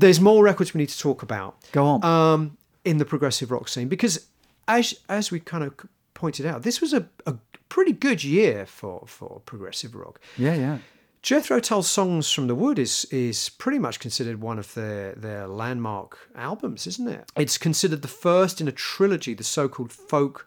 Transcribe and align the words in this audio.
there's 0.00 0.20
more 0.20 0.44
records 0.44 0.74
we 0.74 0.78
need 0.78 0.88
to 0.90 0.98
talk 0.98 1.22
about 1.22 1.56
Go 1.72 1.84
on. 1.86 2.04
um, 2.04 2.56
in 2.84 2.98
the 2.98 3.04
progressive 3.04 3.50
rock 3.50 3.68
scene 3.68 3.88
because, 3.88 4.26
as 4.68 5.00
as 5.08 5.30
we 5.30 5.40
kind 5.40 5.64
of 5.64 5.74
pointed 6.14 6.46
out, 6.46 6.62
this 6.62 6.80
was 6.80 6.92
a, 6.92 7.08
a 7.26 7.34
pretty 7.68 7.92
good 7.92 8.22
year 8.22 8.66
for 8.66 9.04
for 9.06 9.40
progressive 9.46 9.94
rock. 9.94 10.20
yeah, 10.36 10.54
yeah. 10.54 10.78
Jethro 11.22 11.58
Tull's 11.58 11.88
"Songs 11.88 12.30
from 12.30 12.46
the 12.46 12.54
Wood" 12.54 12.78
is 12.78 13.04
is 13.10 13.48
pretty 13.48 13.78
much 13.80 13.98
considered 13.98 14.40
one 14.40 14.58
of 14.60 14.74
their 14.74 15.12
their 15.14 15.48
landmark 15.48 16.18
albums, 16.36 16.86
isn't 16.86 17.08
it? 17.08 17.24
It's 17.36 17.58
considered 17.58 18.02
the 18.02 18.08
first 18.08 18.60
in 18.60 18.68
a 18.68 18.72
trilogy, 18.72 19.34
the 19.34 19.42
so-called 19.42 19.92
folk 19.92 20.46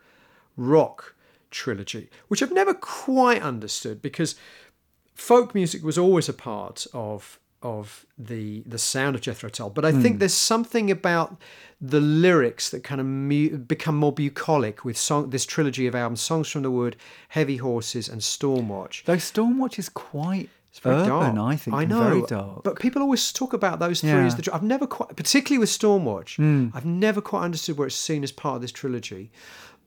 rock 0.56 1.16
trilogy, 1.52 2.10
which 2.30 2.42
I've 2.42 2.54
never 2.54 2.74
quite 2.74 3.42
understood 3.42 4.02
because 4.02 4.36
folk 5.16 5.54
music 5.54 5.84
was 5.84 5.98
always 5.98 6.30
a 6.30 6.34
part 6.34 6.88
of 6.94 7.39
of 7.62 8.06
the 8.18 8.64
the 8.66 8.78
sound 8.78 9.16
of 9.16 9.22
Jethro 9.22 9.50
Tull, 9.50 9.70
but 9.70 9.84
I 9.86 9.92
think 9.92 10.20
there's 10.20 10.34
something 10.34 10.90
about 10.90 11.36
the 11.82 12.00
lyrics 12.02 12.70
that 12.70 12.84
kind 12.84 13.00
of 13.02 13.08
mu- 13.08 13.58
become 13.58 13.96
more 13.96 14.12
bucolic 14.14 14.84
with 14.86 14.98
song 14.98 15.30
this 15.30 15.46
trilogy 15.46 15.86
of 15.88 15.96
albums: 15.96 16.22
"Songs 16.22 16.50
from 16.50 16.64
the 16.64 16.72
Wood," 16.72 16.96
"Heavy 17.30 17.58
Horses," 17.58 18.08
and 18.10 18.22
"Stormwatch." 18.22 19.04
Though 19.06 19.16
Stormwatch 19.18 19.78
is 19.78 19.90
quite 19.90 20.50
it's 20.70 20.80
very 20.80 20.96
urban, 20.98 21.36
dark. 21.36 21.54
I 21.54 21.56
think. 21.56 21.76
I 21.76 21.86
know, 21.86 22.04
Very 22.04 22.22
dark. 22.28 22.64
But 22.64 22.80
people 22.80 23.02
always 23.02 23.34
talk 23.34 23.54
about 23.54 23.80
those 23.80 24.02
three 24.02 24.10
Yeah. 24.10 24.22
Hmm. 24.22 24.28
as 24.28 24.36
the. 24.36 24.42
tr- 24.44 24.54
I've 24.54 24.64
never 24.64 24.88
quite, 24.88 25.16
particularly 25.16 25.58
with 25.60 25.70
Stormwatch, 25.70 26.72
I've 26.76 26.86
never 26.86 27.22
quite 27.22 27.42
understood 27.44 27.78
where 27.78 27.88
it's 27.88 27.96
seen 27.96 28.24
as 28.24 28.32
part 28.32 28.56
of 28.58 28.62
this 28.62 28.72
trilogy. 28.72 29.32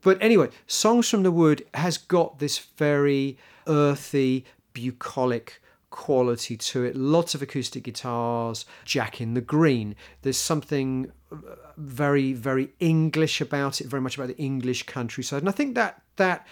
But 0.01 0.17
anyway, 0.21 0.49
Songs 0.67 1.09
from 1.09 1.23
the 1.23 1.31
Wood 1.31 1.65
has 1.73 1.97
got 1.97 2.39
this 2.39 2.59
very 2.59 3.37
earthy, 3.67 4.43
bucolic 4.73 5.61
quality 5.93 6.57
to 6.57 6.83
it. 6.83 6.95
Lots 6.95 7.35
of 7.35 7.41
acoustic 7.41 7.83
guitars, 7.83 8.65
Jack 8.83 9.21
in 9.21 9.35
the 9.35 9.41
Green. 9.41 9.95
There's 10.23 10.37
something 10.37 11.11
uh, 11.31 11.35
very, 11.77 12.33
very 12.33 12.73
English 12.79 13.39
about 13.39 13.79
it, 13.79 13.87
very 13.87 14.01
much 14.01 14.17
about 14.17 14.27
the 14.27 14.37
English 14.37 14.83
countryside. 14.83 15.43
And 15.43 15.49
I 15.49 15.53
think 15.53 15.75
that 15.75 16.01
that 16.15 16.47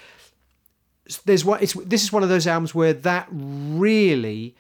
there's 1.26 1.44
what 1.44 1.62
it's 1.62 1.74
this 1.74 2.04
is 2.04 2.14
one 2.14 2.24
of 2.24 2.30
those 2.30 2.46
albums 2.46 2.74
where 2.76 2.94
that 2.94 3.28
really 3.32 4.56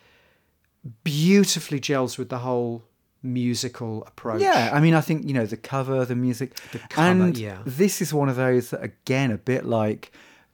beautifully 1.04 1.80
gels 1.80 2.18
with 2.18 2.30
the 2.30 2.40
whole 2.40 2.84
musical 3.22 4.04
approach. 4.08 4.42
Yeah, 4.42 4.72
I 4.74 4.80
mean, 4.82 4.96
I 4.96 5.02
think 5.02 5.28
you 5.28 5.34
know 5.34 5.46
the 5.46 5.58
cover, 5.58 6.06
the 6.06 6.16
music, 6.16 6.56
the 6.72 6.80
cover, 6.80 7.08
and 7.08 7.38
yeah. 7.38 7.60
this 7.66 8.02
is 8.02 8.14
one 8.14 8.30
of 8.30 8.36
those 8.36 8.72
that, 8.72 8.84
again, 8.84 9.32
a 9.32 9.38
bit 9.38 9.64
like 9.66 10.12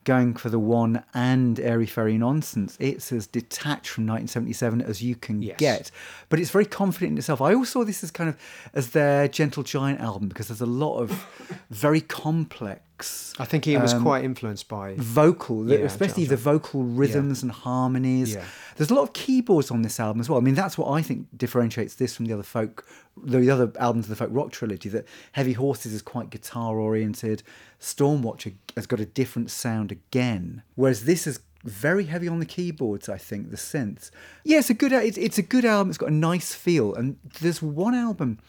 going 0.07 0.33
for 0.35 0.49
the 0.49 0.57
one 0.57 1.03
and 1.13 1.59
airy 1.59 1.85
fairy 1.85 2.17
nonsense. 2.17 2.77
It's 2.79 3.11
as 3.11 3.27
detached 3.27 3.89
from 3.89 4.07
1977 4.07 4.81
as 4.81 5.03
you 5.03 5.15
can 5.15 5.41
Yes. 5.41 5.57
get, 5.59 5.91
but 6.29 6.39
it's 6.39 6.49
very 6.49 6.65
confident 6.65 7.11
in 7.11 7.17
itself. 7.17 7.41
I 7.41 7.53
always 7.53 7.69
saw 7.69 7.83
this 7.83 8.03
as 8.05 8.11
kind 8.11 8.29
of 8.29 8.37
as 8.73 8.91
their 8.91 9.27
Gentle 9.27 9.63
Giant 9.63 9.99
album 9.99 10.29
because 10.29 10.47
there's 10.47 10.61
a 10.61 10.65
lot 10.65 10.97
of 10.99 11.09
very 11.69 11.99
complex 12.01 12.81
I 13.39 13.45
think 13.45 13.65
he 13.65 13.77
was 13.77 13.93
um, 13.93 14.01
quite 14.01 14.23
influenced 14.23 14.67
by 14.67 14.95
vocal, 14.97 15.69
Yeah, 15.69 15.79
especially 15.79 16.25
the 16.25 16.35
vocal 16.35 16.83
rhythms 16.83 17.43
and 17.43 17.51
harmonies. 17.51 18.33
Yeah. 18.33 18.43
There's 18.75 18.89
a 18.89 18.93
lot 18.95 19.03
of 19.03 19.13
keyboards 19.13 19.71
on 19.71 19.81
this 19.81 19.99
album 19.99 20.21
as 20.21 20.29
well. 20.29 20.39
I 20.39 20.41
mean, 20.41 20.55
that's 20.55 20.77
what 20.77 20.89
I 20.91 21.01
think 21.01 21.27
differentiates 21.35 21.95
this 21.95 22.15
from 22.15 22.25
the 22.25 22.33
other 22.33 22.43
folk, 22.43 22.85
the 23.15 23.49
other 23.49 23.71
albums 23.79 24.05
of 24.05 24.09
the 24.09 24.15
folk 24.15 24.29
rock 24.31 24.51
trilogy. 24.51 24.89
That 24.89 25.05
Heavy 25.33 25.53
Horses 25.53 25.93
is 25.93 26.01
quite 26.01 26.29
guitar 26.29 26.79
oriented. 26.79 27.43
Stormwatch 27.79 28.51
has 28.75 28.87
got 28.87 28.99
a 28.99 29.05
different 29.05 29.51
sound 29.51 29.91
again, 29.91 30.63
whereas 30.75 31.05
this 31.05 31.27
is 31.27 31.39
very 31.63 32.05
heavy 32.05 32.27
on 32.27 32.39
the 32.39 32.45
keyboards. 32.45 33.09
I 33.09 33.17
think 33.17 33.51
the 33.51 33.57
synths. 33.57 34.09
Yeah, 34.43 34.59
it's 34.59 34.69
a 34.69 34.73
good. 34.73 34.91
It's, 34.91 35.17
it's 35.17 35.37
a 35.37 35.43
good 35.43 35.65
album. 35.65 35.89
It's 35.89 35.97
got 35.97 36.09
a 36.09 36.13
nice 36.13 36.53
feel, 36.53 36.95
and 36.95 37.17
there's 37.41 37.61
one 37.61 37.93
album 37.93 38.39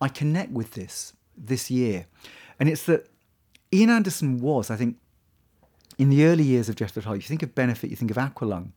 I 0.00 0.08
connect 0.08 0.52
with 0.52 0.72
this 0.72 1.14
this 1.36 1.70
year, 1.70 2.06
and 2.58 2.68
it's 2.68 2.84
that 2.84 3.08
Ian 3.72 3.90
Anderson 3.90 4.38
was, 4.40 4.70
I 4.70 4.76
think, 4.76 4.96
in 5.98 6.10
the 6.10 6.24
early 6.24 6.44
years 6.44 6.68
of 6.68 6.76
Jethro 6.76 7.02
Tull, 7.02 7.16
you 7.16 7.22
think 7.22 7.42
of 7.42 7.54
Benefit, 7.54 7.90
you 7.90 7.96
think 7.96 8.10
of 8.10 8.16
Aqualung. 8.16 8.70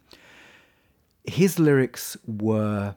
His 1.23 1.59
lyrics 1.59 2.17
were 2.25 2.95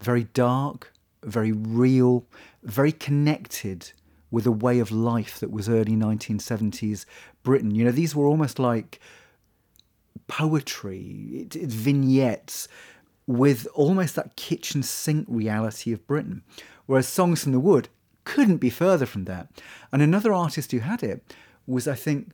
very 0.00 0.24
dark, 0.24 0.92
very 1.22 1.52
real, 1.52 2.24
very 2.62 2.92
connected 2.92 3.92
with 4.30 4.46
a 4.46 4.52
way 4.52 4.78
of 4.80 4.90
life 4.90 5.38
that 5.40 5.50
was 5.50 5.68
early 5.68 5.92
1970s 5.92 7.04
Britain. 7.42 7.74
You 7.74 7.84
know, 7.84 7.92
these 7.92 8.14
were 8.14 8.26
almost 8.26 8.58
like 8.58 9.00
poetry, 10.26 11.46
vignettes 11.50 12.66
with 13.26 13.66
almost 13.74 14.14
that 14.16 14.36
kitchen 14.36 14.82
sink 14.82 15.26
reality 15.28 15.92
of 15.92 16.06
Britain. 16.06 16.42
Whereas 16.86 17.08
Songs 17.08 17.42
from 17.42 17.52
the 17.52 17.60
Wood 17.60 17.88
couldn't 18.26 18.58
be 18.58 18.68
further 18.68 19.06
from 19.06 19.24
that. 19.24 19.48
And 19.90 20.02
another 20.02 20.34
artist 20.34 20.72
who 20.72 20.80
had 20.80 21.02
it 21.02 21.34
was, 21.66 21.88
I 21.88 21.94
think, 21.94 22.32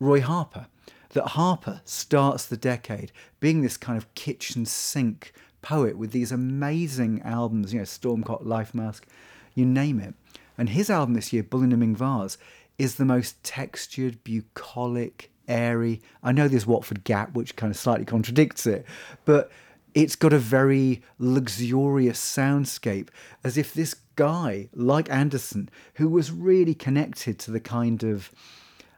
Roy 0.00 0.20
Harper. 0.20 0.66
That 1.10 1.28
Harper 1.28 1.80
starts 1.84 2.44
the 2.44 2.56
decade 2.56 3.12
being 3.38 3.62
this 3.62 3.76
kind 3.76 3.96
of 3.96 4.12
kitchen 4.16 4.66
sink 4.66 5.32
poet 5.62 5.96
with 5.96 6.10
these 6.10 6.32
amazing 6.32 7.22
albums, 7.22 7.72
you 7.72 7.78
know, 7.78 7.84
Stormcock, 7.84 8.44
Life 8.44 8.74
Mask, 8.74 9.06
you 9.54 9.64
name 9.64 10.00
it. 10.00 10.14
And 10.58 10.70
his 10.70 10.90
album 10.90 11.14
this 11.14 11.32
year, 11.32 11.44
Bull 11.44 11.62
in 11.62 11.78
Ming 11.78 11.94
Vase, 11.94 12.36
is 12.78 12.96
the 12.96 13.04
most 13.04 13.40
textured, 13.44 14.24
bucolic, 14.24 15.30
airy. 15.46 16.00
I 16.22 16.32
know 16.32 16.48
there's 16.48 16.66
Watford 16.66 17.04
Gap, 17.04 17.34
which 17.34 17.54
kind 17.54 17.70
of 17.70 17.76
slightly 17.76 18.04
contradicts 18.04 18.66
it, 18.66 18.84
but 19.24 19.52
it's 19.94 20.16
got 20.16 20.32
a 20.32 20.38
very 20.38 21.02
luxurious 21.18 22.20
soundscape, 22.20 23.08
as 23.44 23.56
if 23.56 23.72
this 23.72 23.94
guy, 24.16 24.68
like 24.74 25.10
Anderson, 25.10 25.68
who 25.94 26.08
was 26.08 26.32
really 26.32 26.74
connected 26.74 27.38
to 27.40 27.50
the 27.50 27.60
kind 27.60 28.02
of, 28.02 28.30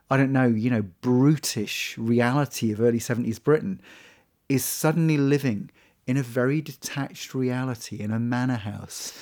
I 0.09 0.17
don't 0.17 0.31
know, 0.31 0.47
you 0.47 0.69
know, 0.69 0.83
brutish 1.01 1.97
reality 1.97 2.71
of 2.71 2.81
early 2.81 2.99
70s 2.99 3.41
Britain, 3.43 3.79
is 4.49 4.65
suddenly 4.65 5.17
living 5.17 5.69
in 6.07 6.17
a 6.17 6.23
very 6.23 6.61
detached 6.61 7.35
reality 7.35 7.99
in 7.99 8.11
a 8.11 8.19
manor 8.19 8.55
house. 8.55 9.13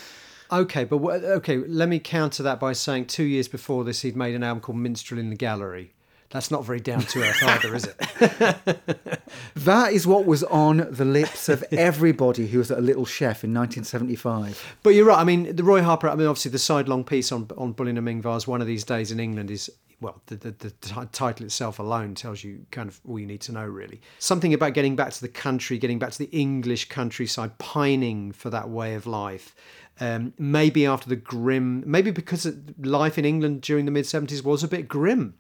Okay, 0.52 0.84
but 0.84 0.98
okay, 1.02 1.58
let 1.58 1.90
me 1.90 2.00
counter 2.00 2.44
that 2.44 2.60
by 2.60 2.72
saying 2.74 3.08
two 3.08 3.24
years 3.24 3.48
before 3.48 3.84
this, 3.84 4.02
he'd 4.02 4.16
made 4.16 4.36
an 4.36 4.44
album 4.44 4.62
called 4.62 4.78
Minstrel 4.78 5.20
in 5.20 5.32
the 5.32 5.36
Gallery. 5.36 5.95
That's 6.36 6.52
not 6.52 6.66
very 6.66 6.82
down 6.82 7.00
to 7.00 7.24
earth 7.24 7.42
either, 7.42 7.74
is 7.74 7.88
it? 7.88 9.22
That 9.56 9.94
is 9.94 10.06
what 10.06 10.26
was 10.26 10.44
on 10.44 10.86
the 10.92 11.06
lips 11.06 11.48
of 11.48 11.64
everybody 11.72 12.48
who 12.48 12.58
was 12.58 12.70
a 12.70 12.82
little 12.82 13.06
chef 13.06 13.44
in 13.44 13.54
1975. 13.54 14.78
But 14.84 14.90
you're 14.92 15.06
right. 15.06 15.18
I 15.18 15.24
mean, 15.24 15.56
the 15.56 15.64
Roy 15.64 15.82
Harper. 15.82 16.10
I 16.10 16.16
mean, 16.16 16.28
obviously, 16.28 16.52
the 16.52 16.60
sidelong 16.60 17.06
piece 17.06 17.32
on 17.32 17.48
on 17.58 17.72
Bull 17.72 17.88
in 17.88 17.98
a 17.98 18.02
Ming 18.02 18.22
Vase, 18.22 18.48
one 18.48 18.60
of 18.60 18.68
these 18.68 18.84
days 18.84 19.12
in 19.12 19.20
England, 19.20 19.50
is 19.50 19.72
well, 20.02 20.22
the, 20.26 20.36
the 20.36 20.52
the 20.52 20.70
ti- 20.72 21.08
title 21.14 21.46
itself 21.46 21.80
alone 21.80 22.16
tells 22.16 22.44
you 22.44 22.66
kind 22.70 22.90
of 22.90 23.00
all 23.08 23.18
you 23.18 23.26
need 23.26 23.42
to 23.42 23.54
know, 23.54 23.66
really. 23.66 24.02
Something 24.20 24.54
about 24.54 24.74
getting 24.74 24.98
back 24.98 25.12
to 25.14 25.22
the 25.22 25.30
country, 25.30 25.78
getting 25.78 26.00
back 26.00 26.12
to 26.12 26.20
the 26.20 26.30
English 26.32 26.90
countryside, 26.90 27.58
pining 27.58 28.34
for 28.34 28.50
that 28.50 28.70
way 28.70 28.96
of 28.96 29.08
life. 29.08 29.56
Um, 30.02 30.34
maybe 30.38 30.86
after 30.86 31.08
the 31.08 31.16
grim, 31.16 31.82
maybe 31.86 32.12
because 32.12 32.46
life 32.78 33.18
in 33.18 33.24
England 33.24 33.62
during 33.62 33.86
the 33.86 33.92
mid 33.92 34.06
seventies 34.06 34.44
was 34.44 34.64
a 34.64 34.68
bit 34.68 34.90
grim. 34.90 35.36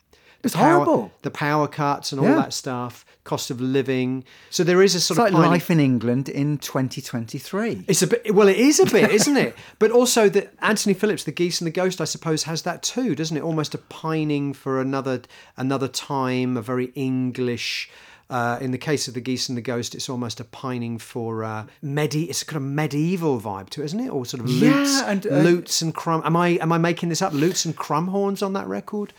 It's 0.46 0.56
power- 0.56 0.74
horrible. 0.76 1.12
The 1.24 1.32
power 1.32 1.68
cuts 1.68 2.12
and 2.12 2.22
all 2.22 2.28
Yeah. 2.28 2.36
that 2.36 2.54
stuff, 2.54 3.06
cost 3.24 3.50
of 3.52 3.60
living. 3.60 4.24
So 4.50 4.64
there 4.64 4.82
is 4.82 4.96
a 4.96 5.00
sort 5.02 5.20
It's 5.20 5.34
of 5.34 5.40
like 5.40 5.50
life 5.50 5.70
in 5.72 5.80
England 5.80 6.30
in 6.30 6.58
2023. 6.60 7.84
it's 7.88 8.02
a 8.02 8.08
bit. 8.08 8.34
Well, 8.34 8.48
it 8.48 8.58
is 8.58 8.80
a 8.80 8.86
bit, 8.86 9.12
isn't 9.12 9.38
it? 9.38 9.56
But 9.80 9.92
also 9.92 10.30
that 10.30 10.54
Anthony 10.62 10.94
Phillips, 10.94 11.24
the 11.24 11.32
Geese 11.32 11.60
and 11.62 11.68
the 11.68 11.72
Ghost, 11.72 12.00
I 12.00 12.06
suppose, 12.06 12.44
has 12.44 12.62
that 12.64 12.84
too, 12.84 13.16
doesn't 13.16 13.36
it? 13.36 13.44
Almost 13.44 13.74
a 13.74 13.78
pining 13.80 14.54
for 14.54 14.80
another 14.80 15.22
another 15.58 15.88
time, 15.88 16.58
a 16.58 16.62
very 16.62 16.92
English. 16.96 17.90
Uh, 18.28 18.58
in 18.60 18.72
the 18.72 18.78
case 18.80 19.08
of 19.08 19.14
the 19.14 19.22
Geese 19.22 19.50
and 19.50 19.56
the 19.58 19.62
Ghost, 19.62 19.94
it's 19.94 20.10
almost 20.10 20.40
a 20.40 20.44
pining 20.44 20.98
for 20.98 21.44
uh, 21.44 21.66
medi. 21.84 22.24
It's 22.24 22.42
a 22.42 22.46
kind 22.46 22.58
of 22.58 22.64
medieval 22.64 23.40
vibe 23.40 23.70
to 23.72 23.82
it, 23.82 23.86
isn't 23.86 24.00
it? 24.00 24.10
Or 24.10 24.26
sort 24.26 24.42
of 24.42 24.50
Yeah, 24.50 24.72
lutes, 24.80 25.02
and, 25.04 25.28
uh, 25.28 25.30
lutes 25.42 25.84
and 25.84 25.94
crumb. 25.94 26.24
Am 26.26 26.36
I 26.36 26.50
am 26.60 26.72
I 26.72 26.80
making 26.80 27.10
this 27.10 27.22
up? 27.22 27.34
Lutes 27.34 27.66
and 27.66 27.76
crumhorns 27.78 28.42
on 28.42 28.54
that 28.54 28.66
record? 28.68 29.14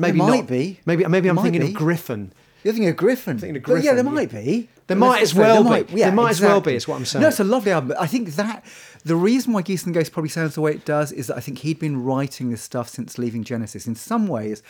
Maybe 0.00 0.18
might 0.18 0.36
not. 0.38 0.46
be. 0.46 0.80
Maybe 0.86 1.04
maybe 1.06 1.28
I'm 1.28 1.38
thinking 1.38 1.60
be. 1.62 1.68
of 1.68 1.74
Gryphon. 1.74 2.32
You're 2.62 2.74
thinking 2.74 2.90
of 2.90 2.96
Gryphon. 2.96 3.38
thinking 3.38 3.56
of 3.56 3.62
But 3.62 3.82
yeah, 3.82 3.94
there 3.94 4.04
might 4.04 4.30
be. 4.30 4.68
There 4.86 4.96
might 4.96 5.22
as 5.22 5.34
well 5.34 5.62
there 5.62 5.84
be. 5.84 5.94
There 5.94 6.12
might 6.12 6.30
as 6.30 6.40
well 6.40 6.60
be, 6.60 6.74
is 6.74 6.86
what 6.86 6.96
I'm 6.96 7.04
saying. 7.04 7.22
No, 7.22 7.28
it's 7.28 7.40
a 7.40 7.44
lovely 7.44 7.72
album. 7.72 7.96
I 7.98 8.06
think 8.06 8.30
that 8.30 8.64
the 9.04 9.16
reason 9.16 9.52
why 9.52 9.62
Geese 9.62 9.84
and 9.84 9.94
Ghosts 9.94 10.10
probably 10.10 10.28
sounds 10.28 10.56
the 10.56 10.60
way 10.60 10.72
it 10.72 10.84
does 10.84 11.10
is 11.12 11.28
that 11.28 11.36
I 11.36 11.40
think 11.40 11.58
he'd 11.58 11.78
been 11.78 12.02
writing 12.02 12.50
this 12.50 12.60
stuff 12.60 12.88
since 12.88 13.16
leaving 13.16 13.44
Genesis. 13.44 13.86
In 13.86 13.94
some 13.94 14.26
ways, 14.26 14.62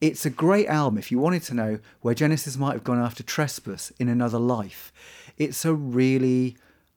it's 0.00 0.26
a 0.26 0.30
great 0.30 0.66
album. 0.66 0.98
If 0.98 1.12
you 1.12 1.18
wanted 1.18 1.42
to 1.44 1.54
know 1.54 1.78
where 2.00 2.14
Genesis 2.14 2.56
might 2.56 2.72
have 2.72 2.84
gone 2.84 2.98
after 2.98 3.22
Trespass 3.22 3.92
in 4.00 4.08
another 4.08 4.38
life, 4.38 4.92
it's 5.36 5.64
a 5.64 5.74
really 5.74 6.56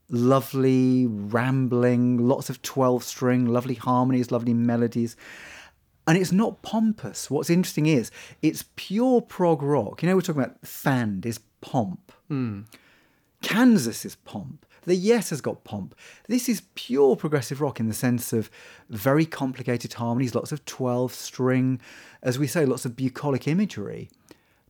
lovely, 0.10 1.06
rambling, 1.06 2.18
lots 2.28 2.50
of 2.50 2.62
12 2.62 3.04
string, 3.04 3.46
lovely 3.46 3.76
harmonies, 3.76 4.32
lovely 4.32 4.54
melodies. 4.54 5.16
And 6.10 6.18
it's 6.18 6.32
not 6.32 6.64
pompous. 6.64 7.30
What's 7.30 7.52
interesting 7.52 7.86
is 7.86 8.10
it's 8.42 8.66
pure 8.76 9.22
prog 9.22 9.62
rock. 9.62 10.02
You 10.02 10.10
know, 10.10 10.16
we're 10.16 10.22
talking 10.22 10.42
about 10.42 10.66
Fand 10.66 11.24
is 11.24 11.40
pomp. 11.62 12.12
Hmm. 12.30 12.62
Kansas 13.44 14.06
is 14.06 14.16
pomp. 14.16 14.66
The 14.86 14.96
Yes 14.96 15.30
has 15.30 15.40
got 15.40 15.64
pomp. 15.64 15.94
This 16.28 16.50
is 16.50 16.64
pure 16.74 17.16
progressive 17.16 17.62
rock 17.62 17.80
in 17.80 17.88
the 17.88 17.94
sense 17.94 18.34
of 18.34 18.50
very 18.90 19.26
complicated 19.26 19.94
harmonies, 19.94 20.34
lots 20.34 20.52
of 20.52 20.66
12 20.66 21.14
string, 21.14 21.80
as 22.24 22.40
we 22.40 22.48
say, 22.48 22.66
lots 22.66 22.86
of 22.86 22.96
bucolic 22.96 23.48
imagery. 23.48 24.10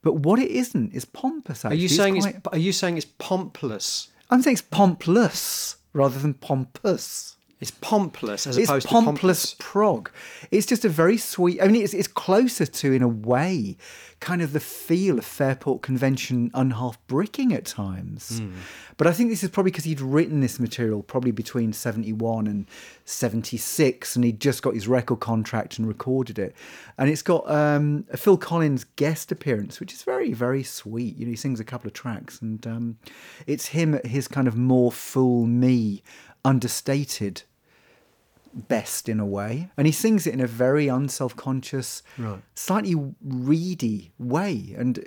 But 0.02 0.16
what 0.16 0.40
it 0.40 0.52
isn't 0.52 0.94
is 0.94 1.06
pompous. 1.06 1.64
Are 1.64 1.70
Actually. 1.70 1.80
you 1.80 1.86
It's 1.86 1.96
saying 1.96 2.20
quite- 2.22 2.36
it's 2.36 2.48
are 2.48 2.58
you 2.58 2.74
saying 2.74 2.98
it's 2.98 3.06
pompless? 3.06 4.10
I'm 4.30 4.42
saying 4.42 4.56
it's 4.56 4.62
pompless 4.62 5.78
rather 5.94 6.20
than 6.20 6.34
pompous. 6.34 7.38
It's 7.62 7.72
pompless 7.72 8.48
as 8.48 8.58
It's 8.58 8.70
opposed 8.70 8.88
pompless 8.88 9.02
to 9.52 9.56
pompous. 9.56 9.56
prog. 9.60 10.12
It's 10.50 10.66
just 10.66 10.86
a 10.86 10.90
very 10.90 11.18
sweet. 11.18 11.62
I 11.62 11.68
mean, 11.68 11.84
it's 11.84 11.94
it's 11.94 12.08
closer 12.08 12.66
to, 12.66 12.94
in 12.94 13.02
a 13.02 13.08
way, 13.10 13.76
kind 14.22 14.42
of 14.42 14.54
the 14.54 14.62
feel 14.62 15.18
of 15.18 15.26
Fairport 15.26 15.82
Convention 15.82 16.52
unhalf 16.52 16.96
bricking 17.08 17.54
at 17.54 17.66
times. 17.66 18.40
Hmm. 18.40 18.52
But 18.96 19.08
I 19.08 19.12
think 19.12 19.30
this 19.30 19.44
is 19.44 19.50
probably 19.50 19.72
because 19.72 19.84
he'd 19.84 20.00
written 20.00 20.40
this 20.40 20.58
material 20.58 21.04
probably 21.04 21.32
between 21.32 21.74
seventy 21.74 22.14
one 22.14 22.48
and 22.48 22.66
seventy 23.04 23.58
six, 23.58 24.16
and 24.16 24.24
he'd 24.24 24.40
just 24.40 24.62
got 24.62 24.74
his 24.74 24.88
record 24.88 25.20
contract 25.20 25.78
and 25.80 25.86
recorded 25.86 26.40
it. 26.40 26.56
And 26.98 27.10
it's 27.10 27.22
got 27.22 27.50
um, 27.52 28.06
a 28.10 28.16
Phil 28.16 28.38
Collins 28.38 28.86
guest 28.96 29.34
appearance, 29.34 29.82
which 29.82 29.92
is 29.92 30.04
very 30.04 30.32
very 30.32 30.64
sweet. 30.64 31.18
You 31.18 31.26
know, 31.26 31.32
he 31.32 31.36
sings 31.36 31.60
a 31.60 31.66
couple 31.66 31.88
of 31.88 31.94
tracks, 31.94 32.42
and 32.42 32.66
um, 32.66 32.98
it's 33.48 33.68
him 33.68 33.96
at 33.96 34.06
his 34.06 34.30
kind 34.30 34.48
of 34.48 34.56
more 34.56 34.94
fool 34.94 35.46
me, 35.46 36.04
understated 36.46 37.44
best 38.54 39.07
in 39.10 39.19
a 39.19 39.25
way. 39.25 39.69
And 39.78 39.86
he 39.88 39.92
sings 39.94 40.25
it 40.28 40.34
in 40.34 40.42
a 40.42 40.48
very 40.48 40.88
unself-conscious, 40.88 42.04
Right. 42.18 42.42
slightly 42.56 42.96
reedy 43.22 44.12
way. 44.18 44.75
And 44.78 45.00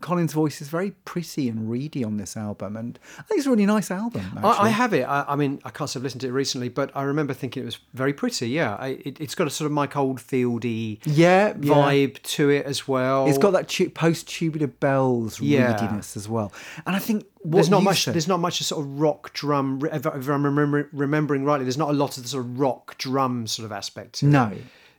Collins' 0.00 0.32
voice 0.32 0.60
is 0.60 0.68
very 0.68 0.92
pretty 1.04 1.48
and 1.48 1.70
reedy 1.70 2.04
on 2.04 2.16
this 2.16 2.36
album. 2.36 2.76
And 2.76 2.98
I 3.18 3.22
think 3.22 3.38
it's 3.38 3.46
a 3.46 3.50
really 3.50 3.66
nice 3.66 3.90
album. 3.90 4.22
I, 4.42 4.48
I 4.48 4.68
have 4.68 4.92
it. 4.92 5.02
I, 5.04 5.24
I 5.28 5.36
mean, 5.36 5.60
I 5.64 5.70
can't 5.70 5.88
say 5.90 5.98
I've 5.98 6.04
listened 6.04 6.20
to 6.22 6.28
it 6.28 6.32
recently, 6.32 6.68
but 6.68 6.90
I 6.94 7.02
remember 7.02 7.34
thinking 7.34 7.62
it 7.62 7.66
was 7.66 7.78
very 7.94 8.12
pretty. 8.12 8.48
Yeah, 8.48 8.76
I, 8.76 8.88
it, 9.04 9.20
it's 9.20 9.34
got 9.34 9.46
a 9.46 9.50
sort 9.50 9.66
of 9.66 9.72
Mike 9.72 9.92
Oldfieldy 9.94 11.00
yeah, 11.04 11.54
yeah. 11.60 11.72
vibe 11.72 12.22
to 12.22 12.50
it 12.50 12.66
as 12.66 12.86
well. 12.86 13.26
It's 13.28 13.38
got 13.38 13.52
that 13.52 13.68
tu- 13.68 13.90
post-tubular 13.90 14.66
bells 14.68 15.40
Yeah. 15.40 15.76
reediness 15.76 16.16
as 16.16 16.28
well. 16.28 16.52
And 16.86 16.94
I 16.96 16.98
think 16.98 17.26
there's 17.44 17.70
not 17.70 17.82
much. 17.82 18.04
said- 18.04 18.14
There's 18.14 18.28
not 18.28 18.40
much 18.40 18.62
sort 18.62 18.84
of 18.84 19.00
rock 19.00 19.32
drum. 19.32 19.80
If, 19.92 20.06
if 20.06 20.28
I'm 20.28 20.44
remember, 20.44 20.88
remembering 20.92 21.44
rightly, 21.44 21.64
there's 21.64 21.78
not 21.78 21.90
a 21.90 21.92
lot 21.94 22.16
of 22.16 22.22
the 22.22 22.28
sort 22.28 22.44
of 22.44 22.58
rock 22.58 22.96
drum 22.98 23.46
sort 23.46 23.64
of 23.66 23.72
aspect. 23.72 24.16
To 24.20 24.26
it. 24.26 24.30
No. 24.30 24.52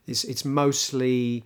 it's 0.06 0.24
it's 0.24 0.44
mostly 0.44 1.44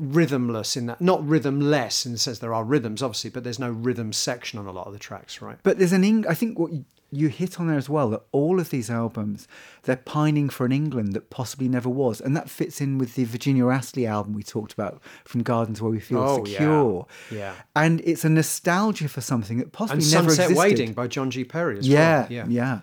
rhythmless 0.00 0.76
in 0.76 0.86
that. 0.86 1.00
Not 1.00 1.20
rhythmless 1.26 2.06
in 2.06 2.12
the 2.12 2.18
sense 2.18 2.38
there 2.38 2.54
are 2.54 2.64
rhythms, 2.64 3.02
obviously, 3.02 3.30
but 3.30 3.44
there's 3.44 3.58
no 3.58 3.70
rhythm 3.70 4.12
section 4.12 4.58
on 4.58 4.66
a 4.66 4.72
lot 4.72 4.86
of 4.86 4.92
the 4.92 4.98
tracks, 4.98 5.40
right? 5.42 5.58
But 5.62 5.78
there's 5.78 5.92
an 5.92 6.04
Eng- 6.04 6.26
I 6.28 6.34
think 6.34 6.58
what 6.58 6.72
you, 6.72 6.84
you 7.12 7.28
hit 7.28 7.58
on 7.60 7.68
there 7.68 7.78
as 7.78 7.88
well 7.88 8.10
that 8.10 8.22
all 8.32 8.58
of 8.60 8.70
these 8.70 8.90
albums 8.90 9.46
they're 9.84 9.96
pining 9.96 10.48
for 10.48 10.66
an 10.66 10.72
England 10.72 11.12
that 11.14 11.30
possibly 11.30 11.68
never 11.68 11.88
was, 11.88 12.20
and 12.20 12.36
that 12.36 12.50
fits 12.50 12.80
in 12.80 12.98
with 12.98 13.14
the 13.14 13.24
Virginia 13.24 13.68
Astley 13.68 14.06
album 14.06 14.34
we 14.34 14.42
talked 14.42 14.72
about 14.72 15.00
from 15.24 15.42
Gardens 15.42 15.80
Where 15.80 15.90
We 15.92 16.00
Feel 16.00 16.18
Oh, 16.18 16.36
yeah. 16.44 16.52
Secure. 16.58 17.06
Yeah. 17.30 17.54
and 17.74 18.00
it's 18.04 18.24
a 18.24 18.28
nostalgia 18.28 19.08
for 19.08 19.20
something 19.20 19.58
that 19.58 19.72
possibly 19.72 20.02
And 20.04 20.12
never 20.12 20.28
Sunset 20.28 20.50
existed. 20.50 20.58
Wading 20.78 20.92
by 20.94 21.06
John 21.06 21.30
G. 21.30 21.44
Perry 21.44 21.78
as 21.78 21.88
yeah, 21.88 22.22
well. 22.22 22.26
yeah, 22.32 22.46
Yeah. 22.48 22.80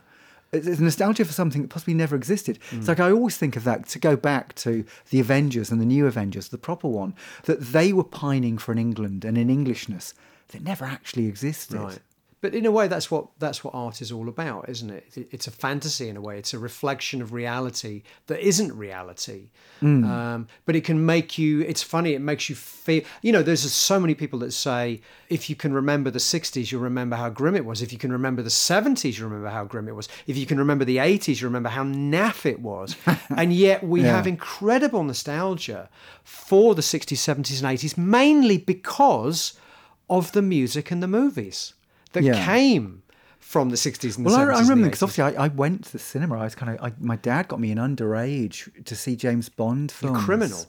It's 0.54 0.80
nostalgia 0.80 1.26
for 1.26 1.34
something 1.34 1.64
that 1.64 1.70
possibly 1.70 1.94
never 1.94 2.16
existed. 2.16 2.60
Mm. 2.72 2.80
It's 2.80 2.88
like 2.88 3.00
I 3.00 3.12
always 3.12 3.38
think 3.38 3.56
of 3.56 3.64
that 3.64 3.88
to 3.90 4.00
go 4.00 4.16
back 4.16 4.54
to 4.56 4.86
the 5.10 5.20
Avengers 5.20 5.72
and 5.72 5.82
the 5.82 5.86
new 5.86 6.06
Avengers, 6.06 6.50
the 6.50 6.58
proper 6.58 6.88
one, 6.88 7.16
that 7.44 7.60
they 7.60 7.92
were 7.92 8.04
pining 8.04 8.58
for 8.58 8.72
an 8.72 8.78
England 8.78 9.26
and 9.26 9.38
an 9.38 9.50
Englishness 9.50 10.14
that 10.50 10.64
never 10.64 10.86
actually 10.86 11.28
existed. 11.28 11.80
Right. 11.80 12.00
But 12.44 12.54
in 12.54 12.66
a 12.66 12.72
way, 12.72 12.90
that's 12.90 13.10
what 13.10 13.28
that's 13.40 13.64
what 13.64 13.74
art 13.74 14.02
is 14.02 14.12
all 14.12 14.28
about, 14.28 14.68
isn't 14.68 14.90
it? 15.00 15.06
It- 15.16 15.30
It's 15.36 15.48
a 15.48 15.52
fantasy 15.66 16.10
in 16.10 16.18
a 16.18 16.22
way. 16.28 16.38
It's 16.38 16.54
a 16.54 16.60
reflection 16.60 17.22
of 17.22 17.32
reality 17.32 18.04
that 18.28 18.40
isn't 18.52 18.72
reality. 18.88 19.42
Mm. 19.82 20.06
Um, 20.16 20.48
but 20.66 20.76
it 20.76 20.84
can 20.84 21.06
make 21.06 21.38
you. 21.38 21.62
It's 21.62 21.82
funny. 21.96 22.12
It 22.14 22.22
makes 22.32 22.50
you 22.50 22.56
feel. 22.56 23.04
You 23.22 23.32
know, 23.32 23.44
there's 23.44 23.64
so 23.72 23.98
many 23.98 24.14
people 24.14 24.40
that 24.40 24.52
say 24.52 25.00
if 25.30 25.50
you 25.50 25.56
can 25.56 25.72
remember 25.74 26.10
the 26.12 26.20
'60s, 26.20 26.70
you'll 26.70 26.82
remember 26.92 27.16
how 27.16 27.30
grim 27.30 27.56
it 27.56 27.66
was. 27.66 27.82
If 27.82 27.92
you 27.94 27.98
can 27.98 28.12
remember 28.12 28.42
the 28.44 28.50
'70s, 28.72 29.18
you 29.18 29.24
remember 29.24 29.50
how 29.50 29.64
grim 29.64 29.88
it 29.88 29.96
was. 29.96 30.10
If 30.28 30.36
you 30.38 30.46
can 30.46 30.58
remember 30.60 30.84
the 30.86 30.98
'80s, 30.98 31.40
you 31.40 31.48
remember 31.48 31.70
how 31.70 31.84
naff 31.86 32.46
it 32.46 32.60
was. 32.60 32.98
and 33.38 33.54
yet 33.54 33.84
we 33.84 34.02
Yeah. 34.02 34.16
have 34.18 34.28
incredible 34.28 35.04
nostalgia 35.06 35.90
for 36.26 36.76
the 36.76 36.82
'60s, 36.84 37.20
'70s, 37.30 37.60
and 37.64 37.70
'80s, 37.80 37.98
mainly 37.98 38.58
because 38.58 39.54
of 40.10 40.34
the 40.34 40.42
music 40.42 40.92
and 40.92 41.02
the 41.02 41.08
movies 41.08 41.74
that 42.14 42.24
Yeah. 42.24 42.46
came 42.46 43.04
from 43.40 43.70
the 43.70 43.76
60s 43.78 44.18
and 44.18 44.26
the 44.26 44.30
Well, 44.32 44.40
I, 44.40 44.44
70s. 44.46 44.56
I 44.56 44.60
and 44.60 44.70
remember 44.70 44.88
because 44.88 45.04
obviously 45.04 45.36
I, 45.38 45.46
I 45.46 45.48
went 45.50 45.86
to 45.86 45.92
the 45.92 46.00
cinema. 46.00 46.40
I 46.40 46.44
was 46.46 46.56
kind 46.56 46.76
of, 46.78 46.84
I, 46.84 46.94
my 47.00 47.16
dad 47.18 47.48
got 47.48 47.60
me 47.60 47.72
an 47.72 47.78
underage 47.78 48.84
to 48.86 48.96
see 48.96 49.16
James 49.16 49.50
Bond 49.50 49.92
films. 49.92 50.24
criminal. 50.24 50.66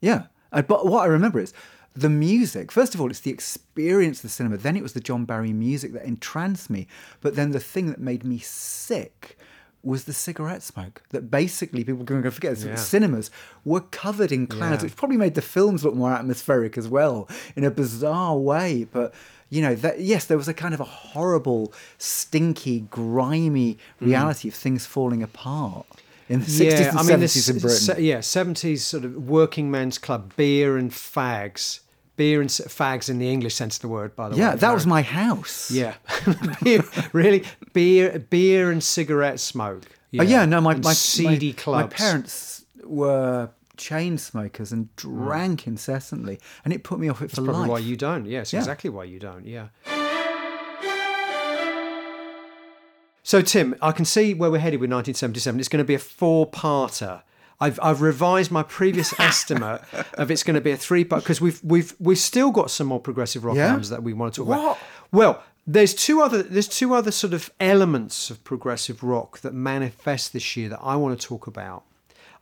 Yeah. 0.00 0.26
Uh, 0.52 0.62
But 0.62 0.86
what 0.86 1.02
I 1.02 1.06
remember 1.06 1.40
is 1.40 1.52
the 1.94 2.08
music. 2.08 2.72
First 2.72 2.94
of 2.94 3.00
all, 3.00 3.10
it's 3.10 3.20
the 3.20 3.30
experience 3.30 4.18
of 4.18 4.22
the 4.22 4.28
cinema. 4.30 4.56
Then 4.56 4.76
it 4.76 4.82
was 4.82 4.92
the 4.94 5.00
John 5.00 5.24
Barry 5.24 5.52
music 5.52 5.92
that 5.92 6.04
entranced 6.04 6.70
me. 6.70 6.86
But 7.20 7.34
then 7.36 7.50
the 7.52 7.60
thing 7.60 7.86
that 7.90 8.00
made 8.00 8.24
me 8.24 8.38
sick 8.38 9.36
was 9.84 10.04
the 10.04 10.12
cigarette 10.12 10.62
smoke. 10.62 11.02
That 11.10 11.30
basically 11.30 11.84
people 11.84 12.04
going 12.04 12.22
to 12.22 12.30
forget 12.30 12.54
this, 12.54 12.64
Yeah. 12.64 12.74
cinemas 12.76 13.30
were 13.64 13.80
covered 13.80 14.32
in 14.32 14.46
clouds, 14.46 14.82
Yeah. 14.82 14.86
which 14.86 14.96
probably 14.96 15.16
made 15.16 15.34
the 15.34 15.42
films 15.42 15.84
look 15.84 15.94
more 15.94 16.12
atmospheric 16.12 16.76
as 16.78 16.88
well 16.88 17.28
in 17.56 17.64
a 17.64 17.70
bizarre 17.70 18.36
way. 18.36 18.86
But 18.90 19.12
you 19.50 19.62
know, 19.62 19.74
that 19.76 20.00
yes, 20.00 20.24
there 20.24 20.38
was 20.38 20.48
a 20.48 20.54
kind 20.54 20.74
of 20.74 20.80
a 20.80 20.84
horrible, 20.84 21.72
stinky, 21.98 22.80
grimy 22.90 23.78
Mm. 24.00 24.06
reality 24.06 24.48
of 24.48 24.54
things 24.54 24.86
falling 24.86 25.22
apart 25.22 25.86
in 26.28 26.40
the 26.40 26.46
sixties 26.50 26.86
and 26.88 26.98
the 26.98 27.04
seventies 27.04 27.48
in 27.48 27.58
Britain. 27.58 27.78
se- 27.78 28.02
yeah, 28.02 28.18
70s 28.20 28.82
sort 28.82 29.04
of 29.04 29.14
working 29.28 29.70
men's 29.70 29.98
club, 29.98 30.32
beer 30.36 30.76
and 30.76 30.90
fags. 30.90 31.80
Beer 32.16 32.40
and 32.40 32.48
fags 32.48 33.10
in 33.10 33.18
the 33.18 33.28
English 33.30 33.54
sense 33.54 33.76
of 33.76 33.82
the 33.82 33.88
word, 33.88 34.14
by 34.14 34.28
the 34.28 34.36
way. 34.36 34.40
yeah, 34.40 34.54
that 34.54 34.72
was 34.72 34.86
my 34.86 35.02
house. 35.02 35.70
Yeah. 35.70 35.94
beer, 36.62 36.84
really? 37.12 37.44
Beer 37.72 38.18
beer 38.18 38.70
and 38.70 38.82
cigarette 38.82 39.40
smoke. 39.40 39.82
Yeah. 40.12 40.22
Oh 40.22 40.24
yeah, 40.24 40.44
no, 40.44 40.60
my 40.60 40.74
And 40.74 40.84
my 40.84 40.92
seedy 40.92 41.48
my, 41.48 41.52
clubs. 41.54 41.90
My 41.90 41.96
parents 41.96 42.64
were 42.84 43.50
chain 43.76 44.16
smokers 44.18 44.70
and 44.70 44.86
mm. 44.86 44.96
drank 44.96 45.66
incessantly, 45.66 46.38
and 46.64 46.72
it 46.72 46.84
put 46.84 47.00
me 47.00 47.08
off 47.08 47.20
it 47.20 47.30
for 47.30 47.42
Probably 47.42 47.62
life. 47.62 47.70
why 47.70 47.78
you 47.78 47.96
don't. 47.96 48.26
Yes, 48.26 48.52
Yeah. 48.52 48.60
exactly 48.60 48.90
why 48.90 49.04
you 49.04 49.18
don't. 49.18 49.44
Yeah. 49.46 49.68
So 53.26 53.40
Tim, 53.40 53.74
I 53.80 53.90
can 53.92 54.04
see 54.04 54.34
where 54.34 54.50
we're 54.50 54.58
headed 54.58 54.80
with 54.80 54.90
1977. 54.90 55.58
It's 55.58 55.68
going 55.68 55.82
to 55.82 55.86
be 55.86 55.94
a 55.94 55.98
four-parter. 55.98 57.22
I've, 57.60 57.78
I've 57.82 58.00
revised 58.00 58.50
my 58.50 58.62
previous 58.62 59.18
estimate 59.20 59.82
of 60.14 60.30
it's 60.30 60.42
going 60.42 60.54
to 60.54 60.60
be 60.60 60.70
a 60.72 60.76
three-part 60.76 61.22
because 61.22 61.40
we've 61.40 61.60
we've 61.62 61.94
we've 61.98 62.18
still 62.18 62.50
got 62.50 62.70
some 62.70 62.86
more 62.88 63.00
progressive 63.00 63.44
rock 63.44 63.56
Yeah? 63.56 63.68
albums 63.68 63.90
that 63.90 64.02
we 64.02 64.12
want 64.12 64.34
to 64.34 64.40
talk 64.40 64.48
What? 64.48 64.58
about. 64.58 64.78
Well, 65.12 65.42
there's 65.66 65.94
two 65.94 66.20
other 66.20 66.42
there's 66.42 66.68
two 66.68 66.94
other 66.94 67.10
sort 67.10 67.32
of 67.32 67.50
elements 67.60 68.28
of 68.30 68.42
progressive 68.44 69.02
rock 69.02 69.40
that 69.40 69.54
manifest 69.54 70.32
this 70.32 70.56
year 70.56 70.68
that 70.68 70.80
I 70.82 70.96
want 70.96 71.18
to 71.18 71.26
talk 71.26 71.46
about. 71.46 71.84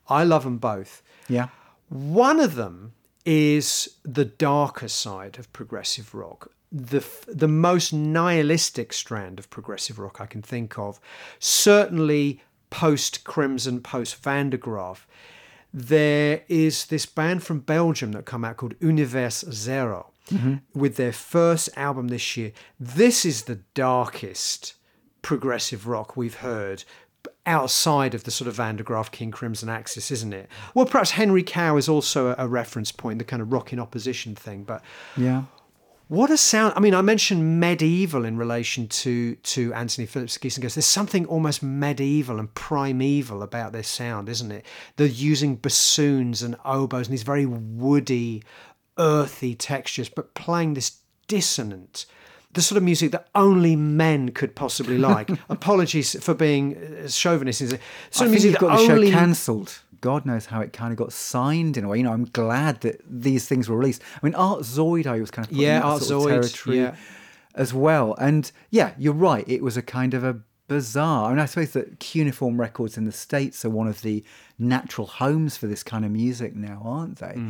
I 0.09 0.25
love 0.25 0.43
them 0.45 0.59
both. 0.59 1.03
yeah, 1.29 1.49
One 1.89 2.41
of 2.41 2.57
them 2.57 2.93
is 3.25 3.89
the 4.05 4.25
darker 4.25 4.89
side 4.89 5.39
of 5.39 5.53
progressive 5.53 6.13
rock. 6.15 6.51
The, 6.73 6.97
f- 6.99 7.25
the 7.29 7.47
most 7.49 7.93
nihilistic 7.93 8.93
strand 8.93 9.39
of 9.39 9.49
progressive 9.51 9.99
rock 10.01 10.21
I 10.21 10.27
can 10.27 10.43
think 10.43 10.77
of, 10.79 10.99
certainly 11.39 12.41
post 12.73 13.23
Crimson, 13.25 13.81
post 13.81 14.17
Van 14.17 14.51
der 14.51 14.57
Graaf. 14.57 15.07
There 15.75 16.43
is 16.49 16.87
this 16.87 17.07
band 17.07 17.43
from 17.43 17.61
Belgium 17.61 18.13
that 18.13 18.25
come 18.25 18.45
out 18.45 18.57
called 18.57 18.75
Univers 18.81 19.45
Zero 19.53 20.11
mm-hmm. 20.31 20.57
with 20.75 20.97
their 20.97 21.13
first 21.13 21.69
album 21.77 22.09
this 22.09 22.37
year. 22.37 22.53
This 22.81 23.25
is 23.25 23.43
the 23.43 23.61
darkest 23.75 24.75
progressive 25.21 25.87
rock 25.87 26.17
we've 26.17 26.37
heard 26.37 26.85
outside 27.45 28.15
of 28.15 28.25
the 28.25 28.31
sort 28.31 28.49
of 28.49 28.55
Van 28.55 28.77
der 28.77 28.85
Graaf 28.85 29.11
King 29.11 29.31
Crimson 29.31 29.69
axis, 29.69 30.11
isn't 30.11 30.33
it? 30.33 30.49
Well, 30.75 30.87
perhaps 30.87 31.13
Henry 31.13 31.43
Cow 31.43 31.77
is 31.77 31.89
also 31.89 32.29
a, 32.29 32.37
a 32.39 32.49
reference 32.49 32.91
point, 32.91 33.19
the 33.19 33.25
kind 33.25 33.43
of 33.43 33.53
rock 33.53 33.73
in 33.73 33.79
opposition 33.79 34.35
thing. 34.35 34.65
But 34.65 34.83
yeah. 35.17 35.45
What 36.13 36.31
a 36.31 36.37
sound! 36.37 36.75
I 36.77 36.81
mean, 36.81 36.93
I 36.95 37.01
mentioned 37.01 37.59
medieval 37.59 38.27
in 38.27 38.37
relation 38.37 38.87
to 38.87 39.35
to 39.35 39.73
Anthony 39.73 40.05
Phillips 40.07 40.37
Geese 40.37 40.59
and 40.59 40.63
Ghosts. 40.63 40.75
There's 40.75 40.85
something 40.85 41.25
almost 41.25 41.63
medieval 41.63 42.39
and 42.39 42.53
primeval 42.53 43.43
about 43.43 43.73
their 43.73 43.83
sound, 43.83 44.29
isn't 44.29 44.53
it? 44.53 44.67
They're 44.97 45.07
using 45.07 45.57
bassoons 45.57 46.43
and 46.43 46.55
oboes 46.67 47.07
and 47.07 47.15
these 47.15 47.23
very 47.23 47.47
woody, 47.47 48.43
earthy 48.99 49.55
textures, 49.55 50.11
but 50.11 50.35
playing 50.35 50.75
this 50.75 50.99
dissonant. 51.29 52.05
The 52.53 52.61
sort 52.61 52.77
of 52.77 52.83
music 52.83 53.13
that 53.13 53.29
only 53.35 53.75
men 53.75 54.33
could 54.33 54.55
possibly 54.55 54.99
like. 54.99 55.31
Apologies 55.49 56.23
for 56.23 56.35
being 56.35 56.77
uh, 56.77 57.09
chauvinist. 57.09 57.61
Sort 57.61 57.73
I 57.73 57.77
of 57.77 58.19
think 58.19 58.31
music 58.33 58.51
you've 58.51 58.61
got 58.61 58.77
that 58.77 58.87
the 58.87 58.93
only 58.93 59.11
show 59.11 59.19
cancelled. 59.19 59.81
God 60.03 60.27
knows 60.27 60.45
how 60.47 60.61
it 60.61 60.75
kind 60.75 60.93
of 60.93 60.99
got 60.99 61.13
signed 61.15 61.77
in 61.79 61.85
a 61.85 61.89
way. 61.89 61.97
You 61.97 62.03
know, 62.05 62.13
I'm 62.13 62.27
glad 62.27 62.83
that 62.83 63.01
these 63.09 63.49
things 63.49 63.69
were 63.71 63.77
released. 63.79 64.03
I 64.23 64.27
mean, 64.27 64.35
Art 64.35 64.61
Zoyd, 64.61 65.07
was 65.19 65.31
kind 65.31 65.47
of 65.49 65.53
Yeah, 65.57 65.81
Art 65.81 66.03
sort 66.03 66.31
of 66.31 66.39
Zoyd, 66.41 66.41
territory. 66.43 66.77
yeah. 66.79 66.95
as 67.55 67.73
well. 67.73 68.15
And 68.19 68.53
yeah, 68.71 68.93
you're 68.99 69.15
right. 69.15 69.45
It 69.49 69.63
was 69.63 69.77
a 69.79 69.83
kind 69.83 70.13
of 70.13 70.23
a 70.23 70.41
bizarre. 70.69 71.27
I 71.27 71.31
mean, 71.31 71.39
I 71.39 71.47
suppose 71.47 71.73
that 71.73 71.99
Cuneiform 72.01 72.61
Records 72.61 72.97
in 72.99 73.05
the 73.05 73.13
States 73.13 73.65
are 73.65 73.71
one 73.71 73.89
of 73.89 74.03
the 74.03 74.23
natural 74.59 75.07
homes 75.07 75.57
for 75.57 75.67
this 75.67 75.83
kind 75.83 76.05
of 76.05 76.11
music 76.11 76.55
now, 76.55 76.83
aren't 76.85 77.17
they? 77.19 77.41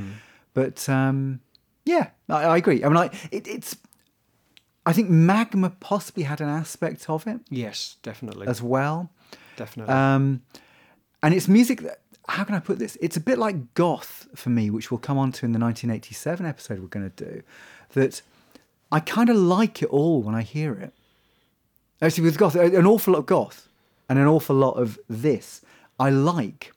But 0.54 0.88
um, 0.88 1.40
yeah, 1.84 2.10
I, 2.28 2.44
I 2.44 2.56
agree. 2.58 2.84
I 2.84 2.88
mean, 2.88 2.94
like 2.96 3.14
it, 3.32 3.46
it's. 3.48 3.76
I 4.84 4.92
think 4.92 5.08
Magma 5.08 5.70
possibly 5.70 6.24
had 6.24 6.40
an 6.40 6.48
aspect 6.48 7.08
of 7.08 7.26
it 7.28 7.38
Yes, 7.48 7.96
definitely. 8.02 8.48
as 8.48 8.60
well. 8.60 9.10
definitely. 9.56 9.94
Um, 9.94 10.42
and 11.22 11.32
it's 11.32 11.46
music 11.46 11.82
that, 11.82 12.00
how 12.28 12.44
can 12.44 12.54
I 12.54 12.60
put 12.60 12.78
this? 12.78 12.96
It's 13.00 13.16
a 13.16 13.20
bit 13.20 13.38
like 13.38 13.74
goth 13.74 14.28
for 14.34 14.50
me, 14.50 14.70
which 14.70 14.90
we'll 14.90 14.98
come 14.98 15.18
on 15.18 15.32
to 15.32 15.46
in 15.46 15.52
the 15.52 15.58
1987 15.58 16.46
episode 16.46 16.80
we're 16.80 16.86
going 16.86 17.10
to 17.10 17.24
do. 17.24 17.42
That 17.94 18.22
I 18.90 19.00
kind 19.00 19.28
of 19.28 19.36
like 19.36 19.82
it 19.82 19.88
all 19.88 20.22
when 20.22 20.34
I 20.34 20.42
hear 20.42 20.74
it. 20.74 20.92
Actually, 22.00 22.24
with 22.24 22.38
goth, 22.38 22.54
an 22.54 22.86
awful 22.86 23.14
lot 23.14 23.20
of 23.20 23.26
goth 23.26 23.68
and 24.08 24.18
an 24.18 24.26
awful 24.26 24.56
lot 24.56 24.72
of 24.72 24.98
this 25.08 25.62
I 25.98 26.10
like, 26.10 26.72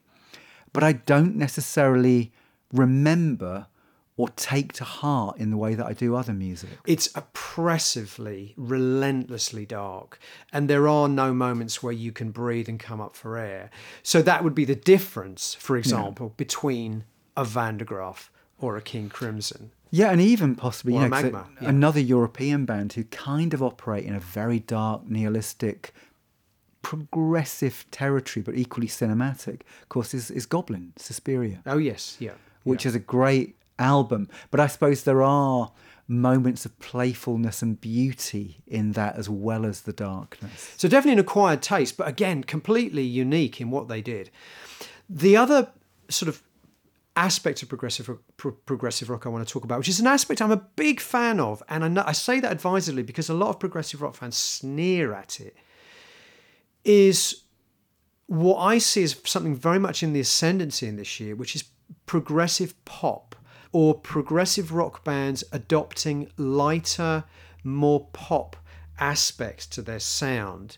but 0.71 0.83
I 0.83 0.93
don't 0.93 1.35
necessarily 1.35 2.31
remember 2.71 3.67
or 4.17 4.29
take 4.29 4.71
to 4.73 4.83
heart 4.85 5.37
in 5.37 5.49
the 5.51 5.57
way 5.57 5.75
that 5.75 5.85
I 5.85 5.93
do 5.93 6.15
other 6.15 6.31
music. 6.33 6.69
it's 6.85 7.09
oppressively, 7.15 8.53
relentlessly 8.57 9.65
dark, 9.65 10.19
and 10.53 10.69
there 10.69 10.87
are 10.87 11.09
no 11.09 11.33
moments 11.33 11.83
where 11.83 11.91
you 11.93 12.11
can 12.11 12.31
breathe 12.31 12.69
and 12.69 12.79
come 12.79 13.01
up 13.01 13.15
for 13.15 13.37
air. 13.37 13.69
So 14.03 14.21
that 14.21 14.43
would 14.43 14.55
be 14.55 14.65
the 14.65 14.75
difference, 14.75 15.53
for 15.55 15.75
example, 15.77 16.33
between 16.37 17.03
a 17.35 17.43
Van 17.43 17.77
der 17.77 17.85
Graaf 17.85 18.31
or 18.59 18.77
a 18.77 18.81
King 18.81 19.09
Crimson. 19.09 19.71
Yeah, 19.91 20.11
and 20.11 20.21
even 20.21 20.55
possibly 20.55 20.93
you 20.93 20.99
know, 21.01 21.09
'cause 21.09 21.23
Magma, 21.23 21.47
a- 21.59 21.63
yeah. 21.63 21.69
another 21.69 21.99
European 21.99 22.65
band 22.65 22.93
who 22.93 23.03
kind 23.05 23.53
of 23.53 23.61
operate 23.61 24.05
in 24.05 24.15
a 24.15 24.19
very 24.19 24.59
dark, 24.59 25.07
nihilistic, 25.09 25.93
progressive 26.81 27.85
territory, 27.91 28.43
but 28.43 28.55
equally 28.55 28.87
cinematic. 28.87 29.61
Of 29.83 29.89
course, 29.89 30.13
is, 30.13 30.31
is 30.31 30.45
Goblin, 30.45 30.93
Suspiria, 30.97 31.61
Oh 31.65 31.77
yes, 31.77 32.15
yeah. 32.19 32.33
which 32.63 32.85
yeah. 32.85 32.89
is 32.89 32.95
a 32.95 32.99
great 32.99 33.55
album. 33.79 34.29
But 34.51 34.59
I 34.59 34.67
suppose 34.67 35.03
there 35.03 35.23
are 35.23 35.71
moments 36.07 36.65
of 36.65 36.77
playfulness 36.79 37.61
and 37.61 37.81
beauty 37.81 38.61
in 38.67 38.91
that 38.91 39.15
as 39.15 39.27
well 39.27 39.65
as 39.65 39.81
the 39.81 39.93
darkness. 39.93 40.73
So 40.77 40.87
definitely 40.87 41.13
an 41.13 41.19
acquired 41.19 41.61
taste, 41.61 41.97
but 41.97 42.07
again, 42.07 42.43
completely 42.43 43.03
unique 43.03 43.59
in 43.59 43.71
what 43.71 43.87
they 43.87 44.01
did. 44.01 44.29
The 45.09 45.35
other 45.35 45.71
sort 46.09 46.29
of 46.29 46.43
aspect 47.15 47.63
of 47.63 47.69
progressive 47.69 48.09
pro- 48.37 48.51
progressive 48.51 49.09
rock 49.09 49.25
I 49.25 49.29
want 49.29 49.47
to 49.47 49.51
talk 49.51 49.63
about, 49.63 49.79
which 49.79 49.89
is 49.89 49.99
an 49.99 50.07
aspect 50.07 50.41
I'm 50.41 50.51
a 50.51 50.57
big 50.57 50.99
fan 50.99 51.39
of, 51.39 51.63
and 51.69 51.83
I, 51.83 51.87
know, 51.87 52.03
I 52.05 52.11
say 52.11 52.39
that 52.39 52.51
advisedly 52.51 53.03
because 53.03 53.29
a 53.29 53.33
lot 53.33 53.49
of 53.49 53.59
progressive 53.59 54.01
rock 54.01 54.15
fans 54.15 54.35
sneer 54.35 55.13
at 55.13 55.39
it, 55.39 55.55
is 56.83 57.43
what 58.27 58.57
I 58.57 58.77
see 58.77 59.03
as 59.03 59.15
something 59.23 59.55
very 59.55 59.79
much 59.79 60.03
in 60.03 60.13
the 60.13 60.19
ascendancy 60.19 60.87
in 60.87 60.97
this 60.97 61.19
year, 61.19 61.35
which 61.35 61.55
is 61.55 61.63
progressive 62.05 62.73
pop 62.85 63.35
or 63.75 63.93
progressive 63.93 64.71
rock 64.71 65.03
bands 65.03 65.43
adopting 65.51 66.31
lighter, 66.37 67.25
more 67.61 68.07
pop 68.13 68.55
aspects 69.01 69.67
to 69.67 69.81
their 69.81 69.99
sound. 69.99 70.77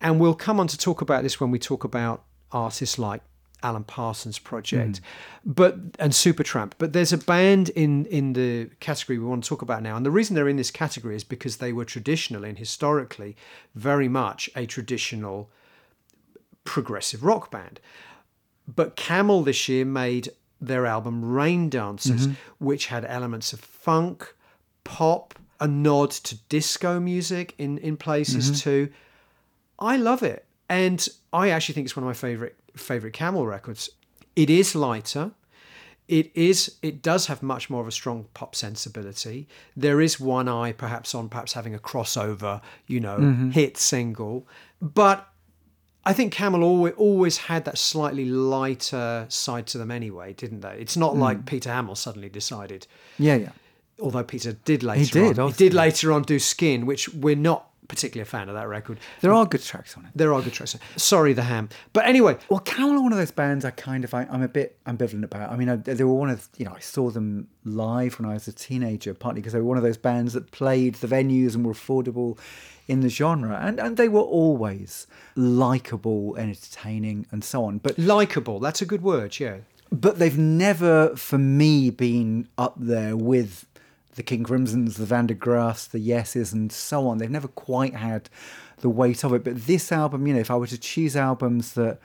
And 0.00 0.20
we'll 0.20 0.36
come 0.36 0.60
on 0.60 0.68
to 0.68 0.78
talk 0.78 1.00
about 1.00 1.24
this 1.24 1.40
when 1.40 1.50
we 1.50 1.58
talk 1.58 1.82
about 1.82 2.22
artists 2.52 3.00
like 3.00 3.20
Alan 3.64 3.82
Parsons 3.82 4.38
Project, 4.38 4.98
hmm. 5.42 5.50
but 5.50 5.74
and 5.98 6.12
Supertramp. 6.12 6.74
But 6.78 6.92
there's 6.92 7.12
a 7.12 7.18
band 7.18 7.70
in 7.70 8.04
in 8.04 8.34
the 8.34 8.70
category 8.78 9.18
we 9.18 9.24
want 9.24 9.42
to 9.42 9.48
talk 9.48 9.62
about 9.62 9.82
now, 9.82 9.96
and 9.96 10.06
the 10.06 10.12
reason 10.12 10.36
they're 10.36 10.48
in 10.48 10.54
this 10.54 10.70
category 10.70 11.16
is 11.16 11.24
because 11.24 11.56
they 11.56 11.72
were 11.72 11.84
traditionally 11.84 12.50
and 12.50 12.58
historically 12.58 13.34
very 13.74 14.08
much 14.08 14.48
a 14.54 14.66
traditional 14.66 15.50
progressive 16.62 17.24
rock 17.24 17.50
band. 17.50 17.80
But 18.72 18.94
Camel 18.94 19.42
this 19.42 19.68
year 19.68 19.84
made 19.84 20.28
their 20.60 20.86
album 20.86 21.24
Rain 21.24 21.68
Dances, 21.68 22.28
mm-hmm. 22.28 22.64
which 22.64 22.86
had 22.86 23.04
elements 23.04 23.52
of 23.52 23.60
funk, 23.60 24.34
pop, 24.84 25.34
a 25.60 25.66
nod 25.66 26.10
to 26.10 26.36
disco 26.48 27.00
music 27.00 27.54
in, 27.58 27.78
in 27.78 27.96
places 27.96 28.46
mm-hmm. 28.46 28.56
too. 28.56 28.88
I 29.78 29.96
love 29.96 30.22
it. 30.22 30.44
And 30.68 31.06
I 31.32 31.50
actually 31.50 31.74
think 31.74 31.86
it's 31.86 31.96
one 31.96 32.02
of 32.02 32.08
my 32.08 32.14
favorite 32.14 32.56
favorite 32.74 33.12
Camel 33.12 33.46
records. 33.46 33.88
It 34.34 34.50
is 34.50 34.74
lighter. 34.74 35.30
It 36.08 36.30
is 36.34 36.76
it 36.82 37.02
does 37.02 37.26
have 37.26 37.42
much 37.42 37.68
more 37.70 37.80
of 37.80 37.88
a 37.88 37.92
strong 37.92 38.26
pop 38.34 38.54
sensibility. 38.54 39.48
There 39.76 40.00
is 40.00 40.20
one 40.20 40.48
eye 40.48 40.72
perhaps 40.72 41.14
on 41.14 41.28
perhaps 41.28 41.52
having 41.52 41.74
a 41.74 41.78
crossover, 41.78 42.60
you 42.86 43.00
know, 43.00 43.18
mm-hmm. 43.18 43.50
hit 43.50 43.76
single. 43.76 44.46
But 44.80 45.28
I 46.06 46.12
think 46.12 46.32
Camel 46.32 46.62
always, 46.62 46.94
always 46.96 47.36
had 47.36 47.64
that 47.64 47.76
slightly 47.76 48.24
lighter 48.24 49.26
side 49.28 49.66
to 49.68 49.78
them 49.78 49.90
anyway, 49.90 50.34
didn't 50.34 50.60
they? 50.60 50.76
It's 50.78 50.96
not 50.96 51.16
like 51.16 51.46
Peter 51.46 51.68
Hammill 51.68 51.96
suddenly 51.96 52.28
decided, 52.28 52.86
Yeah, 53.18 53.34
yeah. 53.34 53.48
although 54.00 54.22
Peter 54.22 54.52
did 54.52 54.84
later 54.84 55.00
he 55.20 55.28
did, 55.28 55.38
on. 55.40 55.50
He 55.50 55.56
did 55.56 55.74
later 55.74 56.12
on 56.12 56.22
do 56.22 56.38
Skin, 56.38 56.86
which 56.86 57.08
we're 57.08 57.34
not 57.34 57.68
particularly 57.88 58.22
a 58.22 58.30
fan 58.30 58.48
of 58.48 58.54
that 58.54 58.68
record. 58.68 58.98
There 59.20 59.32
are 59.32 59.46
good 59.46 59.62
tracks 59.62 59.96
on 59.96 60.04
it. 60.06 60.10
There 60.14 60.32
are 60.34 60.42
good 60.42 60.52
tracks. 60.52 60.76
Sorry, 60.96 61.32
the 61.32 61.42
ham. 61.42 61.68
But 61.92 62.06
anyway, 62.06 62.36
Well, 62.48 62.60
Camel 62.60 62.96
are 62.96 63.02
one 63.02 63.12
of 63.12 63.18
those 63.18 63.30
bands 63.30 63.64
I 63.64 63.70
kind 63.70 64.04
of 64.04 64.12
I, 64.14 64.26
I'm 64.30 64.42
a 64.42 64.48
bit 64.48 64.78
ambivalent 64.86 65.24
about. 65.24 65.50
I 65.50 65.56
mean, 65.56 65.68
I, 65.68 65.76
they 65.76 66.04
were 66.04 66.14
one 66.14 66.30
of 66.30 66.48
you 66.56 66.64
know 66.64 66.72
I 66.74 66.80
saw 66.80 67.10
them 67.10 67.48
live 67.64 68.18
when 68.18 68.28
I 68.28 68.34
was 68.34 68.48
a 68.48 68.52
teenager, 68.52 69.14
partly 69.14 69.40
because 69.40 69.52
they 69.52 69.60
were 69.60 69.66
one 69.66 69.76
of 69.76 69.82
those 69.82 69.96
bands 69.96 70.32
that 70.34 70.50
played 70.50 70.96
the 70.96 71.06
venues 71.06 71.54
and 71.54 71.64
were 71.64 71.72
affordable 71.72 72.38
in 72.88 73.00
the 73.00 73.08
genre, 73.08 73.58
and 73.62 73.80
and 73.80 73.96
they 73.96 74.08
were 74.08 74.20
always 74.20 75.06
likable, 75.36 76.36
entertaining, 76.36 77.26
and 77.30 77.42
so 77.44 77.64
on. 77.64 77.78
But 77.78 77.98
likable. 77.98 78.58
That's 78.60 78.82
a 78.82 78.86
good 78.86 79.02
word. 79.02 79.38
Yeah. 79.38 79.58
but 79.92 80.18
they've 80.18 80.36
never, 80.38 81.14
for 81.16 81.38
me, 81.38 81.90
been 81.90 82.48
up 82.58 82.74
there 82.76 83.16
with 83.16 83.64
the 84.16 84.22
King 84.22 84.44
Crimsons, 84.44 84.96
the 84.96 85.06
Van 85.06 85.26
der 85.26 85.34
Graafs, 85.34 85.88
the 85.88 85.98
Yeses, 86.00 86.52
and 86.52 86.72
so 86.72 87.06
on. 87.06 87.18
They've 87.18 87.30
never 87.30 87.48
quite 87.48 87.94
had 87.94 88.28
the 88.78 88.90
weight 88.90 89.24
of 89.24 89.32
it. 89.32 89.44
But 89.44 89.66
this 89.66 89.92
album, 89.92 90.26
you 90.26 90.34
know, 90.34 90.40
if 90.40 90.50
I 90.50 90.56
were 90.56 90.66
to 90.66 90.78
choose 90.78 91.14
albums 91.16 91.74
that 91.74 91.98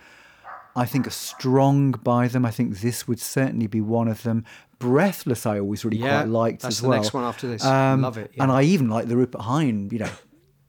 I 0.75 0.86
think 0.86 1.08
are 1.08 1.10
strong 1.12 1.91
by 1.91 2.27
them, 2.27 2.46
I 2.46 2.51
think 2.51 2.80
this 2.80 3.08
would 3.08 3.20
certainly 3.20 3.68
be 3.68 3.82
one 3.82 4.08
of 4.08 4.24
them. 4.24 4.46
Breathless, 4.80 5.46
I 5.46 5.60
always 5.60 5.84
really 5.86 5.98
Yeah, 5.98 6.22
quite 6.22 6.30
liked 6.30 6.62
that's 6.63 6.75
as 6.77 6.82
the 6.82 6.89
well. 6.89 7.00
next 7.01 7.13
one 7.13 7.24
after 7.24 7.48
this. 7.48 7.63
Love 7.63 8.18
it, 8.18 8.32
yeah. 8.36 8.44
And 8.44 8.51
I 8.51 8.63
even 8.63 8.89
like 8.89 9.08
the 9.08 9.18
Rupert 9.18 9.41
Hine, 9.41 9.89
you 9.91 10.00
know. 10.00 10.10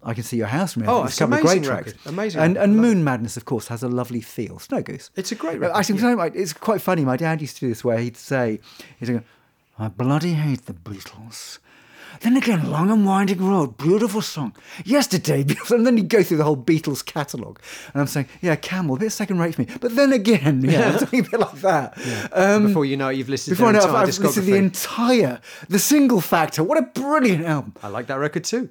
I 0.05 0.15
can 0.15 0.25
see 0.25 0.37
your 0.37 0.49
house 0.49 0.73
from 0.73 0.83
here. 0.83 0.91
Oh, 0.91 1.05
It's 1.05 1.15
a 1.17 1.19
couple 1.21 1.35
of 1.37 1.43
great 1.43 1.59
amazing 1.59 1.63
tracks. 1.63 1.87
record, 1.93 2.07
amazing 2.07 2.41
And, 2.41 2.57
and 2.57 2.75
love 2.77 2.85
it. 2.85 2.89
Moon 2.89 3.05
Madness, 3.05 3.37
of 3.37 3.45
course, 3.45 3.69
has 3.69 3.85
a 3.85 3.89
lovely 3.89 4.21
feel. 4.21 4.59
Snow 4.59 4.83
Goose. 4.83 5.11
It's 5.15 5.31
a 5.31 5.37
great 5.37 5.59
Uh, 5.59 5.61
record, 5.61 5.77
Actually, 5.77 6.01
yeah. 6.01 6.29
it's 6.35 6.53
quite 6.53 6.81
funny. 6.81 7.05
My 7.05 7.17
dad 7.17 7.41
used 7.41 7.55
to 7.59 7.61
do 7.61 7.69
this 7.69 7.85
where 7.85 7.99
he'd 7.99 8.17
say, 8.17 8.59
he'd 8.99 9.07
go, 9.07 9.23
I 9.83 9.89
bloody 9.89 10.35
hate 10.35 10.67
the 10.67 10.75
Beatles. 10.75 11.59
Then 12.21 12.37
again, 12.37 12.71
Long 12.71 12.89
and 12.89 13.05
Winding 13.05 13.45
Road, 13.45 13.77
beautiful 13.79 14.23
song. 14.23 14.55
Yesterday. 14.85 15.45
And 15.71 15.85
then 15.85 15.97
he'd 15.97 16.09
go 16.09 16.23
through 16.23 16.37
the 16.37 16.45
whole 16.45 16.57
Beatles 16.57 17.05
catalogue. 17.05 17.61
And 17.93 18.01
I'm 18.01 18.07
saying, 18.07 18.29
yeah, 18.41 18.55
Camel, 18.55 18.95
a 18.95 18.99
bit 19.01 19.11
second 19.11 19.41
rate 19.41 19.57
for 19.57 19.63
me. 19.63 19.69
But 19.81 19.97
then 19.97 20.13
again, 20.13 20.63
yeah, 20.65 20.97
something 20.99 21.27
a 21.27 21.29
bit 21.29 21.41
like 21.41 21.61
that. 21.63 21.99
Um, 22.33 22.69
Before 22.69 22.85
you 22.85 22.97
know 22.97 23.09
it, 23.09 23.17
you've 23.17 23.29
listened 23.29 23.57
to 23.57 23.61
before 23.61 23.73
their 23.73 23.81
know, 23.81 23.89
entire 23.89 24.03
I've 24.03 24.07
listened 24.07 24.35
to 24.35 24.41
the 24.41 24.55
entire, 24.55 25.41
the 25.69 25.81
single 25.81 26.21
factor. 26.21 26.63
What 26.63 26.79
a 26.79 26.83
brilliant 26.83 27.45
album. 27.45 27.75
I 27.83 27.89
like 27.89 28.07
that 28.07 28.19
record 28.21 28.45
too. 28.45 28.69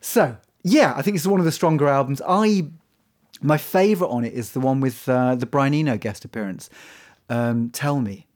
So 0.00 0.36
yeah, 0.62 0.94
I 0.96 1.02
think 1.02 1.16
it's 1.16 1.26
one 1.26 1.40
of 1.40 1.44
the 1.44 1.52
stronger 1.52 1.88
albums. 1.88 2.22
I 2.24 2.68
my 3.40 3.58
favourite 3.58 4.10
on 4.10 4.24
it 4.24 4.32
is 4.32 4.52
the 4.52 4.60
one 4.60 4.80
with 4.80 5.08
uh, 5.08 5.34
the 5.34 5.46
Brian 5.46 5.74
Eno 5.74 5.96
guest 5.96 6.24
appearance. 6.24 6.70
Um, 7.28 7.70
Tell 7.70 8.00
me, 8.00 8.26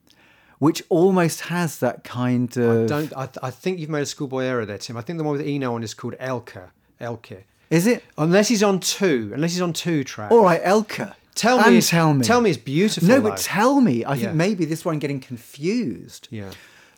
which 0.59 0.83
almost 0.89 1.41
has 1.41 1.79
that 1.79 2.03
kind 2.03 2.55
of. 2.57 2.87
Don't 2.87 3.13
I, 3.15 3.25
th- 3.25 3.37
I 3.41 3.51
think 3.51 3.79
you've 3.79 3.89
made 3.89 4.01
a 4.01 4.05
schoolboy 4.05 4.43
error 4.43 4.65
there, 4.65 4.77
Tim. 4.77 4.97
I 4.97 5.01
think 5.01 5.17
the 5.17 5.23
one 5.23 5.37
with 5.37 5.45
Eno 5.45 5.75
on 5.75 5.83
is 5.83 5.93
called 5.93 6.15
Elka. 6.19 6.69
Elke. 6.99 7.45
Is 7.69 7.85
it? 7.85 8.03
Unless 8.17 8.47
he's 8.47 8.63
on 8.63 8.79
two. 8.79 9.31
Unless 9.33 9.51
he's 9.51 9.61
on 9.61 9.73
two 9.73 10.03
tracks. 10.03 10.31
All 10.31 10.43
right, 10.43 10.61
Elke. 10.63 11.13
Tell 11.35 11.59
and 11.59 11.75
me. 11.75 11.81
tell 11.81 12.13
me. 12.13 12.25
Tell 12.25 12.41
me 12.41 12.49
is 12.49 12.57
beautiful. 12.57 13.07
No, 13.07 13.19
though. 13.19 13.29
but 13.29 13.37
tell 13.37 13.79
me. 13.79 14.03
I 14.05 14.17
think 14.17 14.33
maybe 14.33 14.65
this 14.65 14.83
one 14.83 14.99
getting 14.99 15.19
confused. 15.19 16.27
yeah. 16.31 16.51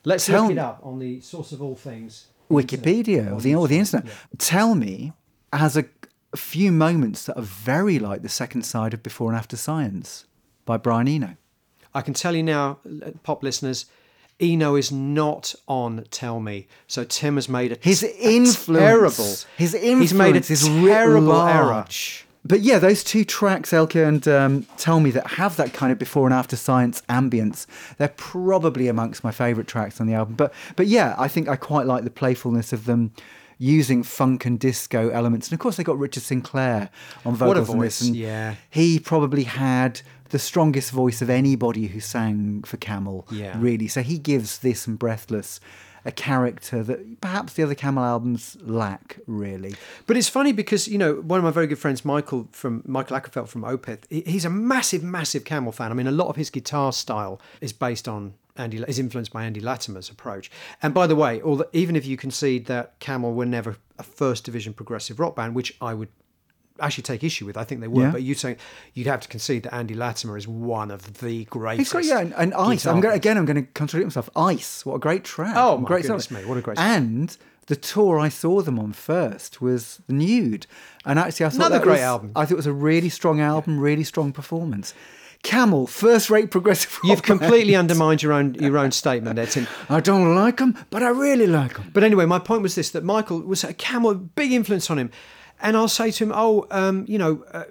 Let's 0.06 0.26
Tell 0.26 0.44
look 0.44 0.52
it 0.54 0.58
up 0.58 0.80
on 0.82 1.00
the 1.00 1.20
source 1.20 1.52
of 1.52 1.62
all 1.62 1.76
things. 1.76 2.28
Wikipedia 2.50 3.32
or 3.34 3.42
the, 3.42 3.54
or 3.54 3.68
the 3.68 3.78
internet. 3.78 4.08
Tell 4.38 4.74
me 4.74 5.14
has 5.52 5.76
a, 5.76 5.86
a 6.34 6.38
few 6.38 6.72
moments 6.72 7.26
that 7.26 7.38
are 7.38 7.44
very 7.44 8.00
like 8.00 8.22
the 8.22 8.30
second 8.30 8.64
side 8.64 8.94
of 8.94 9.04
Before 9.04 9.30
and 9.30 9.38
After 9.38 9.58
Science 9.58 10.26
by 10.66 10.78
Brian 10.78 11.08
Eno. 11.08 11.36
I 11.94 12.02
can 12.02 12.14
tell 12.14 12.36
you 12.36 12.44
now, 12.44 12.80
pop 13.24 13.44
listeners, 13.44 13.86
Eno 14.40 14.76
is 14.76 14.92
not 14.92 15.56
on 15.68 16.06
Tell 16.12 16.40
Me. 16.40 16.68
So 16.88 17.04
Tim 17.04 17.36
has 17.36 17.50
made 17.50 17.74
a 17.74 17.78
His 17.82 18.04
a 18.04 18.18
influence, 18.18 18.66
terrible. 18.80 19.36
his 19.58 19.74
influence 19.74 20.02
He's 20.02 20.14
made 20.14 20.36
a 20.36 20.40
is 20.40 20.64
terrible 20.64 21.42
error. 21.42 21.86
But 22.46 22.62
yeah, 22.62 22.80
those 22.80 23.04
two 23.04 23.26
tracks, 23.26 23.74
Elke 23.74 23.96
and 23.96 24.26
um, 24.28 24.66
Tell 24.78 25.02
Me, 25.02 25.12
that 25.12 25.28
have 25.32 25.58
that 25.58 25.74
kind 25.74 25.92
of 25.92 26.00
before 26.00 26.26
and 26.26 26.34
after 26.34 26.56
science 26.56 27.02
ambience, 27.10 27.66
they're 27.98 28.08
probably 28.16 28.88
amongst 28.88 29.26
my 29.26 29.32
favourite 29.32 29.68
tracks 29.68 30.00
on 30.00 30.08
the 30.08 30.14
album. 30.14 30.36
But 30.36 30.54
but 30.78 30.88
yeah, 30.88 31.16
I 31.18 31.28
think 31.28 31.50
I 31.50 31.58
quite 31.58 31.86
like 31.86 32.06
the 32.06 32.10
playfulness 32.10 32.72
of 32.72 32.86
them 32.86 33.12
using 33.60 34.02
funk 34.04 34.46
and 34.46 34.58
disco 34.60 35.10
elements. 35.10 35.48
And 35.50 35.54
of 35.54 35.60
course, 35.60 35.76
they 35.76 35.84
got 35.84 36.00
Richard 36.00 36.24
Sinclair 36.24 36.90
on 37.26 37.36
vocals 37.36 37.70
on 37.70 37.80
this. 37.80 38.00
voice, 38.00 38.08
And 38.08 38.16
yeah. 38.16 38.56
he 38.70 39.00
probably 39.00 39.44
had 39.44 40.02
the 40.30 40.40
strongest 40.40 40.92
voice 40.92 41.22
of 41.22 41.30
anybody 41.30 41.88
who 41.88 42.00
sang 42.00 42.64
for 42.64 42.78
Camel, 42.78 43.28
Yeah. 43.30 43.56
really. 43.60 43.88
So 43.88 44.02
he 44.02 44.18
gives 44.18 44.60
this 44.60 44.88
and 44.88 44.98
Breathless 44.98 45.60
a 46.06 46.12
character 46.14 46.82
that 46.84 47.20
perhaps 47.20 47.54
the 47.54 47.64
other 47.64 47.76
Camel 47.76 48.06
albums 48.06 48.56
lack, 48.62 49.20
really. 49.28 49.76
But 50.08 50.16
it's 50.16 50.30
funny 50.30 50.54
because 50.54 50.88
you 50.88 50.98
know 50.98 51.16
one 51.16 51.40
of 51.40 51.44
my 51.44 51.52
very 51.52 51.68
good 51.68 51.78
friends, 51.80 52.06
Michael 52.06 52.48
from 52.54 52.82
Michael 52.86 53.18
Åkerfeldt 53.20 53.50
from 53.50 53.64
Opeth, 53.64 54.04
he's 54.10 54.46
a 54.46 54.50
massive, 54.50 55.04
massive 55.04 55.44
Camel 55.44 55.74
fan. 55.74 55.92
I 55.92 55.96
mean, 55.96 56.08
a 56.08 56.12
lot 56.12 56.28
of 56.30 56.38
his 56.38 56.50
guitar 56.50 56.94
style 56.94 57.42
is 57.60 57.74
based 57.74 58.08
on 58.08 58.36
Andy, 58.60 58.84
is 58.88 59.00
influenced 59.00 59.32
by 59.32 59.46
Andy 59.46 59.60
Latimer's 59.62 60.10
approach. 60.10 60.52
And 60.84 60.94
by 60.94 61.08
the 61.08 61.16
way, 61.16 61.42
although, 61.42 61.70
even 61.74 61.96
if 61.96 62.06
you 62.06 62.18
concede 62.18 62.66
that 62.66 63.00
Camel 63.00 63.34
were 63.34 63.46
never 63.46 63.78
a 63.98 64.04
first 64.04 64.44
division 64.44 64.74
progressive 64.74 65.20
rock 65.20 65.36
band, 65.36 65.56
which 65.56 65.76
I 65.82 65.94
would 65.94 66.10
actually 66.80 67.04
take 67.04 67.24
issue 67.24 67.46
with, 67.46 67.58
I 67.58 67.64
think 67.64 67.82
they 67.82 67.88
were. 67.88 68.04
Yeah. 68.04 68.12
But 68.12 68.22
you 68.24 68.36
saying 68.36 68.58
you'd 68.94 69.08
have 69.08 69.22
to 69.22 69.28
concede 69.28 69.64
that 69.64 69.74
Andy 69.74 69.94
Latimer 69.96 70.38
is 70.38 70.48
one 70.48 70.92
of 70.92 71.20
the 71.20 71.46
greatest. 71.46 71.94
He's 71.94 71.94
got 71.94 72.06
yeah, 72.06 72.20
and, 72.22 72.34
and 72.36 72.54
Ice. 72.54 72.86
I'm 72.86 73.02
going 73.02 73.16
again. 73.16 73.38
I'm 73.38 73.46
going 73.46 73.66
to 73.66 73.72
contradict 73.74 74.08
myself. 74.08 74.30
Ice. 74.36 74.86
What 74.86 74.96
a 74.96 75.00
great 75.00 75.24
track. 75.24 75.54
Oh, 75.56 75.78
my 75.78 75.88
great 75.88 76.04
goodness 76.04 76.26
song. 76.26 76.38
me, 76.40 76.46
what 76.46 76.58
a 76.58 76.62
great 76.62 76.78
song. 76.78 76.86
And 76.88 77.38
the 77.68 77.76
tour 77.76 78.20
I 78.20 78.30
saw 78.30 78.62
them 78.62 78.80
on 78.80 78.94
first 78.94 79.62
was 79.62 80.02
Nude, 80.08 80.66
and 81.06 81.20
actually 81.20 81.46
I 81.46 81.50
thought 81.50 81.68
Another 81.68 81.80
great 81.80 81.94
was- 81.94 82.02
album. 82.02 82.32
I 82.36 82.46
thought 82.46 82.54
it 82.54 82.58
was 82.58 82.66
a 82.68 82.74
really 82.74 83.10
strong 83.10 83.40
album, 83.40 83.80
really 83.80 84.04
strong 84.04 84.32
performance. 84.32 84.94
Camel, 85.44 85.88
first-rate 85.88 86.52
progressive. 86.52 86.94
rock 86.96 87.04
You've 87.04 87.24
band. 87.24 87.40
completely 87.40 87.76
undermined 87.76 88.22
your 88.22 88.34
own 88.34 88.56
your 88.56 88.78
own 88.78 88.92
statement 88.92 89.38
there, 89.38 89.46
Tim. 89.46 89.68
I 89.90 90.00
don't 90.00 90.36
like 90.36 90.58
them, 90.58 90.78
but 90.90 91.02
I 91.02 91.10
really 91.10 91.48
like 91.48 91.76
them. 91.76 91.90
But 91.94 92.04
anyway, 92.04 92.26
my 92.26 92.40
point 92.40 92.62
was 92.62 92.76
this: 92.76 92.90
that 92.92 93.04
Michael 93.04 93.40
was 93.42 93.64
a 93.64 93.74
Camel, 93.74 94.14
big 94.14 94.52
influence 94.52 94.90
on 94.90 95.00
him, 95.00 95.12
and 95.62 95.78
I'll 95.78 95.88
say 95.88 96.12
to 96.12 96.24
him, 96.26 96.32
"Oh, 96.36 96.68
um, 96.72 97.06
you 97.08 97.18
know." 97.18 97.44
Uh, 97.52 97.64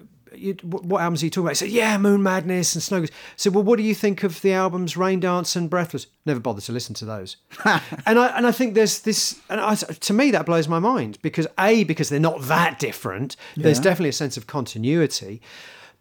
what 0.63 1.01
albums 1.01 1.23
are 1.23 1.27
you 1.27 1.31
talking 1.31 1.47
about? 1.47 1.51
He 1.53 1.55
said, 1.57 1.71
"Yeah, 1.71 1.99
Moon 1.99 2.23
Madness 2.23 2.75
and 2.75 2.83
Snow." 2.83 3.01
Goose." 3.01 3.11
I 3.11 3.15
said, 3.37 3.55
"Well, 3.55 3.65
what 3.65 3.77
do 3.77 3.83
you 3.83 3.95
think 3.95 4.23
of 4.23 4.41
the 4.41 4.53
albums 4.53 4.97
Rain 4.97 5.19
Dance 5.19 5.57
and 5.57 5.69
Breathless?" 5.69 6.07
Never 6.27 6.39
bothered 6.39 6.63
to 6.65 6.73
listen 6.73 6.95
to 6.97 7.05
those. 7.05 7.39
and 7.65 8.19
I 8.19 8.29
and 8.37 8.47
I 8.47 8.53
think 8.53 8.75
there's 8.75 9.01
this, 9.01 9.41
and 9.51 9.61
I, 9.61 9.75
to 9.75 10.13
me 10.13 10.31
that 10.31 10.47
blows 10.47 10.69
my 10.69 10.79
mind 10.79 11.19
because 11.23 11.49
a 11.59 11.83
because 11.85 12.09
they're 12.09 12.21
not 12.21 12.43
that 12.43 12.79
different. 12.79 13.37
There's 13.57 13.81
definitely 13.81 14.11
a 14.11 14.13
sense 14.13 14.37
of 14.37 14.47
continuity, 14.47 15.41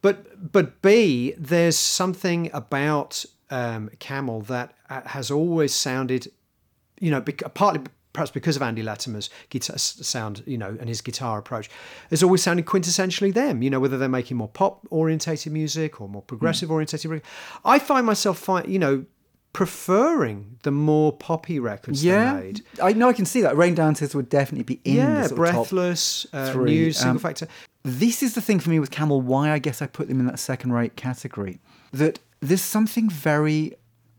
but 0.01 0.51
but 0.51 0.81
b 0.81 1.33
there's 1.37 1.77
something 1.77 2.49
about 2.53 3.25
um, 3.49 3.89
Camel 3.99 4.41
that 4.41 4.73
uh, 4.89 5.01
has 5.05 5.31
always 5.31 5.73
sounded 5.73 6.27
you 6.99 7.11
know, 7.11 7.21
bec- 7.21 7.53
partly 7.53 7.81
perhaps 8.11 8.31
because 8.31 8.55
of 8.55 8.63
Andy 8.63 8.81
Latimer's 8.81 9.29
guitar 9.51 9.77
sound, 9.77 10.41
you 10.47 10.57
know, 10.57 10.75
and 10.79 10.89
his 10.89 10.99
guitar 11.01 11.37
approach, 11.37 11.69
has 12.09 12.23
always 12.23 12.41
sounded 12.41 12.65
quintessentially 12.65 13.31
them. 13.31 13.61
You 13.61 13.69
know, 13.69 13.79
whether 13.79 13.99
they're 13.99 14.09
making 14.09 14.37
more 14.37 14.47
pop 14.47 14.85
orientated 14.89 15.53
music 15.53 16.01
or 16.01 16.09
more 16.09 16.23
progressive 16.23 16.71
orientated. 16.71 17.11
music. 17.11 17.25
I 17.63 17.77
find 17.77 18.03
myself, 18.07 18.39
fi- 18.39 18.63
you 18.63 18.79
know, 18.79 19.05
preferring 19.67 20.57
the 20.63 20.71
more 20.71 21.11
poppy 21.11 21.59
records 21.59 22.01
they 22.01 22.09
Yeah, 22.09 22.33
made. 22.33 22.61
I 22.81 22.93
know 22.93 23.09
I 23.09 23.13
can 23.13 23.25
see 23.25 23.41
that. 23.41 23.55
Rain 23.57 23.75
Dances 23.75 24.15
would 24.15 24.29
definitely 24.29 24.63
be 24.63 24.81
in 24.83 24.95
Yeah, 24.95 25.21
the 25.23 25.29
sort 25.29 25.39
of 25.39 25.45
top 25.45 25.53
Breathless, 25.69 26.25
uh. 26.33 26.53
News, 26.53 26.97
Single 26.97 27.11
Um, 27.15 27.19
Factor. 27.19 27.47
This 27.89 28.21
is 28.21 28.35
the 28.35 28.41
thing 28.41 28.59
for 28.59 28.69
me 28.69 28.79
with 28.79 28.91
Camel, 28.91 29.21
why 29.21 29.49
I 29.51 29.59
guess 29.59 29.81
I 29.81 29.87
put 29.87 30.09
them 30.09 30.19
in 30.19 30.25
that 30.27 30.39
second 30.39 30.73
rate 30.73 30.97
category. 30.97 31.59
That 31.93 32.19
there's 32.41 32.61
something 32.61 33.09
very 33.09 33.73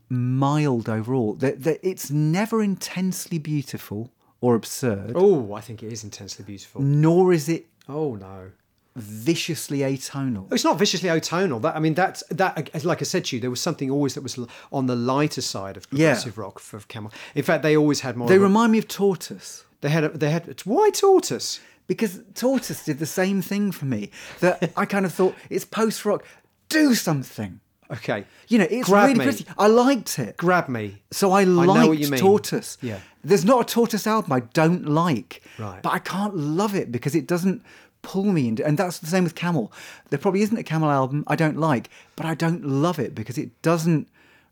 mild 0.09 0.89
overall. 0.89 1.33
That, 1.35 1.63
that 1.63 1.79
it's 1.87 2.09
never 2.09 2.63
intensely 2.63 3.37
beautiful 3.37 4.11
or 4.41 4.55
absurd, 4.55 5.11
Oh, 5.15 5.53
I 5.53 5.61
think 5.61 5.83
it 5.83 5.91
is 5.93 6.03
intensely 6.03 6.43
beautiful. 6.45 6.81
nor 6.81 7.31
is 7.31 7.47
it 7.49 7.67
Oh 7.87 8.15
no. 8.15 8.51
viciously 8.95 9.79
atonal. 9.79 10.51
It's 10.51 10.63
not 10.63 10.79
viciously 10.79 11.09
atonal. 11.09 11.61
That 11.61 11.75
I 11.75 11.79
mean, 11.79 11.93
that's 11.93 12.23
that. 12.31 12.83
Like 12.83 13.01
I 13.01 13.05
said 13.05 13.25
to 13.25 13.35
you, 13.35 13.39
there 13.39 13.49
was 13.51 13.61
something 13.61 13.91
always 13.91 14.15
that 14.15 14.21
was 14.21 14.39
on 14.71 14.87
the 14.87 14.95
lighter 14.95 15.41
side 15.41 15.77
of 15.77 15.85
Yeah. 15.91 16.07
progressive 16.13 16.37
rock 16.37 16.57
for 16.59 16.79
Camel. 16.87 17.11
In 17.35 17.43
fact, 17.43 17.61
they 17.63 17.77
always 17.77 17.99
had 17.99 18.17
more. 18.17 18.27
They 18.27 18.35
of 18.37 18.41
a- 18.41 18.45
remind 18.45 18.71
me 18.71 18.77
of 18.79 18.87
Tortoise. 18.87 19.63
They 19.81 19.89
had. 19.89 20.03
A, 20.05 20.09
they 20.09 20.31
had. 20.31 20.59
Why 20.65 20.89
tortoise. 20.89 21.59
Because 21.89 22.21
Tortoise 22.35 22.85
did 22.85 22.99
the 22.99 23.07
same 23.07 23.41
thing 23.41 23.71
for 23.71 23.85
me. 23.85 24.11
That 24.41 24.71
I 24.77 24.85
kind 24.85 25.05
of 25.05 25.13
thought 25.13 25.35
it's 25.49 25.65
post 25.65 26.05
rock. 26.05 26.23
Do 26.69 26.93
something. 26.93 27.59
Okay. 27.91 28.25
You 28.47 28.59
know, 28.59 28.67
it's 28.69 28.87
Grab 28.87 29.07
really 29.07 29.19
me. 29.19 29.25
pretty. 29.25 29.45
I 29.57 29.65
liked 29.65 30.19
it. 30.19 30.37
Grab 30.37 30.69
me. 30.69 31.01
So 31.09 31.31
I 31.31 31.45
liked 31.45 32.11
mean. 32.11 32.19
Tortoise. 32.19 32.77
Yeah. 32.81 32.99
There's 33.23 33.43
not 33.43 33.69
a 33.69 33.73
Tortoise 33.73 34.05
album 34.05 34.31
I 34.31 34.41
don't 34.41 34.87
like. 34.87 35.41
Right. 35.57 35.81
But 35.81 35.93
I 35.93 35.99
can't 35.99 36.35
love 36.37 36.75
it 36.75 36.91
because 36.91 37.15
it 37.15 37.25
doesn't 37.25 37.63
pull 38.03 38.25
me 38.25 38.47
into 38.47 38.65
and 38.65 38.77
that's 38.77 38.99
the 38.99 39.07
same 39.07 39.23
with 39.23 39.33
Camel. 39.33 39.73
There 40.11 40.19
probably 40.19 40.43
isn't 40.43 40.57
a 40.57 40.63
Camel 40.63 40.91
album 40.91 41.23
I 41.25 41.35
don't 41.35 41.57
like, 41.57 41.89
but 42.15 42.27
I 42.27 42.35
don't 42.35 42.63
love 42.63 42.99
it 42.99 43.15
because 43.15 43.39
it 43.39 43.59
doesn't 43.63 44.07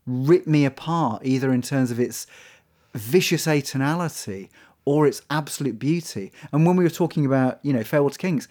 rip 0.06 0.46
me 0.48 0.64
apart 0.64 1.22
either 1.24 1.52
in 1.52 1.62
terms 1.62 1.92
of 1.92 2.00
its 2.00 2.26
vicious 2.94 3.46
atonality 3.46 4.48
or 4.84 5.06
its 5.06 5.22
absolute 5.30 5.78
beauty. 5.78 6.32
And 6.52 6.66
when 6.66 6.76
we 6.76 6.84
were 6.84 6.90
talking 6.90 7.26
about, 7.26 7.58
you 7.62 7.72
know, 7.72 7.84
Farewell 7.84 8.10
to 8.10 8.18
Kings, 8.18 8.48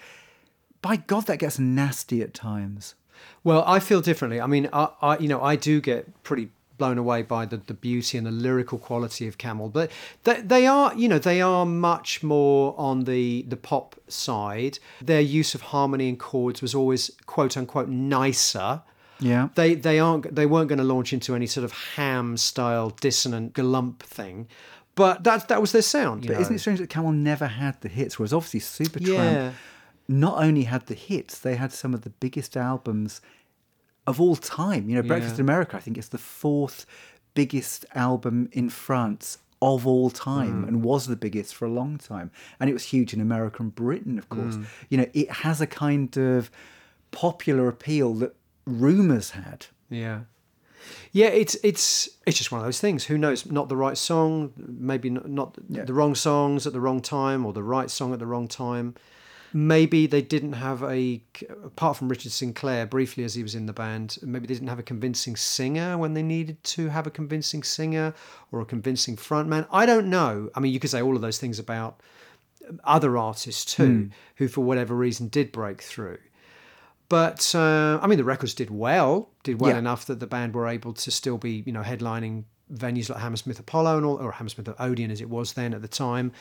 by 0.81 0.97
God 0.97 1.25
that 1.27 1.39
gets 1.39 1.59
nasty 1.59 2.21
at 2.21 2.33
times. 2.33 2.95
Well, 3.43 3.63
I 3.65 3.79
feel 3.79 4.01
differently. 4.01 4.39
I 4.39 4.47
mean, 4.47 4.69
I, 4.71 4.89
I 5.01 5.17
you 5.17 5.27
know, 5.27 5.41
I 5.41 5.55
do 5.55 5.81
get 5.81 6.23
pretty 6.23 6.49
blown 6.77 6.97
away 6.97 7.23
by 7.23 7.45
the, 7.45 7.57
the 7.57 7.73
beauty 7.73 8.17
and 8.17 8.27
the 8.27 8.31
lyrical 8.31 8.77
quality 8.77 9.27
of 9.27 9.37
Camel, 9.37 9.69
but 9.69 9.91
they, 10.23 10.41
they 10.41 10.67
are, 10.67 10.93
you 10.95 11.07
know, 11.07 11.17
they 11.17 11.41
are 11.41 11.65
much 11.65 12.21
more 12.23 12.75
on 12.77 13.05
the 13.05 13.43
the 13.47 13.57
pop 13.57 13.95
side. 14.07 14.79
Their 15.01 15.21
use 15.21 15.55
of 15.55 15.61
harmony 15.61 16.09
and 16.09 16.19
chords 16.19 16.61
was 16.61 16.75
always 16.75 17.11
quote 17.25 17.57
unquote 17.57 17.89
nicer. 17.89 18.83
Yeah. 19.19 19.49
They 19.55 19.73
they 19.73 19.99
aren't 19.99 20.35
they 20.35 20.45
weren't 20.45 20.69
going 20.69 20.77
to 20.77 20.85
launch 20.85 21.11
into 21.13 21.33
any 21.35 21.47
sort 21.47 21.63
of 21.63 21.71
ham 21.95 22.37
style 22.37 22.91
dissonant 22.91 23.53
glump 23.53 23.99
thing, 23.99 24.47
but 24.97 25.23
that 25.23 25.47
that 25.47 25.61
was 25.61 25.71
their 25.71 25.81
sound. 25.81 26.23
You 26.23 26.27
But 26.29 26.33
know? 26.35 26.41
isn't 26.41 26.55
it 26.55 26.59
strange 26.59 26.79
that 26.79 26.89
Camel 26.89 27.13
never 27.13 27.47
had 27.47 27.79
the 27.81 27.87
hits? 27.89 28.19
Whereas 28.19 28.33
obviously 28.33 28.59
Supertramp 28.59 29.31
Yeah. 29.33 29.51
not 30.09 30.43
only 30.43 30.63
had 30.63 30.87
the 30.87 30.93
hits, 30.95 31.39
they 31.39 31.55
had 31.55 31.71
some 31.71 31.93
of 31.93 32.01
the 32.01 32.09
biggest 32.09 32.57
albums 32.57 33.21
of 34.05 34.19
all 34.21 34.35
time. 34.35 34.89
You 34.89 34.95
know, 34.95 35.01
Breakfast 35.03 35.35
Yeah. 35.35 35.41
in 35.43 35.49
America, 35.49 35.77
I 35.77 35.79
think 35.79 35.97
it's 35.97 36.09
the 36.09 36.17
fourth 36.17 36.85
biggest 37.33 37.85
album 37.95 38.49
in 38.51 38.69
France 38.69 39.37
of 39.61 39.87
all 39.87 40.09
time 40.09 40.63
Mm. 40.63 40.67
and 40.67 40.83
was 40.83 41.07
the 41.07 41.15
biggest 41.15 41.55
for 41.55 41.65
a 41.65 41.69
long 41.71 41.97
time. 41.97 42.29
And 42.59 42.69
it 42.69 42.73
was 42.73 42.83
huge 42.85 43.13
in 43.13 43.21
America 43.21 43.61
and 43.63 43.73
Britain, 43.73 44.17
of 44.19 44.27
course. 44.29 44.55
Mm. 44.55 44.65
You 44.89 44.97
know, 44.99 45.07
it 45.13 45.29
has 45.45 45.61
a 45.61 45.67
kind 45.67 46.15
of 46.17 46.49
popular 47.11 47.67
appeal 47.67 48.13
that 48.15 48.35
Rumours 48.65 49.31
had. 49.31 49.67
Yeah. 49.89 50.21
Yeah, 51.11 51.27
it's 51.27 51.55
it's 51.63 52.09
it's 52.25 52.37
just 52.37 52.51
one 52.51 52.59
of 52.61 52.65
those 52.65 52.79
things. 52.79 53.05
Who 53.05 53.17
knows? 53.17 53.45
Not 53.45 53.69
the 53.69 53.77
right 53.77 53.97
song, 53.97 54.53
maybe 54.57 55.09
not, 55.09 55.29
not 55.29 55.57
Yeah. 55.69 55.85
the 55.85 55.93
wrong 55.93 56.15
songs 56.15 56.67
at 56.67 56.73
the 56.73 56.81
wrong 56.81 57.01
time, 57.01 57.45
or 57.45 57.53
the 57.53 57.63
right 57.63 57.89
song 57.89 58.13
at 58.13 58.19
the 58.19 58.27
wrong 58.27 58.47
time. 58.47 58.95
Maybe 59.53 60.07
they 60.07 60.21
didn't 60.21 60.53
have 60.53 60.83
a 60.83 61.21
apart 61.63 61.95
from 61.97 62.09
Richard 62.09 62.33
Sinclair 62.33 62.85
briefly 62.85 63.23
as 63.23 63.33
he 63.35 63.43
was 63.43 63.55
in 63.55 63.65
the 63.65 63.73
band. 63.73 64.17
Maybe 64.21 64.45
they 64.45 64.53
didn't 64.53 64.67
have 64.67 64.79
a 64.79 64.83
convincing 64.83 65.35
singer 65.37 65.97
when 65.97 66.13
they 66.13 66.21
needed 66.23 66.61
to 66.75 66.89
have 66.89 67.07
a 67.07 67.09
convincing 67.11 67.63
singer 67.63 68.13
or 68.51 68.59
a 68.59 68.65
convincing 68.65 69.15
frontman. 69.15 69.65
I 69.71 69.85
don't 69.85 70.09
know. 70.09 70.49
I 70.53 70.59
mean, 70.59 70.73
you 70.73 70.79
could 70.79 70.89
say 70.89 71.01
all 71.01 71.15
of 71.15 71.21
those 71.21 71.37
things 71.37 71.59
about 71.59 72.01
other 72.83 73.17
artists 73.17 73.63
too, 73.75 73.85
hmm. 73.87 74.05
who 74.35 74.47
for 74.49 74.61
whatever 74.61 74.93
reason 74.93 75.29
did 75.29 75.51
break 75.53 75.81
through. 75.81 76.17
But 77.09 77.53
uh, 77.55 77.99
I 78.01 78.07
mean, 78.07 78.17
the 78.17 78.23
records 78.25 78.53
did 78.53 78.69
well, 78.69 79.29
did 79.43 79.61
well 79.61 79.71
Yeah. 79.71 79.77
enough 79.79 80.05
that 80.07 80.19
the 80.19 80.27
band 80.27 80.53
were 80.53 80.67
able 80.67 80.93
to 80.93 81.09
still 81.11 81.37
be, 81.37 81.63
you 81.65 81.71
know, 81.71 81.81
headlining 81.83 82.43
venues 82.73 83.09
like 83.09 83.19
Hammersmith 83.19 83.59
Apollo 83.59 83.97
and 83.97 84.05
all, 84.05 84.17
or 84.17 84.33
Hammersmith 84.33 84.67
Odeon 84.79 85.09
as 85.11 85.21
it 85.21 85.29
was 85.29 85.53
then 85.53 85.73
at 85.73 85.81
the 85.81 85.87
time, 85.87 86.33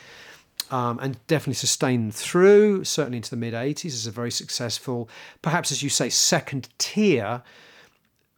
um, 0.72 0.98
and 1.00 1.24
definitely 1.29 1.55
sustained 1.55 2.14
through, 2.16 2.83
certainly 2.83 3.18
into 3.18 3.31
the 3.31 3.37
mid 3.37 3.55
'80s 3.55 3.87
as 3.94 4.07
a 4.09 4.11
very 4.11 4.33
successful, 4.33 5.09
perhaps 5.40 5.70
as 5.70 5.85
you 5.85 5.88
say, 5.88 6.09
second 6.09 6.68
tier 6.79 7.42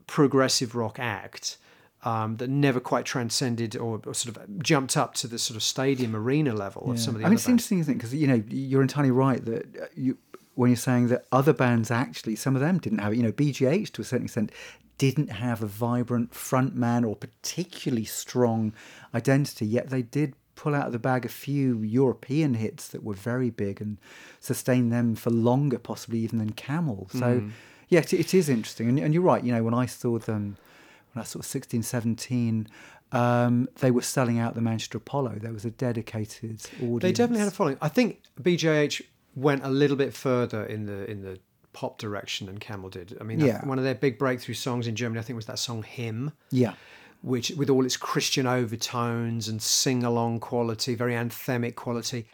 progressive 0.07 0.75
rock 0.75 0.99
act. 0.99 1.57
Um, 2.05 2.37
that 2.37 2.49
never 2.49 2.79
quite 2.79 3.05
transcended 3.05 3.77
or, 3.77 4.01
or 4.07 4.15
sort 4.15 4.37
of 4.37 4.63
jumped 4.63 4.97
up 4.97 5.15
to 5.15 5.27
the 5.27 5.37
sort 5.37 5.57
of 5.57 5.65
stadium 5.65 6.15
arena 6.15 6.55
level 6.55 6.93
of 6.93 7.01
some 7.01 7.17
of 7.17 7.21
the 7.21 7.27
I 7.27 7.29
mean, 7.29 7.35
it's 7.35 7.43
bands. 7.47 7.49
interesting, 7.65 7.81
isn't 7.81 7.93
it? 7.93 7.97
Because 7.97 8.15
you 8.15 8.29
know, 8.29 8.41
you're 8.49 8.83
entirely 8.83 9.11
right 9.11 9.45
that 9.45 9.63
uh, 9.83 9.87
you 9.97 10.17
when 10.59 10.71
you're 10.71 10.77
saying 10.77 11.07
that 11.07 11.25
other 11.31 11.53
bands 11.53 11.89
actually, 11.91 12.35
some 12.35 12.57
of 12.57 12.61
them 12.61 12.79
didn't 12.79 12.99
have 12.99 13.13
it. 13.13 13.17
You 13.17 13.23
know, 13.23 13.31
BJH 13.33 13.93
to 13.93 14.03
a 14.03 14.05
certain 14.05 14.25
extent 14.27 14.51
didn't 14.99 15.29
have 15.31 15.63
a 15.63 15.67
vibrant 15.67 16.35
front 16.35 16.75
man 16.75 17.05
or 17.05 17.15
particularly 17.15 18.05
strong 18.05 18.73
identity, 19.15 19.65
yet 19.65 19.91
they 19.91 20.03
did 20.03 20.35
pull 20.57 20.75
out 20.75 20.87
of 20.87 20.93
the 20.93 20.99
bag 20.99 21.25
a 21.25 21.29
few 21.29 21.83
European 21.83 22.55
hits 22.55 22.89
that 22.89 23.05
were 23.05 23.15
very 23.15 23.51
big 23.51 23.81
and 23.81 23.99
sustain 24.41 24.91
them 24.91 25.15
for 25.15 25.31
longer, 25.31 25.79
possibly 25.79 26.19
even 26.19 26.39
than 26.41 26.51
Camel. 26.51 27.07
So, 27.13 27.39
Hmm. 27.39 27.51
yeah, 27.89 28.01
it, 28.01 28.13
it 28.13 28.35
is 28.35 28.49
interesting. 28.49 28.89
And, 28.89 28.99
and 28.99 29.15
you're 29.15 29.23
right. 29.23 29.45
You 29.45 29.53
know, 29.55 29.63
when 29.63 29.75
I 29.75 29.87
saw 29.87 30.19
them 30.19 30.57
when 31.13 31.21
I 31.21 31.23
was 31.23 31.29
sort 31.29 31.45
of 31.45 31.51
16, 31.51 31.85
17, 31.85 32.67
um, 33.13 33.69
they 33.79 33.93
were 33.93 34.03
selling 34.03 34.41
out 34.41 34.57
the 34.57 34.61
Manchester 34.61 34.99
Apollo. 34.99 35.37
There 35.41 35.53
was 35.53 35.65
a 35.65 35.71
dedicated 35.71 36.61
audience. 36.83 37.03
They 37.03 37.13
definitely 37.13 37.39
had 37.39 37.49
a 37.49 37.53
following. 37.53 37.79
I 37.81 37.89
think 37.89 38.23
BJH 38.43 39.03
went 39.39 39.65
a 39.65 39.69
little 39.71 39.97
bit 39.97 40.13
further 40.15 40.65
in 40.65 40.87
the 40.87 41.11
in 41.11 41.23
the 41.23 41.39
pop 41.73 41.99
direction 41.99 42.47
than 42.47 42.59
Camel 42.59 42.89
did. 42.91 43.17
I 43.21 43.25
mean, 43.25 43.39
Yeah. 43.41 43.65
one 43.65 43.79
of 43.79 43.85
their 43.85 43.95
big 43.95 44.19
breakthrough 44.19 44.55
songs 44.55 44.87
in 44.87 44.97
Germany, 44.97 45.21
I 45.21 45.23
think, 45.23 45.37
was 45.37 45.47
that 45.47 45.59
song 45.59 45.83
"Hymn." 45.83 46.33
Yeah. 46.51 46.75
which 47.21 47.51
with 47.57 47.69
all 47.69 47.85
its 47.85 47.97
Christian 47.97 48.47
overtones 48.47 49.49
and 49.49 49.61
sing 49.61 50.05
along 50.05 50.39
quality, 50.39 50.95
very 50.95 51.15
anthemic 51.15 51.75
quality. 51.75 52.27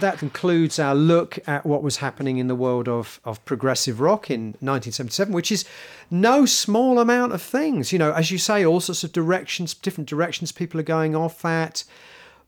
That 0.00 0.18
concludes 0.18 0.78
our 0.78 0.94
look 0.94 1.38
at 1.48 1.64
what 1.64 1.82
was 1.82 1.96
happening 1.98 2.38
in 2.38 2.46
the 2.48 2.54
world 2.54 2.88
of, 2.88 3.20
of 3.24 3.42
progressive 3.44 4.00
rock 4.00 4.30
in 4.30 4.48
1977, 4.60 5.32
which 5.32 5.50
is 5.50 5.64
no 6.10 6.44
small 6.46 6.98
amount 6.98 7.32
of 7.32 7.40
things. 7.40 7.92
You 7.92 7.98
know, 7.98 8.12
as 8.12 8.30
you 8.30 8.38
say, 8.38 8.64
all 8.66 8.80
sorts 8.80 9.02
of 9.02 9.12
directions, 9.12 9.72
different 9.72 10.08
directions 10.08 10.52
people 10.52 10.78
are 10.78 10.84
going 10.84 11.16
off 11.16 11.44
at. 11.44 11.84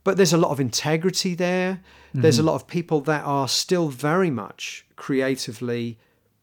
But 0.07 0.17
there's 0.17 0.33
a 0.33 0.39
lot 0.39 0.53
of 0.53 0.61
integrity 0.61 1.35
there. 1.35 1.81
There's 2.15 2.39
a 2.39 2.45
lot 2.45 2.55
of 2.55 2.69
people 2.69 3.01
that 3.01 3.25
are 3.25 3.49
still 3.49 3.89
very 3.89 4.31
much 4.31 4.87
creatively 4.95 5.99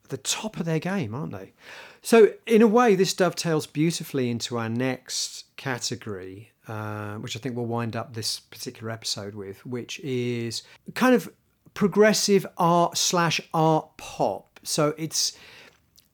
the 0.10 0.18
top 0.18 0.60
of 0.60 0.66
their 0.66 0.80
game, 0.80 1.16
aren't 1.16 1.32
they? 1.32 1.54
So, 2.02 2.34
in 2.46 2.62
a 2.62 2.68
way, 2.68 2.94
this 2.96 3.14
dovetails 3.14 3.66
beautifully 3.66 4.30
into 4.30 4.58
our 4.58 4.68
next 4.68 5.46
category, 5.56 6.52
uh, 6.68 7.16
which 7.16 7.38
I 7.38 7.40
think 7.40 7.56
we'll 7.56 7.66
wind 7.66 7.96
up 7.96 8.16
this 8.16 8.42
particular 8.42 8.92
episode 8.92 9.34
with, 9.34 9.66
which 9.66 9.98
is 10.02 10.64
kind 10.94 11.16
of 11.16 11.32
progressive 11.74 12.46
art 12.58 12.98
slash 12.98 13.40
art 13.54 13.96
pop. 13.96 14.60
So 14.64 14.94
it's 14.98 15.38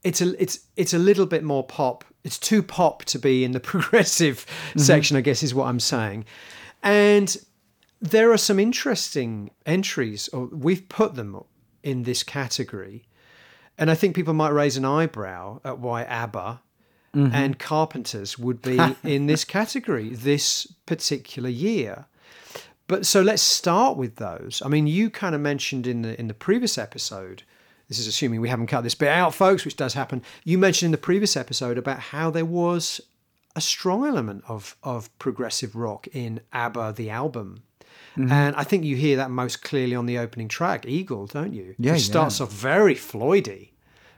it's 0.03 0.21
a 0.21 0.39
it's 0.39 0.59
it's 0.75 0.93
a 0.93 0.99
little 0.99 1.25
bit 1.25 1.43
more 1.43 1.63
pop. 1.63 2.05
It's 2.23 2.37
too 2.37 2.61
pop 2.61 3.05
to 3.05 3.17
be 3.17 3.43
in 3.43 3.53
the 3.53 3.59
progressive 3.73 4.45
section, 4.77 5.17
I 5.17 5.21
guess, 5.21 5.41
is 5.41 5.55
what 5.55 5.65
I'm 5.65 5.79
saying. 5.79 6.25
And 6.81 7.35
there 8.01 8.31
are 8.31 8.37
some 8.37 8.59
interesting 8.59 9.51
entries, 9.65 10.29
or 10.29 10.45
we've 10.45 10.87
put 10.89 11.15
them 11.15 11.43
in 11.83 12.03
this 12.03 12.23
category. 12.23 13.05
And 13.77 13.89
I 13.89 13.95
think 13.95 14.15
people 14.15 14.33
might 14.33 14.49
raise 14.53 14.77
an 14.77 14.85
eyebrow 14.85 15.61
at 15.63 15.79
why 15.79 16.03
ABBA 16.03 16.61
mm-hmm. 17.15 17.33
and 17.33 17.59
Carpenters 17.59 18.37
would 18.37 18.61
be 18.61 18.77
in 19.03 19.27
this 19.27 19.45
category 19.45 20.09
this 20.09 20.67
particular 20.85 21.49
year. 21.49 22.05
But 22.87 23.05
so 23.05 23.21
let's 23.21 23.41
start 23.41 23.97
with 23.97 24.15
those. 24.15 24.61
I 24.65 24.67
mean, 24.67 24.87
you 24.87 25.09
kind 25.09 25.35
of 25.35 25.41
mentioned 25.41 25.85
in 25.85 26.01
the 26.01 26.19
in 26.19 26.27
the 26.27 26.33
previous 26.33 26.77
episode. 26.77 27.43
This 27.87 27.99
is 27.99 28.07
assuming 28.07 28.41
we 28.41 28.49
haven't 28.49 28.67
cut 28.67 28.81
this 28.81 28.95
bit 28.95 29.09
out, 29.09 29.33
folks, 29.33 29.65
which 29.65 29.75
does 29.75 29.93
happen. 29.93 30.21
You 30.43 30.57
mentioned 30.57 30.87
in 30.87 30.91
the 30.91 30.97
previous 30.97 31.35
episode 31.35 31.77
about 31.77 31.99
how 31.99 32.29
there 32.29 32.45
was 32.45 33.01
a 33.55 33.61
strong 33.61 34.05
element 34.05 34.43
of 34.47 34.75
of 34.83 35.17
progressive 35.19 35.75
rock 35.75 36.07
in 36.13 36.41
ABBA 36.53 36.93
the 36.95 37.09
album. 37.09 37.63
Mm-hmm. 38.17 38.31
And 38.31 38.55
I 38.55 38.63
think 38.63 38.83
you 38.83 38.95
hear 38.95 39.17
that 39.17 39.31
most 39.31 39.63
clearly 39.63 39.95
on 39.95 40.05
the 40.05 40.17
opening 40.17 40.47
track, 40.47 40.85
Eagle, 40.85 41.27
don't 41.27 41.53
you? 41.53 41.75
Yeah, 41.77 41.93
Which 41.93 42.01
starts 42.01 42.39
yeah. 42.39 42.45
off 42.45 42.51
very 42.51 42.95
Floydy. 42.95 43.69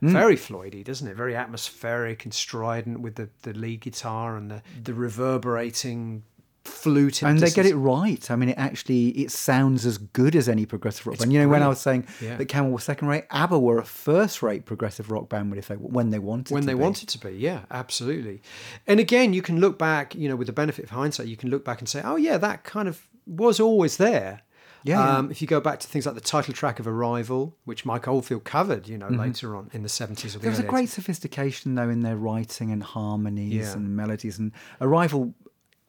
Mm. 0.01 0.11
Very 0.11 0.35
Floydy, 0.35 0.83
doesn't 0.83 1.07
it? 1.07 1.15
Very 1.15 1.35
atmospheric 1.35 2.23
and 2.23 2.33
strident 2.33 3.01
with 3.01 3.15
the, 3.15 3.29
the 3.43 3.53
lead 3.53 3.81
guitar 3.81 4.35
and 4.35 4.49
the, 4.49 4.63
the 4.83 4.95
reverberating 4.95 6.23
flute. 6.63 7.23
and 7.23 7.39
they 7.39 7.49
get 7.49 7.65
it 7.65 7.75
right. 7.75 8.29
I 8.29 8.35
mean, 8.35 8.49
it 8.49 8.57
actually 8.57 9.09
it 9.09 9.31
sounds 9.31 9.85
as 9.85 9.97
good 9.97 10.35
as 10.35 10.47
any 10.47 10.65
progressive 10.65 11.07
rock 11.07 11.17
band. 11.19 11.33
You 11.33 11.39
know, 11.41 11.47
when 11.47 11.63
I 11.63 11.67
was 11.67 11.79
saying 11.81 12.05
Yeah. 12.21 12.37
that 12.37 12.45
Camel 12.45 12.71
was 12.71 12.83
second 12.83 13.07
rate, 13.07 13.25
ABBA 13.31 13.59
were 13.59 13.79
a 13.79 13.85
first 13.85 14.41
rate 14.43 14.65
progressive 14.65 15.09
rock 15.11 15.29
band 15.29 15.49
when 15.49 15.57
if 15.59 15.67
they 15.67 15.75
when 15.75 16.09
they 16.11 16.19
wanted 16.19 16.53
when 16.53 16.61
to 16.63 16.67
they 16.67 16.73
be. 16.73 16.79
wanted 16.79 17.09
to 17.09 17.17
be 17.19 17.31
yeah 17.31 17.61
absolutely 17.71 18.41
and 18.87 18.99
again 18.99 19.33
you 19.33 19.41
can 19.41 19.59
look 19.59 19.77
back 19.79 20.13
you 20.15 20.29
know 20.29 20.35
with 20.35 20.47
the 20.47 20.53
benefit 20.53 20.83
of 20.85 20.91
hindsight 20.91 21.27
you 21.27 21.37
can 21.37 21.49
look 21.49 21.63
back 21.65 21.79
and 21.79 21.89
say 21.89 22.01
oh 22.03 22.15
yeah 22.15 22.37
that 22.37 22.63
kind 22.63 22.87
of 22.87 23.07
was 23.25 23.59
always 23.59 23.97
there 23.97 24.41
Yeah, 24.83 24.97
yeah. 24.99 25.17
Um, 25.17 25.29
if 25.29 25.41
you 25.43 25.47
go 25.47 25.59
back 25.61 25.79
to 25.81 25.87
things 25.87 26.05
like 26.07 26.15
the 26.15 26.21
title 26.35 26.55
track 26.55 26.79
of 26.79 26.87
Arrival, 26.87 27.55
which 27.65 27.85
Mike 27.85 28.07
Oldfield 28.07 28.43
covered, 28.45 28.87
you 28.87 28.97
know, 28.97 29.09
Mm-hmm. 29.09 29.19
later 29.27 29.55
on 29.55 29.69
in 29.73 29.83
the 29.83 29.89
70s 29.89 30.25
or 30.25 30.29
the 30.31 30.39
There 30.39 30.49
was 30.49 30.57
a 30.57 30.63
great 30.63 30.89
sophistication 30.89 31.75
though 31.75 31.87
in 31.89 32.01
their 32.01 32.17
writing 32.17 32.71
and 32.71 32.81
harmonies 32.81 33.53
Yeah. 33.53 33.73
and 33.73 33.95
melodies 33.95 34.39
and 34.39 34.51
Arrival. 34.79 35.35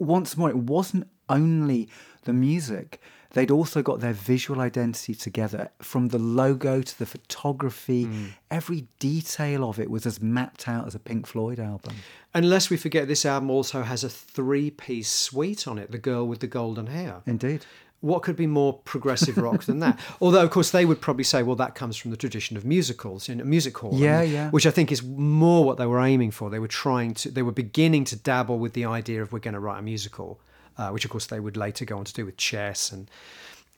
Once 0.03 0.37
more, 0.37 0.51
it 0.51 0.57
wasn't 0.57 1.07
only 1.29 1.89
the 2.25 2.33
music; 2.33 3.01
they'd 3.31 3.51
also 3.51 3.83
got 3.83 4.01
their 4.01 4.13
visual 4.13 4.61
identity 4.61 5.15
together. 5.15 5.71
From 5.81 6.09
the 6.09 6.19
logo 6.19 6.83
to 6.83 6.99
the 6.99 7.07
photography, 7.07 8.05
Mm. 8.07 8.29
every 8.51 8.87
detail 8.99 9.69
of 9.69 9.79
it 9.79 9.91
was 9.91 10.05
as 10.07 10.21
mapped 10.21 10.69
out 10.69 10.87
as 10.87 10.95
a 10.95 10.99
Pink 10.99 11.27
Floyd 11.27 11.59
album. 11.59 11.95
Unless 12.35 12.69
we 12.71 12.77
forget, 12.77 13.09
this 13.09 13.25
album 13.25 13.51
also 13.51 13.83
has 13.83 14.05
a 14.05 14.09
three-piece 14.11 15.11
suite 15.11 15.67
on 15.67 15.79
it. 15.79 15.91
The 15.91 15.99
girl 15.99 16.27
with 16.27 16.41
the 16.41 16.47
golden 16.47 16.87
hair. 16.89 17.23
Indeed. 17.27 17.65
What 18.03 18.23
could 18.23 18.37
be 18.37 18.47
more 18.47 18.75
progressive 18.75 19.39
rock 19.39 19.63
than 19.65 19.79
that? 19.79 19.99
Although, 20.21 20.43
of 20.43 20.51
course, 20.51 20.71
they 20.71 20.85
would 20.85 21.01
probably 21.01 21.25
say, 21.25 21.43
well, 21.43 21.57
that 21.57 21.75
comes 21.75 21.97
from 21.97 22.11
the 22.11 22.17
tradition 22.17 22.57
of 22.57 22.65
musicals 22.65 23.29
in 23.29 23.41
a 23.41 23.45
music 23.45 23.79
hall. 23.79 23.93
Yeah, 23.95 24.21
and- 24.21 24.31
yeah. 24.33 24.51
Which 24.51 24.67
I 24.67 24.71
think 24.71 24.93
is 24.93 25.03
more 25.03 25.65
what 25.65 25.79
they 25.79 25.87
were 25.87 26.01
aiming 26.01 26.33
for. 26.33 26.51
They 26.51 26.59
were 26.59 26.69
trying 26.69 27.15
to, 27.15 27.31
they 27.31 27.43
were 27.43 27.53
beginning 27.53 28.05
to 28.07 28.17
dabble 28.17 28.59
with 28.59 28.75
the 28.75 28.85
idea 28.85 29.23
of 29.23 29.33
we're 29.33 29.39
going 29.39 29.55
to 29.55 29.61
write 29.61 29.79
a 29.79 29.83
musical, 29.83 30.39
uh, 30.77 30.91
which 30.91 31.05
of 31.05 31.11
course 31.13 31.27
they 31.27 31.41
would 31.41 31.57
later 31.57 31.85
go 31.85 31.97
on 31.97 32.05
to 32.05 32.13
do 32.13 32.27
with 32.27 32.37
chess 32.37 32.93
and, 32.93 33.09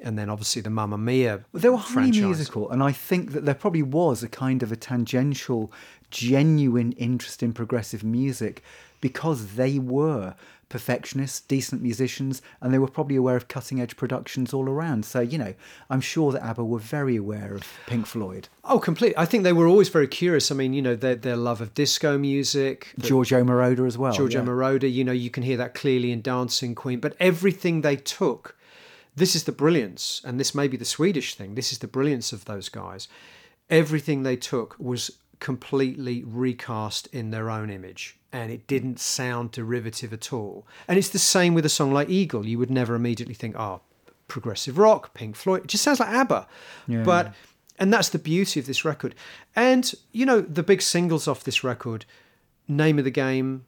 and 0.00 0.18
then 0.18 0.28
obviously 0.30 0.60
the 0.62 0.70
Mamma 0.70 0.98
Mia. 0.98 1.44
They 1.52 1.68
were 1.68 1.76
highly 1.76 1.92
franchise. 2.12 2.22
musical, 2.22 2.70
and 2.70 2.82
I 2.82 2.92
think 2.92 3.32
that 3.32 3.44
there 3.44 3.54
probably 3.54 3.82
was 3.82 4.22
a 4.22 4.28
kind 4.28 4.62
of 4.62 4.72
a 4.72 4.76
tangential, 4.76 5.70
genuine 6.10 6.92
interest 6.92 7.42
in 7.42 7.52
progressive 7.52 8.02
music 8.04 8.62
because 9.00 9.54
they 9.56 9.78
were 9.78 10.34
perfectionists, 10.68 11.40
decent 11.40 11.82
musicians, 11.82 12.42
and 12.60 12.72
they 12.72 12.78
were 12.78 12.88
probably 12.88 13.16
aware 13.16 13.36
of 13.36 13.48
cutting 13.48 13.80
edge 13.80 13.96
productions 13.96 14.52
all 14.52 14.68
around. 14.68 15.04
So, 15.04 15.20
you 15.20 15.38
know, 15.38 15.54
I'm 15.90 16.00
sure 16.00 16.32
that 16.32 16.42
ABBA 16.42 16.64
were 16.64 16.78
very 16.78 17.16
aware 17.16 17.54
of 17.54 17.64
Pink 17.86 18.06
Floyd. 18.06 18.48
Oh, 18.64 18.78
completely. 18.78 19.16
I 19.16 19.24
think 19.24 19.44
they 19.44 19.52
were 19.52 19.66
always 19.66 19.88
very 19.88 20.08
curious. 20.08 20.50
I 20.50 20.54
mean, 20.54 20.72
you 20.72 20.82
know, 20.82 20.96
their, 20.96 21.14
their 21.14 21.36
love 21.36 21.60
of 21.60 21.74
disco 21.74 22.18
music, 22.18 22.92
Giorgio 22.98 23.44
Moroder 23.44 23.86
as 23.86 23.98
well. 23.98 24.12
Giorgio 24.12 24.40
yeah. 24.40 24.48
Moroder, 24.48 24.92
you 24.92 25.04
know, 25.04 25.12
you 25.12 25.30
can 25.30 25.42
hear 25.42 25.56
that 25.56 25.74
clearly 25.74 26.12
in 26.12 26.22
Dancing 26.22 26.74
Queen. 26.74 27.00
But 27.00 27.16
everything 27.20 27.80
they 27.80 27.96
took, 27.96 28.56
this 29.16 29.36
is 29.36 29.44
the 29.44 29.52
brilliance, 29.52 30.20
and 30.24 30.40
this 30.40 30.54
may 30.54 30.68
be 30.68 30.76
the 30.76 30.84
Swedish 30.84 31.34
thing, 31.34 31.54
this 31.54 31.72
is 31.72 31.78
the 31.78 31.86
brilliance 31.86 32.32
of 32.32 32.46
those 32.46 32.68
guys. 32.68 33.06
Everything 33.70 34.22
they 34.22 34.36
took 34.36 34.76
was 34.78 35.10
completely 35.44 36.24
recast 36.24 37.06
in 37.08 37.30
their 37.30 37.50
own 37.50 37.68
image, 37.68 38.16
and 38.32 38.50
it 38.50 38.66
didn't 38.66 38.98
sound 38.98 39.50
derivative 39.50 40.10
at 40.10 40.32
all. 40.32 40.66
And 40.88 40.96
it's 40.96 41.10
the 41.10 41.18
same 41.18 41.52
with 41.52 41.66
a 41.66 41.68
song 41.68 41.92
like 41.92 42.08
Eagle. 42.08 42.46
You 42.46 42.58
would 42.58 42.70
never 42.70 42.94
immediately 42.94 43.34
think, 43.34 43.54
oh, 43.54 43.82
progressive 44.26 44.78
rock, 44.78 45.12
Pink 45.12 45.36
Floyd. 45.36 45.64
It 45.64 45.66
just 45.66 45.84
sounds 45.84 46.00
like 46.00 46.08
ABBA. 46.08 46.46
Yeah. 46.86 47.02
But 47.02 47.34
and 47.78 47.92
that's 47.92 48.08
the 48.08 48.18
beauty 48.18 48.58
of 48.58 48.64
this 48.64 48.86
record. 48.86 49.14
And 49.54 49.92
you 50.12 50.24
know, 50.24 50.40
the 50.40 50.62
big 50.62 50.80
singles 50.80 51.28
off 51.28 51.44
this 51.44 51.62
record, 51.62 52.06
Name 52.66 52.98
of 52.98 53.04
the 53.04 53.10
Game, 53.10 53.66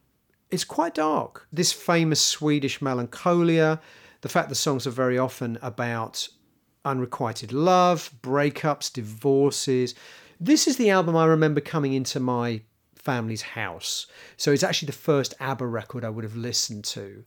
it's 0.50 0.64
quite 0.64 0.94
dark. 0.94 1.46
This 1.52 1.74
famous 1.74 2.22
Swedish 2.22 2.80
melancholia, 2.80 3.82
the 4.22 4.30
fact 4.30 4.48
the 4.48 4.54
songs 4.54 4.86
are 4.86 5.02
very 5.04 5.18
often 5.18 5.58
about 5.60 6.26
unrequited 6.86 7.52
love, 7.52 8.10
breakups, 8.22 8.90
divorces. 8.90 9.94
This 10.38 10.66
is 10.66 10.76
the 10.76 10.90
album 10.90 11.16
I 11.16 11.26
remember 11.26 11.60
coming 11.60 11.92
into 11.92 12.20
my 12.20 12.62
family's 12.94 13.42
house. 13.42 14.06
So 14.36 14.52
it's 14.52 14.62
actually 14.62 14.86
the 14.86 14.92
first 14.92 15.34
ABBA 15.40 15.66
record 15.66 16.04
I 16.04 16.10
would 16.10 16.24
have 16.24 16.36
listened 16.36 16.84
to. 16.86 17.24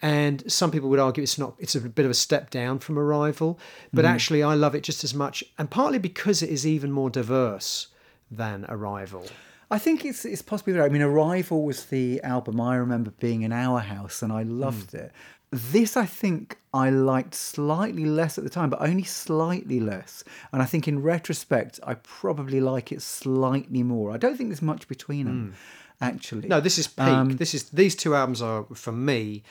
And 0.00 0.50
some 0.50 0.70
people 0.70 0.88
would 0.90 1.00
argue 1.00 1.22
it's 1.22 1.38
not 1.38 1.54
it's 1.58 1.74
a 1.74 1.80
bit 1.80 2.04
of 2.04 2.10
a 2.10 2.14
step 2.14 2.50
down 2.50 2.78
from 2.78 2.98
Arrival, 2.98 3.58
but 3.92 4.04
mm-hmm. 4.04 4.14
actually 4.14 4.42
I 4.42 4.54
love 4.54 4.74
it 4.74 4.84
just 4.84 5.02
as 5.02 5.12
much 5.12 5.42
and 5.58 5.70
partly 5.70 5.98
because 5.98 6.40
it 6.40 6.50
is 6.50 6.66
even 6.66 6.92
more 6.92 7.10
diverse 7.10 7.88
than 8.30 8.64
Arrival. 8.68 9.26
I 9.70 9.78
think 9.78 10.04
it's 10.04 10.24
it's 10.24 10.42
possibly 10.42 10.72
right. 10.74 10.86
I 10.86 10.88
mean, 10.88 11.02
Arrival 11.02 11.62
was 11.64 11.86
the 11.86 12.22
album 12.22 12.60
I 12.60 12.76
remember 12.76 13.10
being 13.18 13.42
in 13.42 13.52
our 13.52 13.80
house, 13.80 14.22
and 14.22 14.32
I 14.32 14.42
loved 14.42 14.92
mm. 14.92 15.00
it. 15.00 15.12
This, 15.50 15.96
I 15.96 16.04
think, 16.04 16.58
I 16.74 16.90
liked 16.90 17.34
slightly 17.34 18.04
less 18.04 18.36
at 18.36 18.44
the 18.44 18.50
time, 18.50 18.68
but 18.68 18.82
only 18.82 19.02
slightly 19.04 19.80
less. 19.80 20.22
And 20.52 20.60
I 20.60 20.66
think, 20.66 20.86
in 20.86 21.02
retrospect, 21.02 21.80
I 21.86 21.94
probably 21.94 22.60
like 22.60 22.92
it 22.92 23.00
slightly 23.00 23.82
more. 23.82 24.12
I 24.12 24.18
don't 24.18 24.36
think 24.36 24.50
there's 24.50 24.60
much 24.60 24.86
between 24.88 25.24
them, 25.26 25.54
actually. 26.02 26.48
No, 26.48 26.60
this 26.60 26.76
is 26.78 26.86
peak. 26.86 27.06
Um, 27.06 27.30
this 27.36 27.54
is 27.54 27.70
these 27.70 27.96
two 27.96 28.14
albums 28.14 28.42
are 28.42 28.66
for 28.74 28.92
me. 28.92 29.42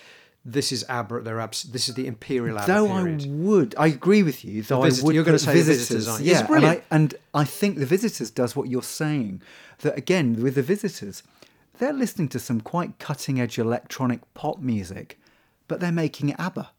This 0.45 0.71
is 0.71 0.85
ABBA. 0.87 1.21
They're 1.21 1.41
abs- 1.41 1.63
This 1.63 1.89
is 1.89 1.95
the 1.95 2.07
Imperial 2.07 2.57
ABBA 2.59 2.67
Though 2.71 2.87
period. 2.87 3.23
I 3.23 3.27
would, 3.29 3.75
I 3.77 3.87
agree 3.87 4.23
with 4.23 4.45
you. 4.45 4.61
Though 4.61 4.81
Visit- 4.83 5.03
I 5.03 5.05
would 5.05 5.15
you're 5.15 5.23
gonna 5.25 5.39
say 5.39 5.53
The 5.55 5.63
visitors, 5.63 5.87
Visitors, 5.87 6.07
aren't 6.07 6.23
you? 6.23 6.31
yeah, 6.31 6.47
and. 6.55 6.65
I, 6.65 6.81
and 6.91 7.15
I 7.33 7.43
think 7.43 7.79
the 7.79 7.85
visitors 7.87 8.29
does 8.31 8.55
what 8.55 8.69
you're 8.69 8.83
saying. 8.83 9.41
That 9.79 9.97
again, 9.97 10.41
with 10.41 10.55
the 10.55 10.61
visitors, 10.63 11.23
they're 11.79 11.91
listening 11.91 12.29
to 12.29 12.39
some 12.39 12.61
quite 12.61 12.97
cutting 12.99 13.41
edge 13.41 13.57
electronic 13.59 14.21
pop 14.35 14.59
music, 14.59 15.19
but 15.67 15.79
they're 15.79 15.91
making 15.91 16.29
it 16.29 16.39
ABBA. 16.39 16.69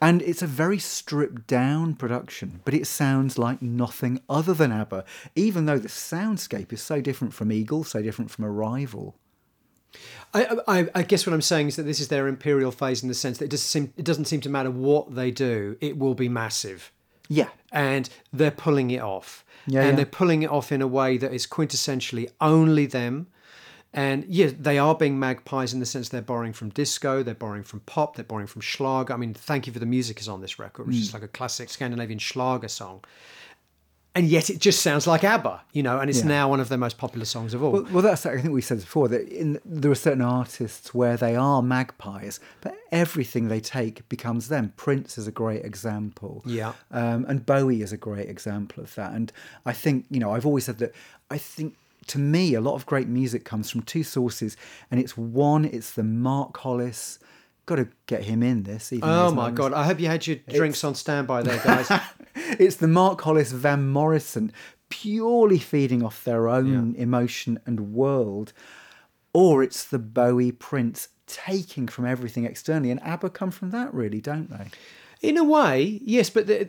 And 0.00 0.22
it's 0.22 0.42
a 0.42 0.46
very 0.46 0.78
stripped 0.78 1.46
down 1.46 1.94
production, 1.94 2.60
but 2.64 2.74
it 2.74 2.86
sounds 2.86 3.36
like 3.38 3.60
nothing 3.60 4.20
other 4.28 4.54
than 4.54 4.70
ABBA, 4.70 5.04
even 5.34 5.66
though 5.66 5.78
the 5.78 5.88
soundscape 5.88 6.72
is 6.72 6.80
so 6.80 7.00
different 7.00 7.34
from 7.34 7.50
Eagle, 7.50 7.82
so 7.84 8.00
different 8.00 8.30
from 8.30 8.44
Arrival. 8.44 9.16
I, 10.34 10.56
I, 10.66 10.88
I, 10.94 11.02
guess 11.02 11.26
what 11.26 11.34
I'm 11.34 11.42
saying 11.42 11.68
is 11.68 11.76
that 11.76 11.82
this 11.82 12.00
is 12.00 12.08
their 12.08 12.26
imperial 12.26 12.72
phase 12.72 13.02
in 13.02 13.08
the 13.08 13.14
sense 13.14 13.38
that 13.38 13.46
it 13.46 13.50
doesn't 13.50 13.66
seem 13.66 13.92
it 13.96 14.04
doesn't 14.04 14.24
seem 14.24 14.40
to 14.42 14.48
matter 14.48 14.70
what 14.70 15.14
they 15.14 15.30
do, 15.30 15.76
it 15.80 15.98
will 15.98 16.14
be 16.14 16.28
massive. 16.28 16.90
Yeah, 17.28 17.48
and 17.70 18.08
they're 18.32 18.50
pulling 18.50 18.90
it 18.90 19.02
off, 19.02 19.44
yeah, 19.66 19.80
and 19.80 19.90
yeah. 19.90 19.96
they're 19.96 20.06
pulling 20.06 20.42
it 20.42 20.50
off 20.50 20.72
in 20.72 20.80
a 20.80 20.86
way 20.86 21.18
that 21.18 21.32
is 21.32 21.46
quintessentially 21.46 22.30
only 22.40 22.86
them. 22.86 23.26
And 23.94 24.24
yeah, 24.26 24.50
they 24.58 24.78
are 24.78 24.94
being 24.94 25.18
magpies 25.20 25.74
in 25.74 25.80
the 25.80 25.86
sense 25.86 26.08
they're 26.08 26.22
borrowing 26.22 26.54
from 26.54 26.70
disco, 26.70 27.22
they're 27.22 27.34
borrowing 27.34 27.62
from 27.62 27.80
pop, 27.80 28.16
they're 28.16 28.24
borrowing 28.24 28.46
from 28.46 28.62
Schlager. 28.62 29.12
I 29.12 29.16
mean, 29.18 29.34
Thank 29.34 29.66
You 29.66 29.72
for 29.72 29.78
the 29.80 29.86
Music 29.86 30.18
is 30.18 30.28
on 30.28 30.40
this 30.40 30.58
record, 30.58 30.86
which 30.86 30.96
Mm. 30.96 31.00
is 31.02 31.12
like 31.14 31.22
a 31.22 31.28
classic 31.28 31.68
Scandinavian 31.68 32.18
Schlager 32.18 32.68
song. 32.68 33.02
And 34.14 34.26
yet 34.28 34.50
it 34.50 34.58
just 34.58 34.82
sounds 34.82 35.06
like 35.06 35.24
ABBA, 35.24 35.62
you 35.72 35.82
know, 35.82 35.98
and 35.98 36.10
it's 36.10 36.18
Yeah. 36.20 36.26
now 36.26 36.48
one 36.50 36.60
of 36.60 36.68
their 36.68 36.76
most 36.76 36.98
popular 36.98 37.24
songs 37.24 37.54
of 37.54 37.62
all. 37.62 37.72
Well, 37.72 37.86
well, 37.90 38.02
that's 38.02 38.26
I 38.26 38.38
think 38.42 38.52
we 38.52 38.60
said 38.60 38.80
before 38.80 39.08
that 39.08 39.26
in, 39.28 39.58
there 39.64 39.90
are 39.90 39.94
certain 39.94 40.20
artists 40.20 40.92
where 40.92 41.16
they 41.16 41.34
are 41.34 41.62
magpies, 41.62 42.38
but 42.60 42.74
everything 42.90 43.48
they 43.48 43.60
take 43.60 44.06
becomes 44.10 44.48
them. 44.48 44.74
Prince 44.76 45.16
is 45.16 45.26
a 45.26 45.32
great 45.32 45.64
example. 45.64 46.42
Yeah. 46.44 46.74
um, 46.90 47.24
and 47.26 47.46
Bowie 47.46 47.80
is 47.80 47.90
a 47.92 47.96
great 47.96 48.28
example 48.28 48.82
of 48.82 48.94
that. 48.96 49.12
And 49.14 49.32
I 49.64 49.72
think 49.72 50.04
you 50.10 50.20
know 50.20 50.32
I've 50.34 50.44
always 50.46 50.64
said 50.66 50.76
that 50.78 50.92
I 51.30 51.38
think 51.38 51.76
to 52.08 52.18
me 52.18 52.54
a 52.54 52.60
lot 52.60 52.74
of 52.74 52.86
great 52.86 53.08
music 53.08 53.44
comes 53.44 53.70
from 53.70 53.82
two 53.82 54.02
sources, 54.02 54.56
and 54.90 55.00
it's 55.00 55.16
one 55.16 55.64
it's 55.64 55.92
the 55.92 56.04
Mark 56.04 56.56
Hollis. 56.58 57.18
Got 57.64 57.76
to 57.76 57.88
get 58.06 58.24
him 58.24 58.42
in 58.42 58.64
this. 58.64 58.92
Even 58.92 59.08
oh 59.08 59.30
my 59.30 59.50
God, 59.50 59.72
I 59.72 59.84
hope 59.84 60.00
you 60.00 60.08
had 60.08 60.26
your 60.26 60.36
drinks 60.48 60.82
on 60.82 60.96
standby 60.96 61.42
there, 61.42 61.60
guys. 61.64 61.88
it's 62.34 62.76
the 62.76 62.88
Mark 62.88 63.20
Hollis 63.20 63.52
Van 63.52 63.88
Morrison 63.88 64.52
purely 64.88 65.58
feeding 65.58 66.02
off 66.02 66.22
their 66.24 66.48
own 66.48 66.94
emotion 66.96 67.58
and 67.64 67.94
world, 67.94 68.52
or 69.32 69.62
it's 69.62 69.84
the 69.84 69.98
Bowie 69.98 70.52
Prince 70.52 71.08
taking 71.26 71.88
from 71.88 72.04
everything 72.04 72.44
externally. 72.44 72.90
And 72.90 73.00
ABBA 73.02 73.30
come 73.30 73.50
from 73.50 73.70
that, 73.70 73.94
really, 73.94 74.20
don't 74.20 74.50
they? 74.50 74.66
In 75.22 75.38
a 75.38 75.44
way, 75.44 76.00
yes, 76.02 76.28
but 76.30 76.46
the, 76.46 76.68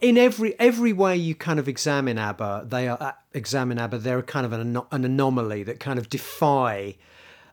in 0.00 0.18
every 0.18 0.58
every 0.58 0.92
way 0.92 1.16
you 1.16 1.34
kind 1.34 1.58
of 1.58 1.68
examine 1.68 2.18
ABBA, 2.18 2.66
they 2.68 2.88
are 2.88 2.98
uh, 3.00 3.12
examine 3.32 3.78
ABBA. 3.78 3.98
They're 3.98 4.22
kind 4.22 4.46
of 4.46 4.52
an, 4.52 4.76
an 4.90 5.04
anomaly 5.04 5.62
that 5.64 5.80
kind 5.80 5.98
of 5.98 6.08
defy 6.08 6.96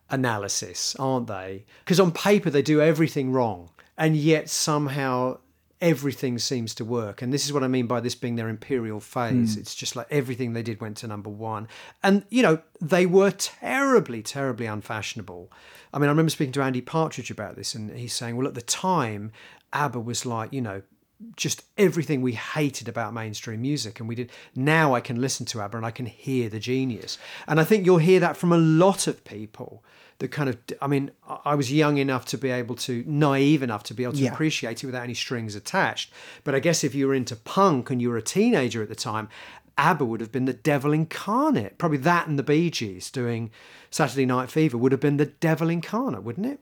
analysis, 0.09 0.95
aren't 0.97 1.27
they? 1.27 1.65
Because 1.83 1.99
on 1.99 2.11
paper 2.11 2.49
they 2.49 2.61
do 2.61 2.81
everything 2.81 3.31
wrong, 3.31 3.69
and 3.97 4.15
yet 4.15 4.49
somehow 4.49 5.37
everything 5.81 6.37
seems 6.37 6.75
to 6.75 6.85
work. 6.85 7.23
And 7.23 7.33
this 7.33 7.45
is 7.45 7.51
what 7.51 7.63
I 7.63 7.67
mean 7.67 7.87
by 7.87 7.99
this 7.99 8.13
being 8.13 8.35
their 8.35 8.49
imperial 8.49 8.99
phase. 8.99 9.57
It's 9.57 9.73
just 9.73 9.95
like 9.95 10.05
everything 10.11 10.53
they 10.53 10.61
did 10.61 10.79
went 10.79 10.97
to 10.97 11.07
number 11.07 11.29
one, 11.29 11.67
and 12.03 12.23
you 12.29 12.43
know 12.43 12.61
they 12.79 13.05
were 13.05 13.31
terribly, 13.31 14.21
terribly 14.21 14.67
unfashionable. 14.67 15.51
I 15.93 15.99
mean, 15.99 16.07
I 16.07 16.11
remember 16.11 16.29
speaking 16.29 16.53
to 16.53 16.61
Andy 16.61 16.81
Partridge 16.81 17.31
about 17.31 17.55
this, 17.55 17.75
and 17.75 17.91
he's 17.97 18.13
saying, 18.13 18.37
well, 18.37 18.47
at 18.47 18.53
the 18.53 18.61
time, 18.61 19.31
ABBA 19.73 19.99
was 19.99 20.25
like, 20.25 20.53
you 20.53 20.61
know, 20.61 20.81
just 21.35 21.63
everything 21.77 22.21
we 22.21 22.33
hated 22.33 22.87
about 22.87 23.13
mainstream 23.13 23.61
music 23.61 23.99
and 23.99 24.07
we 24.09 24.15
did 24.15 24.31
now 24.55 24.93
i 24.95 24.99
can 24.99 25.19
listen 25.21 25.45
to 25.45 25.61
abba 25.61 25.77
and 25.77 25.85
i 25.85 25.91
can 25.91 26.05
hear 26.05 26.49
the 26.49 26.59
genius 26.59 27.17
and 27.47 27.59
i 27.59 27.63
think 27.63 27.85
you'll 27.85 27.97
hear 27.97 28.19
that 28.19 28.35
from 28.37 28.51
a 28.51 28.57
lot 28.57 29.07
of 29.07 29.23
people 29.23 29.83
that 30.19 30.29
kind 30.29 30.49
of 30.49 30.57
i 30.81 30.87
mean 30.87 31.11
I- 31.45 31.55
was 31.55 31.71
young 31.71 31.97
enough 31.97 32.25
to 32.25 32.37
be 32.37 32.49
able 32.49 32.75
to 32.75 33.03
naive 33.07 33.63
enough 33.63 33.83
to 33.83 33.93
be 33.93 34.03
able 34.03 34.13
to 34.13 34.19
Yeah. 34.23 34.31
appreciate 34.33 34.83
it 34.83 34.85
without 34.85 35.03
any 35.03 35.13
strings 35.13 35.55
attached 35.55 36.11
but 36.43 36.53
i 36.55 36.59
guess 36.59 36.83
if 36.83 36.93
you 36.95 37.07
were 37.07 37.15
into 37.15 37.35
punk 37.35 37.89
and 37.89 38.01
you 38.01 38.09
were 38.09 38.17
a 38.17 38.21
teenager 38.21 38.81
at 38.83 38.89
the 38.89 38.95
time 38.95 39.29
ABBA 39.77 40.05
would 40.05 40.19
have 40.19 40.33
been 40.33 40.45
the 40.45 40.53
devil 40.53 40.91
incarnate. 40.91 41.77
Probably 41.77 41.97
that 41.99 42.27
and 42.27 42.37
the 42.37 42.43
Bee 42.43 42.69
Gees 42.69 43.09
doing 43.09 43.49
Saturday 43.89 44.25
Night 44.25 44.51
Fever 44.51 44.77
would 44.77 44.91
have 44.91 44.99
been 45.01 45.15
the 45.17 45.25
devil 45.27 45.69
incarnate, 45.69 46.23
wouldn't 46.23 46.45
it? 46.45 46.59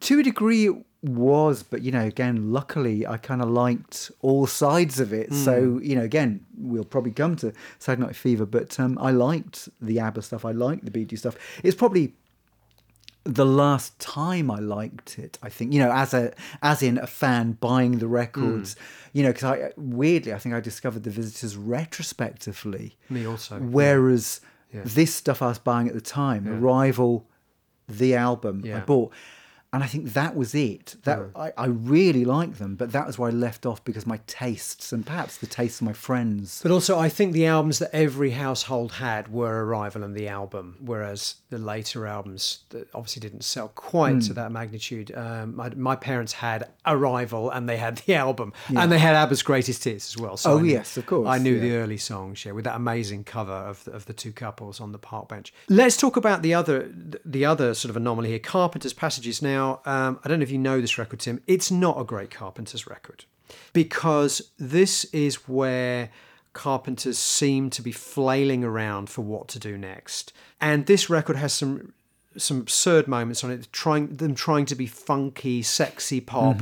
To 0.00 0.18
a 0.18 0.22
degree, 0.22 0.68
was, 1.04 1.62
but 1.62 1.82
you 1.82 1.92
know, 1.92 2.04
again, 2.04 2.50
luckily, 2.52 3.06
I 3.06 3.16
kind 3.18 3.42
of 3.42 3.48
liked 3.48 4.10
all 4.22 4.46
sides 4.46 4.98
of 5.00 5.12
it. 5.12 5.32
So 5.32 5.78
you 5.82 5.94
know, 5.94 6.02
again, 6.02 6.44
we'll 6.56 6.84
probably 6.84 7.12
come 7.12 7.36
to 7.36 7.52
Saturday 7.78 8.06
Night 8.06 8.16
Fever, 8.16 8.46
but 8.46 8.78
um, 8.80 8.98
I 8.98 9.10
liked 9.10 9.68
the 9.80 10.00
ABBA 10.00 10.22
stuff. 10.22 10.44
I 10.44 10.52
liked 10.52 10.84
the 10.84 10.90
Bee 10.90 11.16
stuff. 11.16 11.36
It's 11.62 11.76
probably 11.76 12.14
the 13.24 13.46
last 13.46 13.98
time 13.98 14.50
I 14.50 14.58
liked 14.58 15.18
it, 15.18 15.38
I 15.42 15.48
think, 15.48 15.72
you 15.72 15.78
know, 15.80 15.90
as 15.90 16.12
a 16.12 16.34
as 16.62 16.82
in 16.82 16.98
a 16.98 17.06
fan 17.06 17.52
buying 17.52 17.98
the 17.98 18.06
records, 18.06 18.76
you 19.12 19.22
know, 19.22 19.30
because 19.32 19.44
I 19.44 19.72
weirdly 19.76 20.32
I 20.34 20.38
think 20.38 20.54
I 20.54 20.60
discovered 20.60 21.04
the 21.04 21.10
Visitors 21.10 21.56
retrospectively. 21.56 22.96
Me 23.08 23.26
also, 23.26 23.56
yeah. 23.56 23.64
Whereas 23.64 24.40
this 24.72 25.14
stuff 25.14 25.40
I 25.40 25.48
was 25.48 25.58
buying 25.58 25.88
at 25.88 25.94
the 25.94 26.00
time, 26.00 26.46
Arrival, 26.48 27.26
the 27.88 28.14
album 28.14 28.62
I 28.66 28.80
bought, 28.80 29.12
and 29.74 29.84
I 29.84 29.86
think 29.86 30.12
that 30.14 30.34
was 30.36 30.54
it. 30.54 30.96
That 31.04 31.18
I, 31.36 31.52
I 31.58 31.66
really 31.66 32.24
like 32.24 32.54
them, 32.58 32.76
but 32.76 32.92
that 32.92 33.06
was 33.06 33.18
where 33.18 33.28
I 33.30 33.32
left 33.32 33.66
off 33.66 33.84
because 33.84 34.06
my 34.06 34.20
tastes 34.26 34.92
and 34.92 35.04
perhaps 35.04 35.36
the 35.38 35.46
tastes 35.46 35.80
of 35.80 35.86
my 35.86 35.92
friends. 35.92 36.60
But 36.62 36.70
also, 36.72 36.98
I 36.98 37.08
think 37.08 37.32
the 37.32 37.46
albums 37.46 37.78
that 37.80 37.90
every 37.94 38.30
household 38.30 38.92
had 38.92 39.28
were 39.32 39.64
Arrival 39.66 40.02
and 40.04 40.14
the 40.14 40.28
album, 40.28 40.76
whereas 40.80 41.34
the 41.50 41.58
later 41.58 42.06
albums 42.06 42.60
that 42.70 42.88
obviously 42.94 43.20
didn't 43.20 43.44
sell 43.44 43.68
quite 43.74 44.12
Hmm. 44.14 44.18
to 44.28 44.32
that 44.34 44.52
magnitude. 44.52 45.14
Um, 45.14 45.56
my, 45.56 45.68
my 45.70 45.96
parents 45.96 46.32
had 46.32 46.68
Arrival 46.86 47.50
and 47.50 47.68
they 47.68 47.76
had 47.76 47.98
the 48.06 48.14
album, 48.14 48.52
and 48.68 48.90
they 48.92 48.98
had 48.98 49.14
ABBA's 49.16 49.42
Greatest 49.42 49.82
Hits 49.84 50.14
as 50.14 50.16
well. 50.22 50.36
So 50.36 50.52
Oh, 50.52 50.58
knew- 50.60 50.70
yes, 50.72 50.96
of 50.96 51.06
course, 51.06 51.28
I 51.28 51.38
knew 51.38 51.54
yeah. 51.54 51.60
the 51.60 51.72
early 51.82 51.96
songs, 51.96 52.44
yeah, 52.44 52.52
with 52.52 52.64
that 52.64 52.76
amazing 52.76 53.24
cover 53.24 53.52
of 53.72 53.82
the, 53.84 53.90
of 53.92 54.06
the 54.06 54.12
two 54.12 54.32
couples 54.32 54.80
on 54.80 54.92
the 54.92 54.98
park 54.98 55.28
bench. 55.28 55.52
Let's 55.68 55.96
talk 55.96 56.16
about 56.16 56.42
the 56.42 56.54
other 56.54 56.76
the 57.24 57.44
other 57.44 57.74
sort 57.74 57.90
of 57.90 57.96
anomaly 57.96 58.28
here, 58.28 58.38
Carpenter's 58.38 58.92
Passages. 58.92 59.40
Now, 59.42 59.63
um, 59.84 60.18
I 60.24 60.28
don't 60.28 60.38
know 60.38 60.44
if 60.44 60.50
you 60.50 60.58
know 60.58 60.80
this 60.80 60.98
record, 60.98 61.20
Tim. 61.20 61.40
It's 61.46 61.70
not 61.70 62.00
a 62.00 62.04
great 62.04 62.30
Carpenter's 62.30 62.86
record 62.86 63.24
because 63.72 64.50
this 64.58 65.04
is 65.06 65.48
where 65.48 66.10
Carpenters 66.52 67.18
seem 67.18 67.70
to 67.70 67.82
be 67.82 67.92
flailing 67.92 68.64
around 68.64 69.10
for 69.10 69.22
what 69.22 69.48
to 69.48 69.58
do 69.58 69.76
next, 69.76 70.32
and 70.60 70.86
this 70.86 71.10
record 71.10 71.36
has 71.36 71.52
some 71.52 71.92
some 72.36 72.60
absurd 72.60 73.06
moments 73.06 73.44
on 73.44 73.50
it, 73.50 73.68
trying 73.72 74.16
them 74.16 74.34
trying 74.34 74.66
to 74.66 74.74
be 74.74 74.86
funky, 74.86 75.62
sexy 75.62 76.20
pop. 76.20 76.60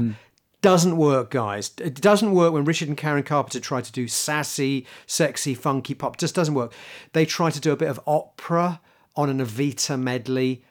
Doesn't 0.61 0.97
work, 0.97 1.31
guys. 1.31 1.73
It 1.81 2.01
doesn't 2.01 2.33
work 2.33 2.53
when 2.53 2.65
Richard 2.65 2.87
and 2.87 2.97
Karen 2.97 3.25
Carpenter 3.25 3.59
try 3.59 3.81
to 3.81 3.91
do 3.91 4.07
sassy, 4.07 4.87
sexy, 5.07 5.55
funky 5.55 5.93
pop. 5.93 6.19
Just 6.19 6.37
doesn't 6.37 6.55
work. 6.55 6.73
They 7.15 7.27
try 7.27 7.51
to 7.51 7.59
do 7.61 7.73
a 7.73 7.77
bit 7.77 7.89
of 7.89 7.99
opera 8.07 8.81
on 9.17 9.29
an 9.29 9.39
Evita 9.39 9.99
medley. 9.99 10.63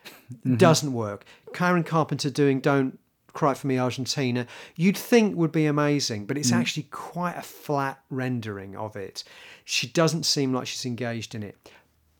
Doesn't 0.57 0.93
work. 0.93 1.25
Karen 1.53 1.83
Carpenter 1.83 2.29
doing 2.29 2.59
"Don't 2.59 2.99
Cry 3.33 3.53
for 3.53 3.67
Me, 3.67 3.77
Argentina." 3.77 4.47
You'd 4.75 4.97
think 4.97 5.35
would 5.35 5.51
be 5.51 5.65
amazing, 5.65 6.25
but 6.25 6.37
it's 6.37 6.51
mm. 6.51 6.57
actually 6.57 6.83
quite 6.83 7.37
a 7.37 7.41
flat 7.41 8.01
rendering 8.09 8.75
of 8.75 8.95
it. 8.95 9.23
She 9.63 9.87
doesn't 9.87 10.25
seem 10.25 10.53
like 10.53 10.67
she's 10.67 10.85
engaged 10.85 11.35
in 11.35 11.43
it, 11.43 11.71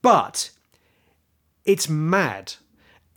but 0.02 0.52
it's 1.65 1.89
mad, 1.89 2.54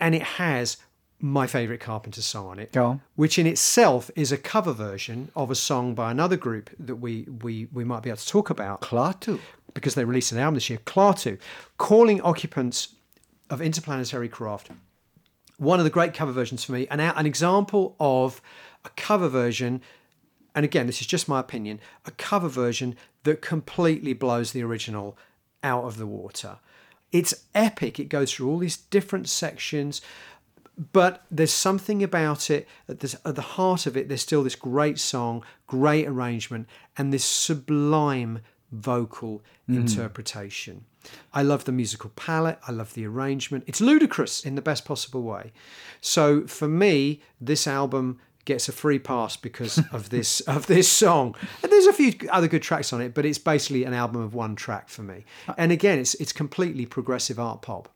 and 0.00 0.14
it 0.14 0.22
has 0.22 0.77
my 1.20 1.46
favourite 1.46 1.81
Carpenter 1.81 2.20
song 2.20 2.46
on 2.48 2.59
it, 2.59 2.77
on. 2.77 3.00
which 3.16 3.38
in 3.38 3.46
itself 3.46 4.11
is 4.14 4.31
a 4.31 4.37
cover 4.37 4.72
version 4.72 5.31
of 5.35 5.50
a 5.50 5.55
song 5.55 5.94
by 5.94 6.11
another 6.11 6.37
group 6.37 6.70
that 6.79 6.96
we 6.96 7.27
we 7.42 7.66
we 7.72 7.85
might 7.85 8.03
be 8.03 8.11
able 8.11 8.18
to 8.18 8.27
talk 8.27 8.50
about 8.50 8.83
Klaatu. 8.83 9.40
because 9.72 9.94
they 9.94 10.05
released 10.05 10.33
an 10.33 10.38
album 10.38 10.55
this 10.55 10.68
year, 10.68 10.79
Klaatu, 10.85 11.38
calling 11.79 12.20
occupants 12.20 12.94
of 13.50 13.61
interplanetary 13.61 14.29
craft. 14.29 14.70
One 15.59 15.79
of 15.79 15.85
the 15.85 15.90
great 15.90 16.14
cover 16.14 16.33
versions 16.33 16.64
for 16.64 16.73
me, 16.73 16.87
an, 16.90 17.01
an 17.01 17.27
example 17.27 17.95
of 18.01 18.40
a 18.85 18.90
cover 18.90 19.29
version, 19.29 19.81
and 20.55 20.64
again, 20.64 20.87
this 20.87 21.01
is 21.01 21.07
just 21.07 21.29
my 21.29 21.40
opinion, 21.40 21.81
a 22.07 22.11
cover 22.12 22.49
version 22.49 22.97
that 23.25 23.40
completely 23.40 24.12
blows 24.12 24.53
the 24.53 24.62
original 24.62 25.17
out 25.62 25.85
of 25.85 25.97
the 25.97 26.07
water. 26.07 26.59
It's 27.12 27.45
epic. 27.55 28.01
It 28.01 28.09
goes 28.09 28.33
through 28.33 28.51
all 28.51 28.59
these 28.59 28.77
different 28.77 29.29
sections, 29.29 30.01
but 30.93 31.25
there's 31.31 31.53
something 31.53 32.03
about 32.03 32.51
it 32.51 32.69
at, 32.88 33.01
this, 33.01 33.17
at 33.25 33.37
the 33.37 33.43
heart 33.43 33.87
of 33.87 33.97
it. 33.97 34.09
There's 34.09 34.23
still 34.23 34.43
this 34.43 34.57
great 34.57 34.99
song, 34.99 35.45
great 35.67 36.07
arrangement, 36.07 36.69
and 36.97 37.12
this 37.12 37.25
sublime 37.25 38.40
vocal 38.73 39.43
mm. 39.69 39.77
interpretation. 39.77 40.85
I 41.33 41.43
love 41.43 41.64
the 41.64 41.73
musical 41.73 42.11
palette. 42.17 42.59
I 42.67 42.73
love 42.73 42.95
the 42.95 43.07
arrangement. 43.07 43.64
It's 43.67 43.81
ludicrous 43.81 44.45
in 44.45 44.55
the 44.55 44.62
best 44.62 44.85
possible 44.85 45.23
way. 45.23 45.53
So 46.01 46.47
for 46.47 46.69
me, 46.69 47.21
this 47.40 47.67
album 47.67 48.21
gets 48.45 48.69
a 48.69 48.73
free 48.73 48.99
pass 48.99 49.37
because 49.37 49.81
of 49.93 50.11
this 50.11 50.40
of 50.43 50.67
this 50.67 50.90
song. 50.90 51.35
And 51.62 51.73
there's 51.73 51.87
a 51.87 51.93
few 51.93 52.14
other 52.31 52.49
good 52.49 52.62
tracks 52.62 52.93
on 52.93 53.01
it, 53.01 53.14
but 53.14 53.25
it's 53.25 53.38
basically 53.38 53.85
an 53.85 53.95
album 53.95 54.23
of 54.23 54.35
one 54.35 54.57
track 54.57 54.88
for 54.88 55.03
me. 55.03 55.25
Uh, 55.49 55.55
and 55.59 55.73
again, 55.73 55.99
it's 55.99 56.14
it's 56.14 56.33
completely 56.33 56.87
progressive 56.87 57.38
art 57.38 57.62
pop. 57.62 57.88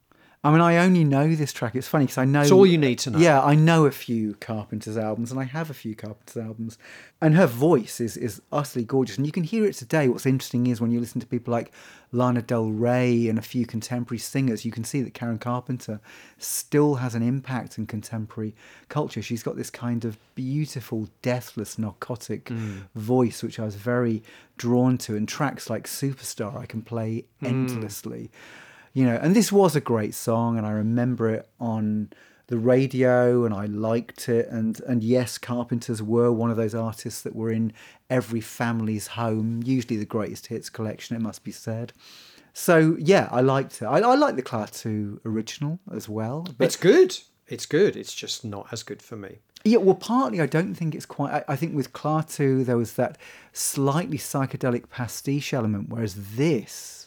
I 0.44 0.52
mean, 0.52 0.60
I 0.60 0.76
only 0.76 1.02
know 1.02 1.34
this 1.34 1.52
track. 1.52 1.74
It's 1.74 1.88
funny 1.88 2.04
because 2.04 2.18
I 2.18 2.24
know. 2.24 2.42
It's 2.42 2.52
all 2.52 2.64
you 2.64 2.78
need 2.78 3.00
to 3.00 3.10
know. 3.10 3.18
Yeah, 3.18 3.42
I 3.42 3.56
know 3.56 3.86
a 3.86 3.90
few 3.90 4.34
Carpenters 4.34 4.96
albums, 4.96 5.32
and 5.32 5.40
I 5.40 5.44
have 5.44 5.68
a 5.68 5.74
few 5.74 5.96
Carpenters 5.96 6.36
albums, 6.36 6.78
and 7.20 7.34
her 7.34 7.46
voice 7.46 8.00
is 8.00 8.16
is 8.16 8.40
utterly 8.52 8.84
gorgeous, 8.84 9.16
and 9.16 9.26
you 9.26 9.32
can 9.32 9.42
hear 9.42 9.64
it 9.66 9.72
today. 9.74 10.08
What's 10.08 10.26
interesting 10.26 10.68
is 10.68 10.80
when 10.80 10.92
you 10.92 11.00
listen 11.00 11.20
to 11.20 11.26
people 11.26 11.50
like 11.50 11.72
Lana 12.12 12.40
Del 12.40 12.70
Rey 12.70 13.28
and 13.28 13.36
a 13.36 13.42
few 13.42 13.66
contemporary 13.66 14.20
singers, 14.20 14.64
you 14.64 14.70
can 14.70 14.84
see 14.84 15.02
that 15.02 15.12
Karen 15.12 15.38
Carpenter 15.38 15.98
still 16.38 16.94
has 16.96 17.16
an 17.16 17.22
impact 17.22 17.76
in 17.76 17.86
contemporary 17.86 18.54
culture. 18.88 19.20
She's 19.20 19.42
got 19.42 19.56
this 19.56 19.70
kind 19.70 20.04
of 20.04 20.18
beautiful, 20.36 21.08
deathless, 21.20 21.78
narcotic 21.80 22.44
Mm. 22.44 22.82
voice, 22.94 23.42
which 23.42 23.58
I 23.58 23.64
was 23.64 23.74
very 23.74 24.22
drawn 24.56 24.98
to, 24.98 25.16
and 25.16 25.26
tracks 25.28 25.68
like 25.68 25.88
Superstar 25.88 26.56
I 26.56 26.66
can 26.66 26.82
play 26.82 27.24
Mm. 27.42 27.68
You 28.98 29.04
know 29.06 29.18
and 29.22 29.36
this 29.36 29.52
was 29.52 29.76
a 29.76 29.80
great 29.80 30.14
song 30.14 30.58
and 30.58 30.66
i 30.66 30.70
remember 30.70 31.24
it 31.36 31.48
on 31.60 32.10
the 32.48 32.58
radio 32.58 33.44
and 33.44 33.54
i 33.54 33.64
liked 33.66 34.28
it 34.28 34.48
and 34.48 34.80
and 34.90 35.04
yes 35.04 35.38
carpenters 35.38 36.02
were 36.02 36.32
one 36.32 36.50
of 36.50 36.56
those 36.56 36.74
artists 36.74 37.20
that 37.22 37.36
were 37.40 37.52
in 37.52 37.72
every 38.10 38.40
family's 38.40 39.06
home 39.22 39.62
usually 39.64 39.96
the 39.96 40.04
greatest 40.16 40.48
hits 40.48 40.68
collection 40.68 41.14
it 41.14 41.22
must 41.22 41.44
be 41.44 41.52
said 41.52 41.92
so 42.52 42.96
yeah 42.98 43.28
i 43.30 43.40
liked 43.40 43.80
it 43.80 43.84
i, 43.84 43.98
I 43.98 44.14
like 44.16 44.34
the 44.34 44.42
Klaatu 44.42 45.20
original 45.24 45.78
as 45.94 46.08
well 46.08 46.46
but 46.58 46.64
It's 46.64 46.76
good. 46.76 47.16
It's 47.46 47.66
good. 47.66 47.96
It's 47.96 48.14
just 48.14 48.44
not 48.44 48.66
as 48.72 48.82
good 48.82 49.00
for 49.00 49.16
me. 49.16 49.38
yeah, 49.64 49.78
well, 49.78 49.94
partly 49.94 50.38
I 50.42 50.46
don't 50.46 50.74
think 50.74 50.94
it's 50.94 51.06
quite. 51.06 51.32
I, 51.32 51.52
I 51.54 51.56
think 51.56 51.74
with 51.74 51.94
Klaatu 51.94 52.62
there 52.62 52.76
was 52.76 52.92
that 52.94 53.16
slightly 53.54 54.18
psychedelic 54.18 54.90
pastiche 54.90 55.54
element, 55.54 55.88
whereas 55.88 56.14
this 56.36 56.97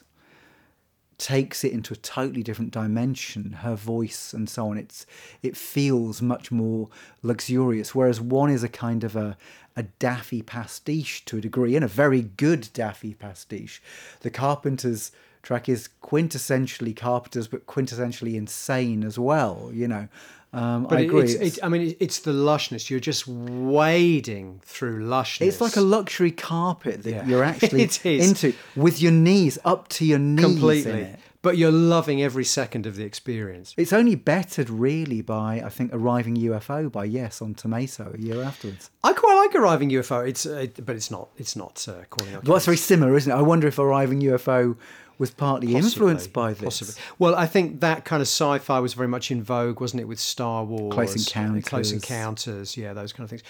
takes 1.22 1.64
it 1.64 1.72
into 1.72 1.94
a 1.94 1.98
totally 1.98 2.42
different 2.42 2.72
dimension. 2.72 3.52
Her 3.62 3.76
voice 3.76 4.34
and 4.34 4.50
so 4.50 4.70
on. 4.70 4.78
It's 4.80 5.06
it 5.44 5.56
feels 5.56 6.20
much 6.22 6.52
more 6.52 6.90
luxurious. 7.22 7.94
Whereas 7.94 8.20
one 8.20 8.50
is 8.50 8.64
a 8.64 8.70
kind 8.70 9.04
of 9.04 9.16
a 9.16 9.38
a 9.76 9.84
daffy 9.84 10.42
pastiche 10.42 11.24
to 11.26 11.38
a 11.38 11.42
degree, 11.42 11.76
and 11.76 11.86
a 11.86 11.88
very 11.88 12.24
good 12.24 12.70
daffy 12.74 13.14
pastiche. 13.14 13.82
The 14.22 14.32
Carpenters 14.32 15.12
track 15.44 15.70
is 15.70 15.90
quintessentially 16.04 16.96
Carpenters, 16.96 17.48
but 17.48 17.68
quintessentially 17.68 18.34
insane 18.34 19.04
as 19.04 19.20
well. 19.20 19.70
You 19.72 19.88
know. 19.88 20.08
Um, 20.54 20.84
But 20.90 20.98
I 20.98 21.02
agree. 21.02 21.24
It's, 21.24 21.34
It's- 21.36 21.60
I 21.64 21.70
mean, 21.70 21.96
it's 22.00 22.20
the 22.20 22.32
lushness. 22.34 22.90
You're 22.90 23.00
just 23.00 23.26
wading 23.28 24.62
through 24.66 25.04
lushness. 25.06 25.48
It's 25.48 25.62
like 25.62 25.76
a 25.78 25.82
luxury 25.82 26.32
carpet 26.32 27.04
that 27.04 27.10
Yeah. 27.12 27.26
you're 27.26 27.44
actually 27.52 27.90
into 28.04 28.54
with 28.76 29.02
your 29.02 29.12
knees 29.12 29.58
up 29.64 29.88
to 29.90 30.06
your 30.06 30.20
knees 30.20 30.44
in 30.46 30.52
completely. 30.52 30.92
it. 31.02 31.20
But 31.44 31.58
you're 31.58 31.72
loving 31.72 32.22
every 32.22 32.44
second 32.46 32.86
of 32.86 32.96
the 32.98 33.04
experience. 33.04 33.74
It's 33.76 33.92
only 33.94 34.14
bettered 34.14 34.70
really 34.70 35.22
by 35.22 35.62
I 35.66 35.70
think 35.70 35.92
Arriving 35.92 36.36
UFO 36.38 36.92
by 36.92 37.06
Yes 37.06 37.42
on 37.42 37.56
Tormato 37.56 38.14
a 38.16 38.22
year 38.22 38.44
afterwards. 38.44 38.92
I 39.04 39.14
quite 39.14 39.36
like 39.38 39.56
arriving 39.56 39.90
UFO. 39.90 40.28
It's 40.28 40.46
uh, 40.46 40.68
but 40.86 40.96
it's 40.96 41.10
not. 41.10 41.30
It's 41.38 41.56
not 41.56 41.84
uh, 41.90 42.04
calling 42.12 42.36
out. 42.36 42.44
Well, 42.46 42.54
that's 42.58 42.66
very 42.66 42.78
similar, 42.78 43.16
isn't 43.16 43.32
it? 43.32 43.36
I 43.36 43.42
wonder 43.42 43.68
if 43.68 43.80
Arriving 43.80 44.22
UFO 44.22 44.76
was 45.22 45.30
partly 45.30 45.76
influenced 45.76 46.34
by 46.34 46.52
this. 46.52 46.80
Possibly. 46.80 46.96
Well, 47.20 47.36
I 47.36 47.46
think 47.46 47.80
that 47.82 48.06
kind 48.06 48.22
of 48.22 48.28
sci-fi 48.28 48.80
was 48.80 48.96
very 48.96 49.08
much 49.08 49.30
in 49.30 49.44
vogue, 49.44 49.80
wasn't 49.80 50.02
it, 50.02 50.06
with 50.06 50.20
Star 50.20 50.66
Wars, 50.66 50.92
Close 50.92 51.16
Encounters. 51.16 51.64
Close 51.64 51.92
Encounters, 51.92 52.76
yeah, 52.76 52.92
those 52.94 53.14
kind 53.14 53.24
of 53.26 53.30
things. 53.30 53.44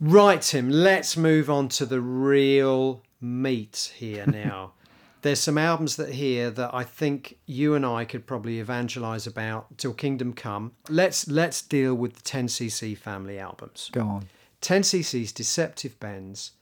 Right, 0.00 0.42
Tim. 0.42 0.68
Let's 0.68 1.16
move 1.16 1.48
on 1.48 1.68
to 1.68 1.86
the 1.86 2.00
real 2.00 3.00
meat 3.20 3.92
here 3.94 4.26
now. 4.30 4.72
There's 5.22 5.38
some 5.38 5.56
albums 5.56 5.94
that 5.96 6.10
here 6.10 6.50
that 6.50 6.74
I 6.74 6.82
think 6.82 7.38
you 7.46 7.76
and 7.76 7.86
I 7.86 8.04
could 8.04 8.26
probably 8.26 8.58
evangelize 8.58 9.24
about 9.24 9.78
till 9.78 9.94
Kingdom 9.94 10.32
Come. 10.32 10.72
Let's 10.88 11.28
let's 11.28 11.62
deal 11.62 11.94
with 11.94 12.14
the 12.16 12.22
10cc 12.22 12.98
family 12.98 13.38
albums. 13.38 13.88
Go 13.92 14.02
on. 14.02 14.28
10cc's 14.60 15.30
Deceptive 15.30 15.98
Bends 16.00 16.52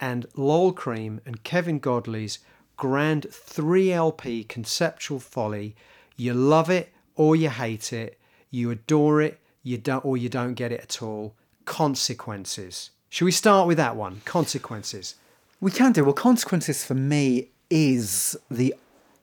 and 0.00 0.24
Lol 0.34 0.72
Creme 0.72 1.20
and 1.26 1.44
Kevin 1.44 1.78
Godley's 1.78 2.38
grand 2.82 3.28
3LP 3.30 4.48
conceptual 4.48 5.20
folly. 5.20 5.76
You 6.16 6.34
love 6.34 6.68
it 6.68 6.92
or 7.14 7.36
you 7.36 7.48
hate 7.48 7.92
it. 7.92 8.18
You 8.50 8.72
adore 8.72 9.22
it, 9.22 9.38
you 9.62 9.78
don't 9.78 10.04
or 10.04 10.16
you 10.16 10.28
don't 10.28 10.54
get 10.54 10.72
it 10.72 10.80
at 10.80 11.00
all. 11.00 11.36
Consequences. 11.64 12.90
Should 13.08 13.26
we 13.26 13.30
start 13.30 13.68
with 13.68 13.76
that 13.76 13.94
one? 13.94 14.20
Consequences. 14.24 15.14
We 15.60 15.70
can 15.70 15.92
do. 15.92 16.02
Well, 16.02 16.12
Consequences 16.12 16.84
for 16.84 16.94
me 16.94 17.50
is 17.70 18.36
the 18.50 18.74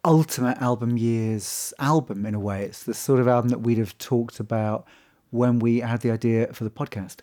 ultimate 0.05 0.57
album 0.61 0.95
years 0.95 1.73
album 1.79 2.25
in 2.25 2.35
a 2.35 2.39
way. 2.39 2.63
It's 2.63 2.83
the 2.83 2.93
sort 2.93 3.19
of 3.19 3.27
album 3.27 3.49
that 3.49 3.59
we'd 3.59 3.77
have 3.77 3.97
talked 3.97 4.39
about 4.39 4.85
when 5.31 5.59
we 5.59 5.81
had 5.81 5.99
the 5.99 6.11
idea 6.11 6.53
for 6.53 6.63
the 6.63 6.69
podcast. 6.69 7.17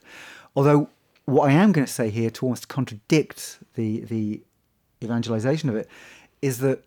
Although, 0.55 0.91
what 1.25 1.49
I 1.49 1.55
am 1.55 1.73
going 1.73 1.87
to 1.87 1.93
say 1.93 2.11
here 2.11 2.29
to 2.29 2.45
almost 2.45 2.69
contradict 2.69 3.59
the, 3.73 4.01
the 4.01 4.43
evangelization 5.03 5.71
of 5.71 5.77
it 5.77 5.89
is 6.43 6.59
that 6.59 6.85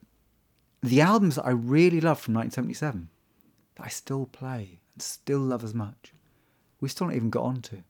the 0.81 1.01
albums 1.01 1.35
that 1.35 1.45
I 1.45 1.51
really 1.51 1.99
love 2.01 2.19
from 2.19 2.33
1977 2.35 3.09
that 3.75 3.85
I 3.85 3.89
still 3.89 4.25
play 4.25 4.79
and 4.95 5.01
still 5.01 5.39
love 5.39 5.63
as 5.63 5.73
much, 5.73 6.13
we 6.79 6.89
still 6.89 7.07
not 7.07 7.15
even 7.15 7.29
got 7.29 7.43
onto. 7.43 7.81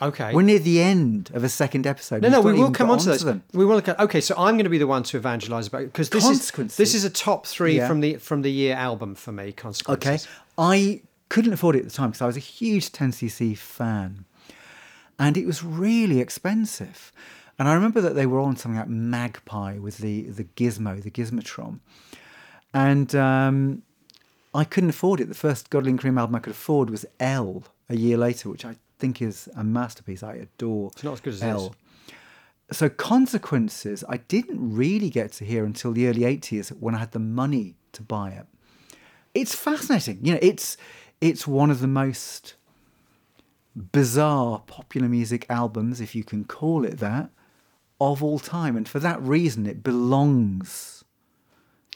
Okay. 0.00 0.32
We're 0.34 0.42
near 0.42 0.58
the 0.58 0.80
end 0.80 1.30
of 1.34 1.44
a 1.44 1.48
second 1.48 1.86
episode. 1.86 2.22
no, 2.22 2.28
no, 2.28 2.40
we 2.40 2.54
will 2.54 2.70
come 2.72 2.88
got 2.88 2.94
on 2.94 2.98
to 3.00 3.12
onto 3.12 3.24
those. 3.24 3.40
We 3.52 3.64
will. 3.64 3.82
Okay, 4.00 4.20
so 4.20 4.34
I'm 4.36 4.54
going 4.54 4.64
to 4.64 4.70
be 4.70 4.78
the 4.78 4.86
one 4.86 5.02
to 5.04 5.16
evangelize 5.18 5.66
about 5.68 5.84
because 5.84 6.10
this 6.10 6.28
is 6.28 6.50
this 6.76 6.94
is 6.94 7.04
a 7.04 7.10
top 7.10 7.46
three 7.46 7.76
Yeah. 7.76 7.86
from 7.86 8.00
the 8.00 8.16
from 8.16 8.42
the 8.42 8.50
year 8.50 8.74
album 8.74 9.14
for 9.14 9.32
me. 9.32 9.52
Consequences. 9.52 10.26
Okay. 10.26 10.32
I 10.58 11.02
couldn't 11.28 11.52
afford 11.52 11.76
it 11.76 11.80
at 11.80 11.84
the 11.84 11.90
time 11.90 12.10
because 12.10 12.22
I 12.22 12.26
was 12.26 12.36
a 12.36 12.40
huge 12.40 12.90
10cc 12.90 13.56
fan. 13.56 14.24
And 15.18 15.36
it 15.36 15.46
was 15.46 15.62
really 15.62 16.20
expensive. 16.20 17.12
And 17.58 17.68
I 17.68 17.74
remember 17.74 18.00
that 18.00 18.14
they 18.14 18.26
were 18.26 18.40
on 18.40 18.56
something 18.56 18.78
like 18.78 18.88
Magpie 18.88 19.78
with 19.78 19.98
the, 19.98 20.22
the 20.22 20.44
gizmo, 20.44 21.02
the 21.02 21.10
gizmotron. 21.10 21.80
And 22.74 23.14
um, 23.14 23.82
I 24.54 24.64
couldn't 24.64 24.90
afford 24.90 25.20
it. 25.20 25.28
The 25.28 25.34
first 25.34 25.70
Godley 25.70 25.90
and 25.90 25.98
Creme 25.98 26.18
album 26.18 26.34
I 26.34 26.38
could 26.40 26.52
afford 26.52 26.90
was 26.90 27.04
L 27.20 27.64
a 27.88 27.96
year 27.96 28.16
later, 28.16 28.48
which 28.48 28.64
I 28.64 28.76
think 28.98 29.20
is 29.20 29.48
a 29.56 29.62
masterpiece. 29.62 30.22
I 30.22 30.34
adore 30.34 30.90
It's 30.94 31.04
not 31.04 31.12
as 31.14 31.20
good 31.20 31.34
as 31.34 31.42
L. 31.42 31.74
So 32.70 32.88
Consequences, 32.88 34.02
I 34.08 34.16
didn't 34.16 34.74
really 34.74 35.10
get 35.10 35.32
to 35.32 35.44
hear 35.44 35.64
until 35.64 35.92
the 35.92 36.08
early 36.08 36.22
80s 36.22 36.70
when 36.80 36.94
I 36.94 36.98
had 36.98 37.12
the 37.12 37.18
money 37.18 37.76
to 37.92 38.02
buy 38.02 38.30
it 38.30 38.46
it's 39.34 39.54
fascinating. 39.54 40.18
You 40.22 40.34
know, 40.34 40.38
it's 40.42 40.76
it's 41.20 41.46
one 41.46 41.70
of 41.70 41.80
the 41.80 41.86
most 41.86 42.54
bizarre 43.74 44.62
popular 44.66 45.08
music 45.08 45.46
albums, 45.48 46.00
if 46.00 46.14
you 46.14 46.24
can 46.24 46.44
call 46.44 46.84
it 46.84 46.98
that, 46.98 47.30
of 48.10 48.22
all 48.22 48.38
time, 48.38 48.76
and 48.76 48.88
for 48.88 48.98
that 49.00 49.20
reason, 49.22 49.66
it 49.66 49.82
belongs 49.82 51.04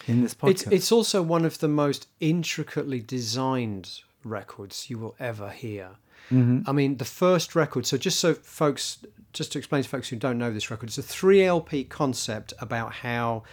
in 0.06 0.22
this 0.22 0.34
podcast. 0.34 0.50
It's 0.50 0.66
it's 0.66 0.92
also 0.92 1.22
one 1.22 1.44
of 1.44 1.58
the 1.58 1.68
most 1.68 2.08
intricately 2.20 3.00
designed 3.00 4.00
records 4.24 4.90
you 4.90 4.98
will 4.98 5.16
ever 5.18 5.50
hear. 5.50 5.90
Mm-hmm. 6.30 6.68
I 6.68 6.72
mean, 6.72 6.96
the 6.96 7.04
first 7.04 7.54
record. 7.54 7.86
So 7.86 7.96
just 7.96 8.18
so 8.18 8.34
folks, 8.34 8.98
just 9.32 9.52
to 9.52 9.58
explain 9.58 9.82
to 9.82 9.88
folks 9.88 10.08
who 10.08 10.16
don't 10.16 10.38
know 10.38 10.52
this 10.52 10.70
record, 10.70 10.88
it's 10.88 10.98
a 10.98 11.02
three 11.02 11.44
LP 11.44 11.84
concept 11.84 12.52
about 12.58 12.94
how 12.94 13.44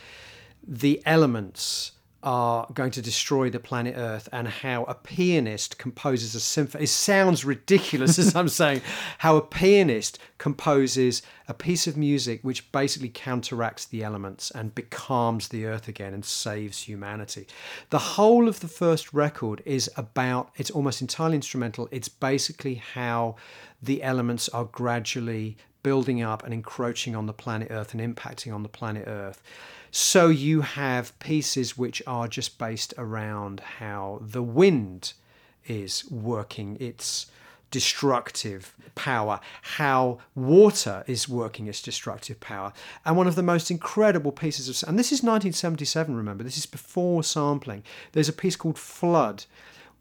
the 0.66 1.02
elements 1.06 1.92
are 2.24 2.68
going 2.74 2.92
to 2.92 3.02
destroy 3.02 3.50
the 3.50 3.60
planet 3.60 3.96
Earth 3.98 4.30
and 4.32 4.48
how 4.48 4.86
a 4.86 4.96
pianist 4.96 5.78
composes 5.78 6.34
a 6.34 6.40
symphony. 6.40 6.86
It 6.86 6.88
sounds 6.88 7.46
ridiculous 7.46 8.18
as 8.18 8.36
I'm 8.36 8.50
saying, 8.50 8.82
how 9.20 9.36
a 9.36 9.42
pianist 9.42 10.20
composes 10.38 11.22
a 11.48 11.54
piece 11.54 11.86
of 11.86 11.98
music 11.98 12.40
which 12.42 12.72
basically 12.72 13.10
counteracts 13.10 13.86
the 13.86 14.04
elements 14.04 14.52
and 14.52 14.74
becalms 14.74 15.50
the 15.50 15.66
Earth 15.66 15.88
again 15.88 16.14
and 16.14 16.24
saves 16.24 16.84
humanity. 16.84 17.46
The 17.90 18.00
whole 18.00 18.48
of 18.48 18.62
the 18.62 18.68
first 18.68 19.14
record 19.14 19.62
is 19.66 19.92
about, 19.98 20.50
it's 20.56 20.72
almost 20.72 21.02
entirely 21.02 21.36
instrumental. 21.36 21.90
It's 21.92 22.10
basically 22.10 22.76
how 22.76 23.36
the 23.82 24.02
elements 24.02 24.48
are 24.50 24.66
gradually 24.66 25.58
building 25.84 26.22
up 26.22 26.44
and 26.44 26.54
encroaching 26.54 27.16
on 27.16 27.26
the 27.26 27.34
planet 27.34 27.68
Earth 27.70 27.94
and 27.94 28.02
impacting 28.02 28.54
on 28.54 28.64
the 28.64 28.70
planet 28.70 29.04
Earth. 29.06 29.44
So 29.96 30.30
you 30.30 30.62
have 30.62 31.18
pieces 31.20 31.78
which 31.78 32.02
are 32.08 32.28
just 32.28 32.58
based 32.58 32.96
around 32.98 33.60
how 33.78 34.18
the 34.24 34.42
wind 34.42 35.14
is 35.68 36.10
working 36.10 36.78
its 36.80 37.28
destructive 37.70 38.74
power, 38.96 39.40
how 39.62 40.18
water 40.34 41.04
is 41.06 41.30
working 41.30 41.68
its 41.68 41.80
destructive 41.80 42.40
power. 42.40 42.74
And 43.06 43.16
one 43.16 43.28
of 43.28 43.36
the 43.36 43.44
most 43.44 43.70
incredible 43.70 44.32
pieces 44.32 44.68
of, 44.68 44.90
and 44.90 44.98
this 44.98 45.12
is 45.12 45.22
1977, 45.22 46.16
remember, 46.16 46.44
this 46.44 46.58
is 46.58 46.66
before 46.66 47.24
sampling. 47.24 47.84
There's 48.14 48.30
a 48.30 48.34
piece 48.34 48.56
called 48.56 48.80
Flood 48.80 49.46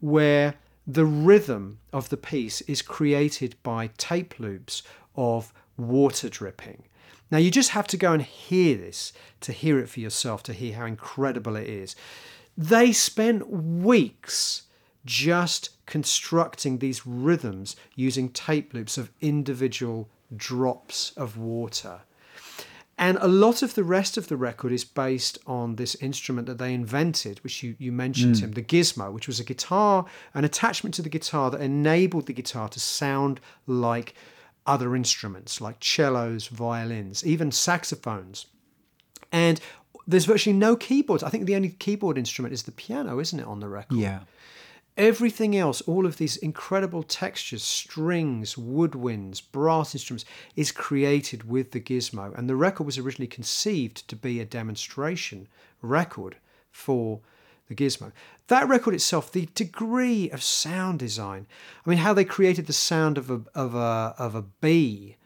where 0.01 0.55
the 0.87 1.05
rhythm 1.05 1.77
of 1.91 2.09
the 2.09 2.17
piece 2.17 2.61
is 2.61 2.81
created 2.81 3.57
by 3.61 3.91
tape 3.99 4.39
loops 4.39 4.81
of 5.15 5.53
water 5.77 6.29
dripping. 6.29 6.85
Now, 7.33 7.39
you 7.39 7.49
just 7.49 7.71
have 7.71 7.87
to 7.87 7.97
go 7.97 8.13
and 8.13 8.21
hear 8.21 8.77
this 8.77 9.11
to 9.41 9.51
hear 9.51 9.79
it 9.79 9.89
for 9.89 9.99
yourself, 9.99 10.43
to 10.43 10.53
hear 10.53 10.75
how 10.75 10.85
incredible 10.85 11.55
it 11.55 11.67
is. 11.67 11.95
They 12.55 12.91
spent 12.91 13.49
weeks 13.49 14.67
just 15.03 15.71
constructing 15.87 16.77
these 16.77 17.07
rhythms 17.07 17.75
using 17.95 18.29
tape 18.29 18.71
loops 18.75 18.99
of 18.99 19.09
individual 19.19 20.09
drops 20.37 21.11
of 21.17 21.35
water. 21.35 22.01
And 22.99 23.17
a 23.19 23.27
lot 23.27 23.63
of 23.63 23.73
the 23.73 23.83
rest 23.83 24.15
of 24.15 24.27
the 24.27 24.37
record 24.37 24.71
is 24.71 24.85
based 24.85 25.39
on 25.47 25.77
this 25.77 25.95
instrument 25.95 26.45
that 26.45 26.59
they 26.59 26.71
invented, 26.71 27.43
which 27.43 27.63
you, 27.63 27.75
you 27.79 27.91
mentioned, 27.91 28.35
hmm. 28.35 28.41
Tim, 28.41 28.51
the 28.51 28.61
gizmo, 28.61 29.11
which 29.11 29.25
was 29.25 29.39
a 29.39 29.43
guitar, 29.43 30.05
an 30.35 30.45
attachment 30.45 30.93
to 30.95 31.01
the 31.01 31.09
guitar 31.09 31.49
that 31.49 31.61
enabled 31.61 32.27
the 32.27 32.33
guitar 32.33 32.69
to 32.69 32.79
sound 32.79 33.39
like 33.65 34.13
other 34.65 34.95
instruments, 34.95 35.59
like 35.59 35.83
cellos, 35.83 36.47
violins, 36.47 37.25
even 37.25 37.51
saxophones. 37.51 38.45
And 39.31 39.59
there's 40.07 40.25
virtually 40.25 40.55
no 40.55 40.75
keyboards. 40.75 41.23
I 41.23 41.29
think 41.29 41.45
the 41.45 41.55
only 41.55 41.69
keyboard 41.69 42.17
instrument 42.17 42.53
is 42.53 42.63
the 42.63 42.71
piano, 42.71 43.19
isn't 43.19 43.39
it, 43.39 43.45
on 43.45 43.59
the 43.59 43.69
record? 43.69 43.97
Yeah. 43.97 44.21
Everything 44.95 45.55
else, 45.55 45.81
all 45.81 46.05
of 46.05 46.17
these 46.17 46.37
incredible 46.37 47.01
textures, 47.01 47.63
strings, 47.63 48.53
woodwinds, 48.55 49.41
brass 49.51 49.95
instruments, 49.95 50.25
is 50.55 50.71
created 50.71 51.49
with 51.49 51.71
the 51.71 51.79
gizmo. 51.79 52.37
And 52.37 52.47
the 52.47 52.55
record 52.55 52.83
was 52.83 52.99
originally 52.99 53.27
conceived 53.27 54.07
to 54.07 54.15
be 54.15 54.39
a 54.39 54.45
demonstration 54.45 55.47
record 55.81 56.35
for 56.69 57.21
the 57.73 57.83
gizmo. 57.83 58.11
That 58.47 58.67
record 58.67 58.93
itself, 58.93 59.31
the 59.31 59.47
degree 59.55 60.29
of 60.29 60.43
sound 60.43 60.99
design, 60.99 61.47
I 61.85 61.89
mean, 61.89 61.99
how 61.99 62.13
they 62.13 62.25
created 62.25 62.67
the 62.67 62.73
sound 62.73 63.17
of 63.17 63.29
a, 63.29 63.41
of 63.55 63.75
a, 63.75 64.15
of 64.17 64.35
a 64.35 64.41
bee 64.41 65.17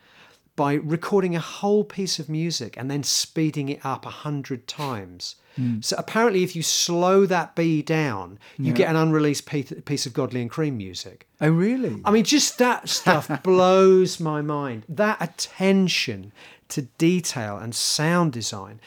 by 0.55 0.73
recording 0.73 1.35
a 1.35 1.39
whole 1.39 1.83
piece 1.83 2.19
of 2.19 2.27
music 2.27 2.75
and 2.77 2.89
then 2.89 3.03
speeding 3.03 3.69
it 3.69 3.85
up 3.85 4.05
a 4.05 4.09
hundred 4.09 4.67
times. 4.67 5.35
Mm. 5.57 5.83
So 5.83 5.95
apparently, 5.97 6.43
if 6.43 6.55
you 6.55 6.63
slow 6.63 7.25
that 7.27 7.55
bee 7.55 7.81
down, 7.81 8.39
you 8.57 8.67
yeah. 8.67 8.73
get 8.73 8.89
an 8.89 8.95
unreleased 8.95 9.45
piece 9.45 10.05
of 10.05 10.13
Godley 10.13 10.41
and 10.41 10.49
Creme 10.49 10.77
music. 10.77 11.27
Oh, 11.39 11.49
really? 11.49 12.01
I 12.03 12.11
mean, 12.11 12.23
just 12.23 12.57
that 12.57 12.89
stuff 12.89 13.29
blows 13.43 14.19
my 14.19 14.41
mind. 14.41 14.83
That 14.89 15.17
attention 15.21 16.33
to 16.69 16.81
detail 16.81 17.57
and 17.57 17.73
sound 17.73 18.33
design, 18.33 18.81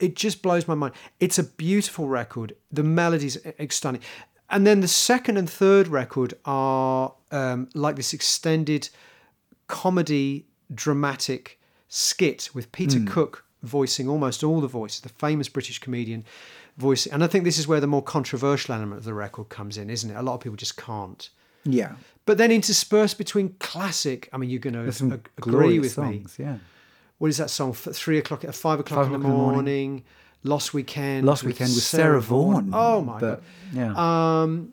it 0.00 0.16
just 0.16 0.42
blows 0.42 0.66
my 0.66 0.74
mind. 0.74 0.94
It's 1.20 1.38
a 1.38 1.44
beautiful 1.44 2.08
record. 2.08 2.56
The 2.72 2.82
melodies 2.82 3.36
are 3.36 3.70
stunning. 3.70 4.00
And 4.48 4.66
then 4.66 4.80
the 4.80 4.88
second 4.88 5.36
and 5.36 5.48
third 5.48 5.86
record 5.86 6.34
are 6.44 7.14
um, 7.30 7.68
like 7.74 7.96
this 7.96 8.12
extended 8.12 8.88
comedy 9.68 10.46
dramatic 10.74 11.60
skit 11.88 12.50
with 12.52 12.72
Peter 12.72 12.98
mm. 12.98 13.06
Cook 13.06 13.44
voicing 13.62 14.08
almost 14.08 14.42
all 14.42 14.60
the 14.60 14.66
voices, 14.66 15.00
the 15.00 15.08
famous 15.08 15.48
British 15.48 15.78
comedian 15.78 16.24
voice. 16.76 17.06
And 17.06 17.22
I 17.22 17.26
think 17.26 17.44
this 17.44 17.58
is 17.58 17.68
where 17.68 17.80
the 17.80 17.86
more 17.86 18.02
controversial 18.02 18.74
element 18.74 18.98
of 18.98 19.04
the 19.04 19.14
record 19.14 19.48
comes 19.50 19.76
in, 19.76 19.90
isn't 19.90 20.10
it? 20.10 20.14
A 20.14 20.22
lot 20.22 20.34
of 20.34 20.40
people 20.40 20.56
just 20.56 20.76
can't. 20.76 21.28
Yeah. 21.64 21.92
But 22.26 22.38
then 22.38 22.50
interspersed 22.50 23.18
between 23.18 23.54
classic, 23.58 24.28
I 24.32 24.38
mean, 24.38 24.50
you're 24.50 24.60
going 24.60 24.74
to 24.74 25.14
ag- 25.14 25.30
agree 25.38 25.78
with 25.78 25.92
songs, 25.92 26.38
me. 26.38 26.44
Yeah. 26.44 26.56
What 27.20 27.28
is 27.28 27.36
that 27.36 27.50
song? 27.50 27.74
Three 27.74 28.16
o'clock, 28.16 28.44
at 28.44 28.54
five 28.54 28.80
o'clock, 28.80 29.04
five 29.04 29.12
in, 29.12 29.12
the 29.12 29.18
in 29.18 29.22
the 29.22 29.28
morning. 29.28 30.04
Lost 30.42 30.72
Weekend. 30.72 31.26
Lost 31.26 31.44
Weekend 31.44 31.68
with 31.68 31.82
Sarah, 31.82 32.04
Sarah 32.04 32.20
Vaughan. 32.22 32.70
Oh 32.72 33.02
my 33.02 33.20
but, 33.20 33.36
god! 33.36 33.42
Yeah. 33.74 34.42
Um, 34.42 34.72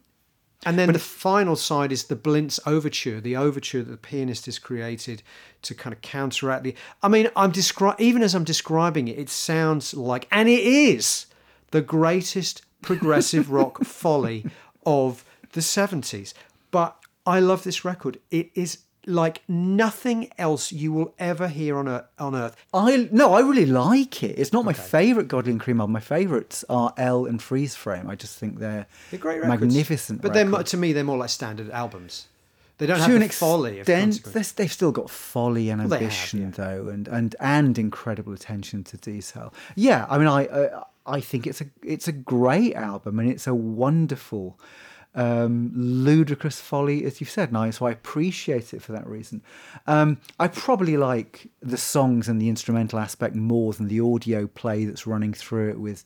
and 0.65 0.79
then 0.79 0.87
but 0.87 0.93
the 0.93 0.99
final 0.99 1.57
side 1.57 1.91
is 1.91 2.05
the 2.05 2.15
Blintz 2.15 2.57
overture, 2.65 3.19
the 3.19 3.35
overture 3.35 3.83
that 3.83 3.91
the 3.91 3.97
pianist 3.97 4.45
has 4.45 4.59
created 4.59 5.23
to 5.63 5.75
kind 5.75 5.93
of 5.93 6.01
counteract 6.01 6.63
the. 6.63 6.73
I 7.03 7.09
mean, 7.09 7.29
I'm 7.35 7.51
describing 7.51 8.05
even 8.05 8.23
as 8.23 8.33
I'm 8.33 8.45
describing 8.45 9.09
it, 9.09 9.19
it 9.19 9.27
sounds 9.27 9.93
like, 9.93 10.25
and 10.31 10.47
it 10.47 10.63
is 10.63 11.25
the 11.71 11.81
greatest 11.81 12.61
progressive 12.81 13.51
rock 13.51 13.79
folly 13.83 14.45
of 14.85 15.25
the 15.51 15.59
70s. 15.59 16.33
But 16.71 16.95
I 17.25 17.41
love 17.41 17.65
this 17.65 17.83
record. 17.83 18.19
It 18.31 18.51
is 18.55 18.77
like 19.07 19.41
nothing 19.47 20.29
else 20.37 20.71
you 20.71 20.91
will 20.91 21.13
ever 21.17 21.47
hear 21.47 21.77
on 21.77 21.87
earth. 21.87 22.05
On 22.19 22.35
earth. 22.35 22.55
I 22.73 23.09
no, 23.11 23.33
I 23.33 23.39
really 23.39 23.65
like 23.65 24.21
it. 24.21 24.37
It's 24.37 24.53
not 24.53 24.65
my 24.65 24.73
favourite 24.73 25.27
Godley 25.27 25.51
and 25.51 25.61
Creme 25.61 25.79
album. 25.79 25.93
My 25.93 25.99
favourites 25.99 26.63
are 26.69 26.93
L 26.97 27.25
and 27.25 27.41
Freeze 27.41 27.75
Frame. 27.75 28.09
I 28.09 28.15
just 28.15 28.37
think 28.37 28.59
they're, 28.59 28.85
they're 29.09 29.19
great 29.19 29.41
records. 29.41 29.61
magnificent. 29.61 30.21
But 30.21 30.35
records. 30.35 30.51
they're 30.51 30.63
to 30.63 30.77
me 30.77 30.93
they're 30.93 31.03
more 31.03 31.17
like 31.17 31.29
standard 31.29 31.69
albums. 31.71 32.27
They 32.77 32.85
don't 32.85 32.97
to 32.97 33.03
have 33.03 33.15
an 33.15 33.21
the 33.21 33.29
folly. 33.29 33.81
They've 33.81 34.71
still 34.71 34.91
got 34.91 35.09
folly 35.09 35.69
and 35.69 35.89
well, 35.89 35.99
ambition, 35.99 36.43
have, 36.43 36.59
yeah. 36.59 36.65
though, 36.65 36.89
and, 36.89 37.07
and 37.07 37.35
and 37.39 37.79
incredible 37.79 38.33
attention 38.33 38.83
to 38.85 38.97
detail. 38.97 39.51
Yeah, 39.75 40.05
I 40.09 40.17
mean, 40.19 40.27
I 40.27 40.45
uh, 40.45 40.83
I 41.07 41.19
think 41.19 41.47
it's 41.47 41.61
a 41.61 41.65
it's 41.81 42.07
a 42.07 42.11
great 42.11 42.75
album, 42.75 43.17
and 43.17 43.31
it's 43.31 43.47
a 43.47 43.55
wonderful 43.55 44.59
um, 45.15 45.71
ludicrous 45.75 46.61
folly, 46.61 47.03
as 47.05 47.19
you've 47.19 47.29
said, 47.29 47.51
Nice. 47.51 47.77
So 47.77 47.87
I 47.87 47.91
appreciate 47.91 48.73
it 48.73 48.81
for 48.81 48.91
that 48.91 49.07
reason. 49.07 49.41
Um, 49.87 50.19
I 50.39 50.47
probably 50.47 50.97
like 50.97 51.47
the 51.61 51.77
songs 51.77 52.27
and 52.27 52.41
the 52.41 52.49
instrumental 52.49 52.99
aspect 52.99 53.35
more 53.35 53.73
than 53.73 53.87
the 53.87 53.99
audio 53.99 54.47
play 54.47 54.85
that's 54.85 55.07
running 55.07 55.33
through 55.33 55.69
it 55.71 55.79
with 55.79 56.05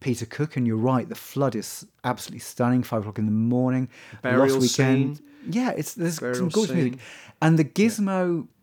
Peter 0.00 0.26
Cook. 0.26 0.56
And 0.56 0.66
you're 0.66 0.76
right, 0.76 1.08
the 1.08 1.14
flood 1.14 1.54
is 1.54 1.86
absolutely 2.04 2.40
stunning. 2.40 2.82
Five 2.82 3.00
o'clock 3.00 3.18
in 3.18 3.26
the 3.26 3.32
morning, 3.32 3.88
Burial 4.22 4.46
Lost 4.46 4.60
Weekend. 4.60 5.18
Scene. 5.18 5.26
Yeah, 5.48 5.70
it's 5.70 5.94
there's 5.94 6.18
Burial 6.18 6.36
some 6.36 6.48
gorgeous 6.48 6.74
music, 6.74 6.98
and 7.40 7.58
the 7.58 7.64
gizmo. 7.64 8.42
Yeah 8.42 8.56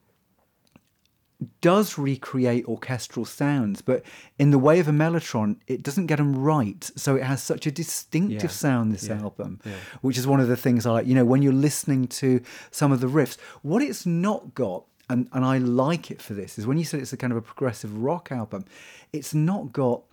does 1.61 1.97
recreate 1.97 2.65
orchestral 2.65 3.25
sounds, 3.25 3.81
but 3.81 4.03
in 4.39 4.51
the 4.51 4.57
way 4.57 4.79
of 4.79 4.88
a 4.88 4.91
mellotron, 4.91 5.57
it 5.67 5.83
doesn't 5.83 6.07
get 6.07 6.17
them 6.17 6.35
right. 6.35 6.89
So 6.95 7.15
it 7.15 7.23
has 7.23 7.43
such 7.43 7.67
a 7.67 7.71
distinctive 7.71 8.43
yeah. 8.43 8.47
sound, 8.47 8.91
this 8.91 9.07
yeah. 9.07 9.19
album, 9.19 9.59
yeah. 9.63 9.73
which 10.01 10.17
is 10.17 10.25
one 10.25 10.39
of 10.39 10.47
the 10.47 10.57
things 10.57 10.85
I 10.85 10.91
like. 10.91 11.07
You 11.07 11.15
know, 11.15 11.25
when 11.25 11.43
you're 11.43 11.53
listening 11.53 12.07
to 12.07 12.41
some 12.71 12.91
of 12.91 13.01
the 13.01 13.07
riffs, 13.07 13.38
what 13.61 13.81
it's 13.83 14.05
not 14.05 14.55
got, 14.55 14.85
and, 15.09 15.29
and 15.31 15.45
I 15.45 15.59
like 15.59 16.09
it 16.09 16.21
for 16.21 16.33
this, 16.33 16.57
is 16.57 16.65
when 16.65 16.77
you 16.77 16.85
said 16.85 17.01
it's 17.01 17.13
a 17.13 17.17
kind 17.17 17.31
of 17.31 17.38
a 17.38 17.41
progressive 17.41 17.95
rock 17.95 18.31
album, 18.31 18.65
it's 19.13 19.33
not 19.33 19.71
got 19.71 20.03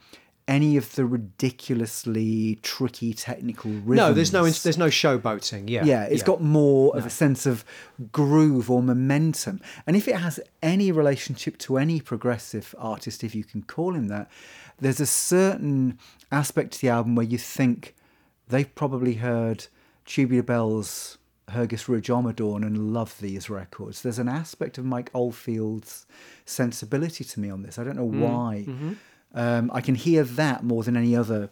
any 0.47 0.76
of 0.76 0.95
the 0.95 1.07
ridiculously 1.07 2.59
tricky 2.62 3.14
technical 3.14 3.70
rhythms. 3.70 3.97
No, 3.97 4.12
there's 4.12 4.32
no 4.32 4.42
there's 4.45 4.78
no 4.78 4.88
showboating. 4.88 5.70
Yeah, 5.70 5.84
yeah, 5.84 6.05
it's 6.05 6.20
yeah. 6.20 6.26
got 6.26 6.42
more 6.42 6.92
no. 6.92 6.99
of 6.99 7.07
a 7.07 7.11
sense 7.11 7.47
of 7.47 7.64
groove 8.12 8.70
or 8.70 8.82
momentum. 8.82 9.61
And 9.86 9.97
if 9.97 10.07
it 10.07 10.16
has 10.16 10.40
any 10.62 10.92
relationship 10.92 11.57
to 11.59 11.78
any 11.78 12.01
progressive 12.01 12.74
artist, 12.78 13.24
if 13.24 13.34
you 13.34 13.45
can 13.45 13.62
call 13.62 13.95
him 13.95 14.09
that, 14.09 14.30
there's 14.78 15.01
a 15.01 15.07
certain 15.07 15.99
aspect 16.30 16.74
to 16.74 16.80
the 16.82 16.88
album 16.90 17.14
where 17.14 17.26
you 17.26 17.38
think 17.38 17.95
they've 18.49 18.74
probably 18.74 19.14
heard 19.14 19.66
Tubular 20.05 20.42
Bells. 20.42 21.18
Hergest 21.51 21.88
Ridge 21.88 22.09
Ommadawn 22.09 22.62
and 22.62 22.95
love 22.95 23.20
these 23.20 23.51
records. 23.51 24.01
There's 24.01 24.18
an 24.18 24.30
aspect 24.30 24.78
of 24.78 24.86
Mike 24.86 25.11
Oldfield's 25.12 26.07
sensibility 26.47 27.22
to 27.22 27.38
me 27.38 27.51
on 27.51 27.62
this. 27.62 27.78
I 27.78 27.84
don't 27.84 27.97
know 27.97 28.09
mm. 28.09 28.20
why. 28.20 28.64
Mm-hmm 28.66 28.95
um, 29.35 29.70
I 29.74 29.80
can 29.80 29.95
hear 29.95 30.24
that 30.24 30.62
more 30.62 30.82
than 30.82 30.97
any 30.97 31.14
other 31.14 31.51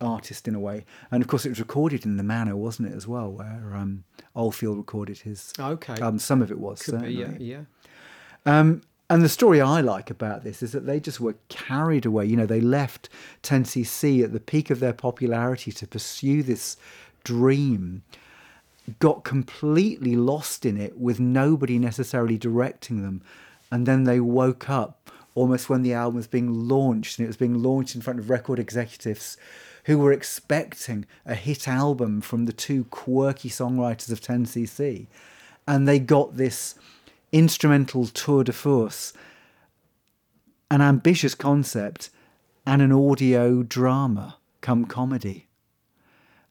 artist 0.00 0.46
in 0.46 0.54
a 0.54 0.60
way. 0.60 0.84
And 1.10 1.22
of 1.22 1.28
course, 1.28 1.46
it 1.46 1.48
was 1.48 1.60
recorded 1.60 2.04
in 2.04 2.16
the 2.16 2.22
manner, 2.22 2.56
wasn't 2.56 2.88
it, 2.88 2.94
as 2.94 3.08
well, 3.08 3.30
where 3.30 3.72
um, 3.74 4.04
Oldfield 4.36 4.76
recorded 4.76 5.18
his. 5.18 5.52
Okay. 5.58 5.94
Um, 6.00 6.18
some 6.18 6.42
of 6.42 6.50
it 6.50 6.58
was. 6.58 6.82
Could 6.82 7.00
certainly. 7.00 7.14
be, 7.14 7.44
yeah, 7.44 7.60
yeah. 8.46 8.60
Um, 8.60 8.82
and 9.10 9.22
the 9.22 9.28
story 9.28 9.60
I 9.60 9.80
like 9.80 10.10
about 10.10 10.44
this 10.44 10.62
is 10.62 10.72
that 10.72 10.86
they 10.86 10.98
just 10.98 11.20
were 11.20 11.36
carried 11.48 12.06
away. 12.06 12.26
You 12.26 12.36
know, 12.36 12.46
they 12.46 12.60
left 12.60 13.08
10cc 13.42 14.24
at 14.24 14.32
the 14.32 14.40
peak 14.40 14.70
of 14.70 14.80
their 14.80 14.92
popularity 14.92 15.72
to 15.72 15.86
pursue 15.86 16.42
this 16.42 16.76
dream, 17.22 18.02
got 18.98 19.24
completely 19.24 20.16
lost 20.16 20.64
in 20.64 20.78
it 20.78 20.98
with 20.98 21.20
nobody 21.20 21.78
necessarily 21.78 22.38
directing 22.38 23.02
them. 23.02 23.22
And 23.70 23.86
then 23.86 24.04
they 24.04 24.20
woke 24.20 24.70
up 24.70 25.10
almost 25.34 25.68
when 25.68 25.82
the 25.82 25.92
album 25.92 26.16
was 26.16 26.26
being 26.26 26.68
launched, 26.68 27.18
and 27.18 27.24
it 27.24 27.28
was 27.28 27.36
being 27.36 27.62
launched 27.62 27.94
in 27.94 28.00
front 28.00 28.18
of 28.18 28.30
record 28.30 28.58
executives 28.58 29.36
who 29.84 29.98
were 29.98 30.12
expecting 30.12 31.04
a 31.26 31.34
hit 31.34 31.68
album 31.68 32.20
from 32.20 32.46
the 32.46 32.52
two 32.52 32.84
quirky 32.84 33.50
songwriters 33.50 34.10
of 34.10 34.20
10cc. 34.20 35.06
And 35.66 35.86
they 35.86 35.98
got 35.98 36.36
this 36.36 36.74
instrumental 37.32 38.06
tour 38.06 38.44
de 38.44 38.52
force, 38.52 39.12
an 40.70 40.80
ambitious 40.80 41.34
concept, 41.34 42.10
and 42.66 42.80
an 42.80 42.92
audio 42.92 43.62
drama 43.62 44.36
come 44.60 44.86
comedy. 44.86 45.48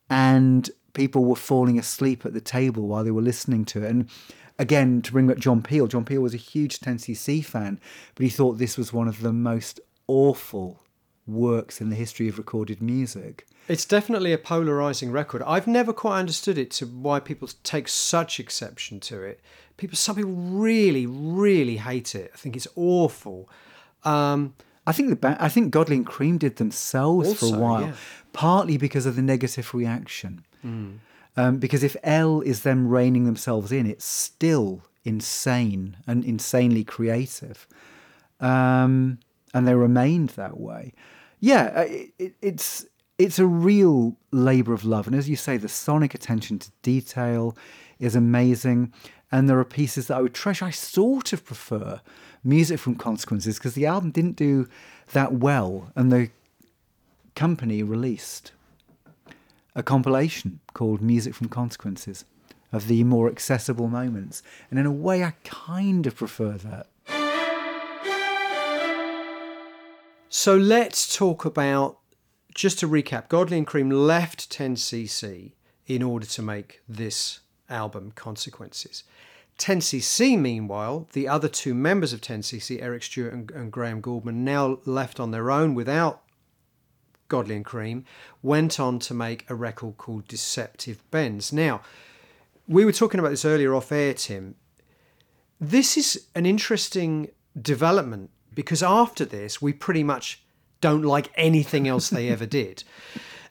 And 0.10 0.70
people 0.94 1.26
were 1.26 1.36
falling 1.36 1.80
asleep 1.80 2.26
at 2.26 2.34
the 2.34 2.42
table 2.42 2.88
while 2.88 3.04
they 3.04 3.12
were 3.12 3.22
listening 3.22 3.66
to 3.66 3.84
it. 3.84 3.90
And 3.90 4.10
again, 4.60 5.01
to 5.01 5.12
bring 5.12 5.32
up 5.32 5.38
John 5.38 5.62
Peel, 5.62 5.88
John 5.88 6.06
Peel 6.06 6.22
was 6.22 6.34
a 6.34 6.38
huge 6.38 6.80
10cc 6.80 7.43
fan, 7.45 7.80
but 8.16 8.24
he 8.24 8.30
thought 8.30 8.58
this 8.58 8.78
was 8.78 8.93
one 8.93 9.08
of 9.08 9.22
the 9.22 9.34
most 9.34 9.80
awful 10.08 10.80
works 11.26 11.80
in 11.80 11.89
the 11.89 11.95
history 11.95 12.28
of 12.28 12.38
recorded 12.38 12.82
music. 12.82 13.47
It's 13.68 13.86
definitely 13.86 14.34
a 14.34 14.38
polarizing 14.38 15.12
record. 15.12 15.41
I've 15.43 15.68
never 15.68 15.93
quite 15.93 16.20
understood 16.20 16.58
it 16.58 16.70
to 16.72 16.86
why 16.86 17.20
people 17.20 17.49
take 17.64 17.88
such 17.88 18.39
exception 18.39 18.99
to 19.01 19.22
it. 19.22 19.39
People, 19.78 19.95
some 19.95 20.18
people 20.18 20.34
really, 20.34 21.06
really 21.06 21.78
hate 21.78 22.14
it. 22.14 22.32
I 22.34 22.38
think 22.38 22.56
it's 22.56 22.68
awful. 22.76 23.49
Um, 24.04 24.54
I 24.86 24.91
think 24.91 25.10
the 25.10 25.16
ba- 25.16 25.38
I 25.39 25.47
think 25.47 25.72
Godley 25.72 25.95
and 25.95 26.06
Creme 26.06 26.38
did 26.38 26.58
themselves 26.58 27.39
for 27.39 27.56
a 27.56 27.58
while, 27.58 27.82
yeah. 27.84 27.93
partly 28.34 28.78
because 28.78 29.06
of 29.06 29.16
the 29.16 29.22
negative 29.22 29.74
reaction. 29.74 30.43
Um, 31.36 31.58
because 31.58 31.84
if 31.84 31.96
L 32.04 32.42
is 32.42 32.62
them 32.62 32.88
reining 32.88 33.26
themselves 33.26 33.72
in, 33.72 33.88
it's 33.88 34.06
still 34.06 34.84
insane 35.04 35.98
and 36.06 36.24
insanely 36.24 36.84
creative, 36.84 37.68
um, 38.40 39.20
and 39.54 39.68
they 39.68 39.76
remained 39.76 40.30
that 40.30 40.60
way. 40.60 40.94
Yeah, 41.40 41.74
uh, 41.76 41.82
it, 41.82 42.14
it, 42.20 42.34
it's 42.42 42.86
it's 43.18 43.40
a 43.40 43.46
real 43.46 44.16
labour 44.32 44.74
of 44.74 44.86
love, 44.86 45.08
and 45.08 45.16
as 45.16 45.30
you 45.30 45.36
say, 45.36 45.58
the 45.58 45.70
sonic 45.70 46.14
attention 46.14 46.60
to 46.60 46.72
detail 46.82 47.58
is 48.00 48.16
amazing, 48.16 48.94
and 49.32 49.50
there 49.50 49.60
are 49.60 49.66
pieces 49.66 50.08
that 50.08 50.18
I 50.18 50.22
would 50.22 50.34
treasure. 50.34 50.66
I 50.66 50.72
sort 50.72 51.34
of 51.34 51.46
prefer 51.46 52.00
music 52.44 52.80
from 52.80 52.96
Consequences 52.96 53.58
because 53.58 53.74
the 53.74 53.86
album 53.86 54.12
didn't 54.12 54.36
do 54.36 54.68
that 55.14 55.34
well, 55.34 55.92
and 55.96 56.12
the 56.12 56.30
company 57.36 57.82
released 57.82 58.52
a 59.76 59.84
compilation 59.84 60.60
called 60.74 61.02
Music 61.02 61.34
from 61.34 61.50
Consequences 61.50 62.26
of 62.72 62.88
the 62.88 63.04
more 63.04 63.30
accessible 63.30 63.88
moments. 63.88 64.42
And 64.70 64.80
in 64.80 64.86
a 64.86 64.92
way, 64.92 65.24
I 65.24 65.34
kind 65.44 66.06
of 66.08 66.16
prefer 66.16 66.58
that. 66.58 66.88
So 70.30 70.58
let's 70.58 71.16
talk 71.16 71.46
about, 71.46 72.00
just 72.56 72.80
to 72.80 72.88
recap, 72.88 73.30
Godley 73.30 73.58
and 73.60 73.68
Creme 73.68 73.92
left 73.92 74.50
10cc 74.52 75.52
in 75.86 76.02
order 76.02 76.26
to 76.26 76.42
make 76.42 76.82
this 76.90 77.42
album, 77.70 78.12
Consequences. 78.16 79.04
10cc, 79.60 80.40
meanwhile, 80.40 81.08
the 81.14 81.28
other 81.28 81.48
two 81.48 81.76
members 81.76 82.14
of 82.14 82.22
10cc, 82.22 82.82
Eric 82.82 83.04
Stewart 83.04 83.34
and, 83.34 83.52
and 83.52 83.72
Graham 83.72 84.02
Gouldman, 84.02 84.44
now 84.44 84.80
left 84.86 85.20
on 85.20 85.30
their 85.30 85.52
own 85.52 85.76
without 85.76 86.24
Godley 87.28 87.56
and 87.56 87.66
Creme, 87.66 88.06
went 88.42 88.80
on 88.80 89.00
to 89.00 89.14
make 89.14 89.50
a 89.50 89.56
record 89.56 89.98
called 89.98 90.28
Deceptive 90.28 91.04
Bends. 91.12 91.52
Now, 91.52 91.82
we 92.68 92.86
were 92.86 92.92
talking 92.92 93.20
about 93.20 93.30
this 93.30 93.46
earlier 93.46 93.74
off 93.76 93.92
air, 93.92 94.14
Tim. 94.14 94.56
This 95.60 95.98
is 95.98 96.28
an 96.36 96.46
interesting 96.46 97.30
development 97.60 98.30
because 98.54 98.84
after 98.84 99.26
this, 99.26 99.62
we 99.62 99.74
pretty 99.74 100.04
much 100.04 100.42
don't 100.82 101.04
like 101.04 101.32
anything 101.36 101.88
else 101.88 102.10
they 102.10 102.30
ever 102.30 102.46
did. 102.46 102.84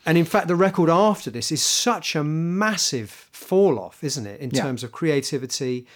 And 0.05 0.19
in 0.19 0.25
fact, 0.25 0.49
the 0.49 0.57
record 0.57 0.91
after 0.91 1.31
this 1.31 1.53
is 1.53 1.63
such 1.63 2.17
a 2.17 2.25
massive 2.25 3.09
fall 3.31 3.79
off, 3.79 4.03
isn't 4.03 4.27
it, 4.27 4.41
in 4.41 4.51
Yeah. 4.51 4.63
terms 4.63 4.83
of 4.83 4.91
creativity? 4.91 5.87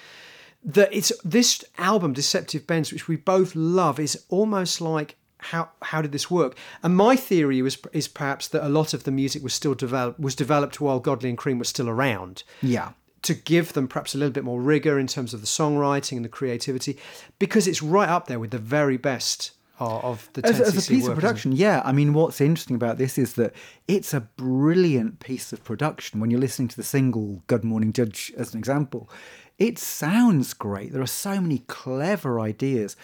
That 0.64 0.90
it's 0.92 1.10
this 1.24 1.64
album, 1.76 2.12
Deceptive 2.12 2.68
Bends, 2.68 2.92
which 2.92 3.08
we 3.08 3.16
both 3.16 3.56
love, 3.56 3.98
is 3.98 4.22
almost 4.28 4.80
like 4.80 5.16
how 5.50 5.70
how 5.82 6.00
did 6.02 6.12
this 6.12 6.30
work? 6.30 6.56
And 6.82 6.96
my 6.96 7.16
theory 7.16 7.62
was 7.62 7.78
is 7.92 8.08
perhaps 8.08 8.48
that 8.48 8.64
a 8.64 8.68
lot 8.68 8.94
of 8.94 9.04
the 9.04 9.10
music 9.12 9.42
was 9.42 9.54
still 9.54 9.74
developed 9.74 10.18
was 10.20 10.34
developed 10.34 10.80
while 10.80 11.00
Godley 11.00 11.28
and 11.28 11.38
Creme 11.38 11.58
was 11.58 11.68
still 11.68 11.88
around 11.88 12.42
Yeah. 12.62 12.90
to 13.22 13.34
give 13.34 13.72
them 13.72 13.88
perhaps 13.88 14.14
a 14.14 14.18
little 14.18 14.32
bit 14.32 14.44
more 14.44 14.60
rigor 14.60 14.98
in 14.98 15.06
terms 15.06 15.34
of 15.34 15.40
the 15.40 15.46
songwriting 15.46 16.16
and 16.16 16.24
the 16.24 16.28
creativity, 16.28 16.96
because 17.38 17.66
it's 17.66 17.82
right 17.82 18.08
up 18.08 18.26
there 18.28 18.38
with 18.38 18.50
the 18.50 18.58
very 18.58 18.96
best 18.96 19.50
of, 19.78 20.30
the 20.32 20.42
10cc 20.42 20.50
As, 20.50 20.60
as 20.60 20.86
a 20.86 20.88
piece 20.88 21.02
work, 21.02 21.12
of 21.12 21.18
production, 21.20 21.52
yeah. 21.52 21.82
I 21.84 21.92
mean, 21.92 22.14
what's 22.14 22.40
interesting 22.40 22.76
about 22.76 22.96
this 22.96 23.18
is 23.18 23.34
that 23.34 23.52
it's 23.86 24.14
a 24.14 24.20
brilliant 24.20 25.20
piece 25.20 25.52
of 25.52 25.62
production. 25.64 26.18
When 26.20 26.30
you're 26.30 26.40
listening 26.40 26.68
to 26.68 26.76
the 26.76 26.82
single 26.82 27.42
Good 27.46 27.62
Morning 27.62 27.92
Judge 27.92 28.32
as 28.38 28.54
an 28.54 28.58
example, 28.58 29.10
it 29.58 29.78
sounds 29.78 30.54
great. 30.54 30.92
There 30.92 31.02
are 31.02 31.06
so 31.06 31.40
many 31.42 31.58
clever 31.66 32.40
ideas 32.40 32.96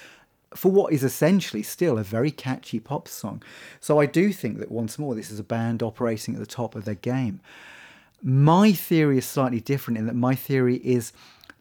for 0.56 0.70
what 0.70 0.92
is 0.92 1.04
essentially 1.04 1.62
still 1.62 1.98
a 1.98 2.02
very 2.02 2.30
catchy 2.30 2.80
pop 2.80 3.08
song. 3.08 3.42
So 3.80 4.00
I 4.00 4.06
do 4.06 4.32
think 4.32 4.58
that 4.58 4.70
once 4.70 4.98
more, 4.98 5.14
this 5.14 5.30
is 5.30 5.38
a 5.38 5.44
band 5.44 5.82
operating 5.82 6.34
at 6.34 6.40
the 6.40 6.46
top 6.46 6.74
of 6.74 6.84
their 6.84 6.94
game. 6.94 7.40
My 8.22 8.72
theory 8.72 9.18
is 9.18 9.26
slightly 9.26 9.60
different 9.60 9.98
in 9.98 10.06
that 10.06 10.14
my 10.14 10.34
theory 10.34 10.76
is 10.76 11.12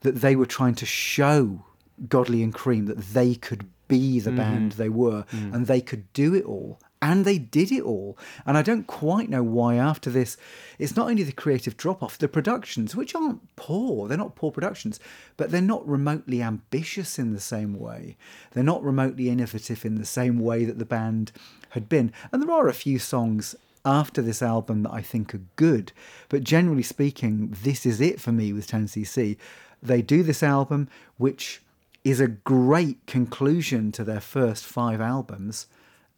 that 0.01 0.15
they 0.15 0.35
were 0.35 0.45
trying 0.45 0.75
to 0.75 0.85
show 0.85 1.65
Godley 2.07 2.43
and 2.43 2.53
Creme 2.53 2.85
that 2.85 2.99
they 2.99 3.35
could 3.35 3.67
be 3.87 4.19
the 4.19 4.29
mm-hmm. 4.29 4.37
band 4.37 4.71
they 4.73 4.89
were 4.89 5.25
mm. 5.31 5.53
and 5.53 5.67
they 5.67 5.81
could 5.81 6.11
do 6.13 6.33
it 6.33 6.45
all. 6.45 6.79
And 7.01 7.25
they 7.25 7.39
did 7.39 7.71
it 7.71 7.81
all. 7.81 8.17
And 8.45 8.57
I 8.57 8.61
don't 8.61 8.85
quite 8.85 9.27
know 9.27 9.41
why 9.41 9.75
after 9.75 10.11
this, 10.11 10.37
it's 10.77 10.95
not 10.95 11.09
only 11.09 11.23
the 11.23 11.31
creative 11.31 11.75
drop 11.75 12.03
off, 12.03 12.17
the 12.17 12.27
productions, 12.27 12.95
which 12.95 13.15
aren't 13.15 13.55
poor, 13.55 14.07
they're 14.07 14.17
not 14.17 14.35
poor 14.35 14.51
productions, 14.51 14.99
but 15.35 15.49
they're 15.49 15.61
not 15.61 15.87
remotely 15.87 16.43
ambitious 16.43 17.17
in 17.17 17.33
the 17.33 17.39
same 17.39 17.79
way. 17.79 18.17
They're 18.51 18.63
not 18.63 18.83
remotely 18.83 19.29
innovative 19.29 19.83
in 19.83 19.95
the 19.95 20.05
same 20.05 20.39
way 20.39 20.63
that 20.65 20.77
the 20.77 20.85
band 20.85 21.31
had 21.71 21.89
been. 21.89 22.11
And 22.31 22.41
there 22.41 22.51
are 22.51 22.67
a 22.67 22.73
few 22.73 22.99
songs 22.99 23.55
after 23.83 24.21
this 24.21 24.41
album 24.41 24.83
that 24.83 24.93
I 24.93 25.01
think 25.01 25.33
are 25.33 25.41
good. 25.55 25.91
But 26.29 26.43
generally 26.43 26.83
speaking, 26.83 27.55
this 27.63 27.85
is 27.85 27.99
it 27.99 28.21
for 28.21 28.31
me 28.31 28.53
with 28.53 28.67
10cc. 28.67 29.37
They 29.81 30.01
do 30.01 30.21
this 30.21 30.43
album, 30.43 30.87
which 31.17 31.61
is 32.03 32.19
a 32.19 32.27
great 32.27 33.05
conclusion 33.05 33.91
to 33.93 34.03
their 34.03 34.19
first 34.19 34.65
five 34.65 35.01
albums, 35.01 35.67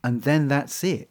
and 0.03 0.23
then 0.23 0.47
that's 0.47 0.83
it. 0.83 1.09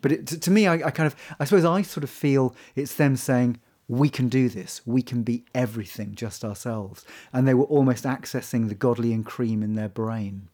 But 0.00 0.12
it, 0.12 0.26
to, 0.28 0.40
to 0.40 0.50
me, 0.50 0.66
I, 0.66 0.74
I 0.74 0.90
kind 0.90 1.06
of, 1.06 1.16
I 1.38 1.44
suppose 1.44 1.64
I 1.64 1.82
sort 1.82 2.04
of 2.04 2.10
feel 2.10 2.54
it's 2.74 2.94
them 2.94 3.16
saying, 3.16 3.60
we 3.88 4.08
can 4.08 4.28
do 4.28 4.48
this. 4.48 4.80
We 4.86 5.02
can 5.02 5.22
be 5.22 5.44
everything 5.54 6.14
just 6.14 6.44
ourselves. 6.44 7.04
And 7.32 7.46
they 7.46 7.54
were 7.54 7.64
almost 7.64 8.04
accessing 8.04 8.68
the 8.68 8.74
Godley 8.74 9.12
and 9.12 9.24
Creme 9.24 9.62
in 9.62 9.74
their 9.74 9.88
brain. 9.88 10.48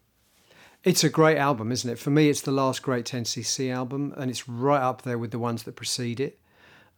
It's 0.85 1.05
a 1.05 1.09
great 1.09 1.39
album, 1.39 1.72
isn't 1.72 1.91
it? 1.91 1.99
For 1.99 2.11
me, 2.11 2.29
it's 2.29 2.41
the 2.41 2.53
last 2.53 2.83
great 2.83 3.05
10cc 3.05 3.72
album, 3.72 4.14
and 4.16 4.31
it's 4.31 4.49
right 4.49 4.81
up 4.81 5.03
there 5.03 5.18
with 5.18 5.33
the 5.33 5.39
ones 5.39 5.64
that 5.64 5.76
precede 5.76 6.20
it. 6.20 6.39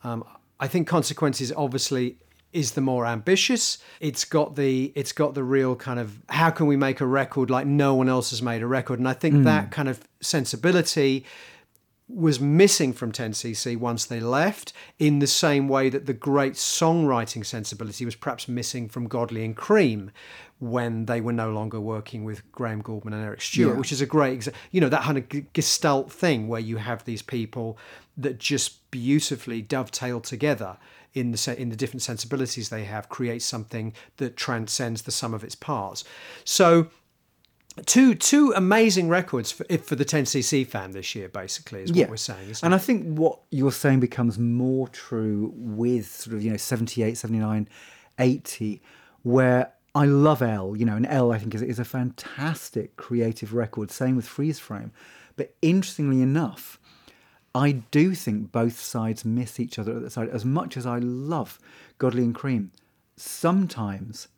Um, 0.04 0.24
I 0.58 0.68
think 0.68 0.86
Consequences 0.86 1.52
obviously 1.56 2.18
is 2.52 2.72
the 2.72 2.80
more 2.80 3.06
ambitious. 3.06 3.78
It's 4.00 4.24
got 4.24 4.56
the 4.56 4.92
it's 4.94 5.12
got 5.12 5.34
the 5.34 5.44
real 5.44 5.76
kind 5.76 6.00
of 6.00 6.18
how 6.28 6.50
can 6.50 6.66
we 6.66 6.76
make 6.76 7.00
a 7.00 7.06
record 7.06 7.50
like 7.50 7.66
no 7.66 7.94
one 7.94 8.08
else 8.08 8.30
has 8.30 8.42
made 8.42 8.62
a 8.62 8.66
record, 8.66 8.98
and 8.98 9.08
I 9.08 9.12
think 9.12 9.36
hmm. 9.36 9.44
that 9.44 9.70
kind 9.70 9.88
of 9.88 10.00
sensibility 10.20 11.24
was 12.12 12.40
missing 12.40 12.92
from 12.92 13.12
10cc 13.12 13.76
once 13.76 14.04
they 14.04 14.20
left, 14.20 14.72
in 14.98 15.20
the 15.20 15.26
same 15.26 15.68
way 15.68 15.88
that 15.88 16.06
the 16.06 16.12
great 16.12 16.54
songwriting 16.54 17.46
sensibility 17.46 18.04
was 18.04 18.16
perhaps 18.16 18.48
missing 18.48 18.88
from 18.88 19.06
Godley 19.06 19.44
and 19.44 19.56
Creme 19.56 20.10
when 20.58 21.06
they 21.06 21.20
were 21.20 21.32
no 21.32 21.50
longer 21.50 21.80
working 21.80 22.24
with 22.24 22.50
Graham 22.52 22.82
Gouldman 22.82 23.14
and 23.14 23.24
Eric 23.24 23.40
Stewart, 23.40 23.74
Yeah. 23.74 23.78
which 23.78 23.92
is 23.92 24.00
a 24.00 24.06
great, 24.06 24.46
you 24.72 24.80
know, 24.80 24.88
that 24.88 25.02
kind 25.02 25.18
of 25.18 25.52
gestalt 25.52 26.12
thing 26.12 26.48
where 26.48 26.60
you 26.60 26.76
have 26.76 27.04
these 27.04 27.22
people 27.22 27.78
that 28.16 28.38
just 28.38 28.90
beautifully 28.90 29.62
dovetail 29.62 30.20
together 30.20 30.76
in 31.14 31.32
the 31.32 31.56
in 31.58 31.70
the 31.70 31.76
different 31.76 32.02
sensibilities 32.02 32.68
they 32.68 32.84
have, 32.84 33.08
creates 33.08 33.44
something 33.44 33.94
that 34.18 34.36
transcends 34.36 35.02
the 35.02 35.10
sum 35.10 35.34
of 35.34 35.44
its 35.44 35.54
parts. 35.54 36.04
So 36.44 36.88
two 37.86 38.14
two 38.14 38.52
amazing 38.56 39.08
records 39.08 39.52
for 39.52 39.64
if 39.68 39.84
for 39.84 39.96
the 39.96 40.04
10cc 40.04 40.66
fan 40.66 40.90
this 40.90 41.14
year 41.14 41.28
basically 41.28 41.82
is 41.82 41.92
what 41.92 42.10
we're 42.10 42.16
saying 42.16 42.54
and 42.62 42.72
it? 42.72 42.76
I 42.76 42.78
think 42.78 43.18
what 43.18 43.40
you're 43.50 43.72
saying 43.72 44.00
becomes 44.00 44.38
more 44.38 44.88
true 44.88 45.52
with 45.54 46.06
sort 46.10 46.34
of, 46.34 46.42
you 46.42 46.50
know, 46.50 46.56
78, 46.56 47.16
79, 47.16 47.68
80, 48.18 48.82
where 49.22 49.72
I 49.94 50.04
love 50.04 50.42
L, 50.42 50.76
you 50.76 50.84
know, 50.84 50.96
and 50.96 51.06
L 51.06 51.32
I 51.32 51.38
think 51.38 51.54
is, 51.54 51.62
is 51.62 51.78
a 51.78 51.84
fantastic 51.84 52.96
creative 52.96 53.54
record. 53.54 53.90
Same 53.90 54.16
with 54.16 54.26
Freeze 54.26 54.58
Frame. 54.58 54.92
But 55.36 55.54
interestingly 55.62 56.20
enough, 56.20 56.78
I 57.54 57.72
do 57.90 58.14
think 58.14 58.52
both 58.52 58.78
sides 58.78 59.24
miss 59.24 59.58
each 59.58 59.78
other 59.78 59.96
at 59.96 60.02
the 60.02 60.10
side. 60.10 60.28
As 60.28 60.44
much 60.44 60.76
as 60.76 60.86
I 60.86 60.98
love 60.98 61.58
Godley 61.98 62.22
and 62.22 62.34
Creme, 62.34 62.70
sometimes 63.16 64.28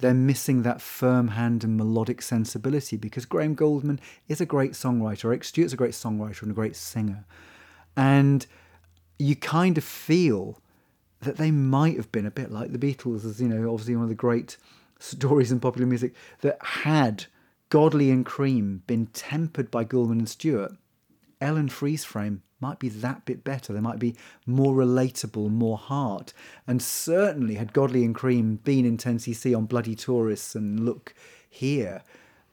they're 0.00 0.12
missing 0.12 0.62
that 0.62 0.80
firm 0.80 1.28
hand 1.28 1.62
and 1.62 1.76
melodic 1.76 2.20
sensibility 2.20 2.96
because 2.96 3.24
Graham 3.24 3.54
Gouldman 3.54 4.00
is 4.26 4.40
a 4.40 4.46
great 4.46 4.72
songwriter, 4.72 5.26
Eric 5.26 5.44
Stewart's 5.44 5.72
a 5.72 5.76
great 5.76 5.92
songwriter 5.92 6.42
and 6.42 6.50
a 6.50 6.54
great 6.54 6.74
singer. 6.74 7.24
And 7.96 8.46
you 9.18 9.36
kind 9.36 9.78
of 9.78 9.84
feel 9.84 10.58
that 11.20 11.36
they 11.36 11.52
might 11.52 11.96
have 11.96 12.10
been 12.10 12.26
a 12.26 12.32
bit 12.32 12.50
like 12.50 12.72
the 12.72 12.78
Beatles, 12.78 13.24
as 13.24 13.40
you 13.40 13.46
know, 13.48 13.70
obviously 13.70 13.94
one 13.94 14.04
of 14.04 14.08
the 14.08 14.16
great 14.16 14.56
stories 14.98 15.52
in 15.52 15.60
popular 15.60 15.86
music, 15.86 16.14
that 16.40 16.58
had 16.60 17.26
Godley 17.68 18.10
and 18.10 18.26
Creme 18.26 18.82
been 18.88 19.06
tempered 19.06 19.70
by 19.70 19.84
Gouldman 19.84 20.18
and 20.18 20.28
Stewart, 20.28 20.72
L 21.42 21.56
and 21.56 21.70
Freeze 21.70 22.04
Frame 22.04 22.42
might 22.60 22.78
be 22.78 22.88
that 22.88 23.24
bit 23.24 23.42
better. 23.42 23.72
They 23.72 23.80
might 23.80 23.98
be 23.98 24.14
more 24.46 24.74
relatable, 24.74 25.50
more 25.50 25.76
heart. 25.76 26.32
And 26.66 26.80
certainly, 26.80 27.56
had 27.56 27.72
Godley 27.72 28.04
and 28.04 28.14
Creme 28.14 28.56
been 28.56 28.86
in 28.86 28.96
10cc 28.96 29.54
on 29.54 29.66
Bloody 29.66 29.96
Tourists 29.96 30.54
and 30.54 30.80
Look 30.80 31.14
Hear, 31.50 32.02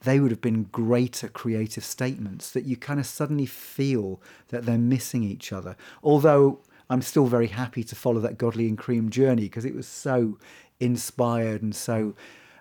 they 0.01 0.19
would 0.19 0.31
have 0.31 0.41
been 0.41 0.63
greater 0.63 1.27
creative 1.27 1.83
statements 1.83 2.51
that 2.51 2.65
you 2.65 2.75
kind 2.75 2.99
of 2.99 3.05
suddenly 3.05 3.45
feel 3.45 4.21
that 4.47 4.65
they're 4.65 4.77
missing 4.77 5.23
each 5.23 5.53
other. 5.53 5.75
Although 6.03 6.59
I'm 6.89 7.01
still 7.01 7.27
very 7.27 7.47
happy 7.47 7.83
to 7.83 7.95
follow 7.95 8.19
that 8.21 8.37
Godley 8.37 8.67
and 8.67 8.77
Creme 8.77 9.09
journey 9.09 9.43
because 9.43 9.65
it 9.65 9.75
was 9.75 9.87
so 9.87 10.39
inspired 10.79 11.61
and 11.61 11.75
so 11.75 12.15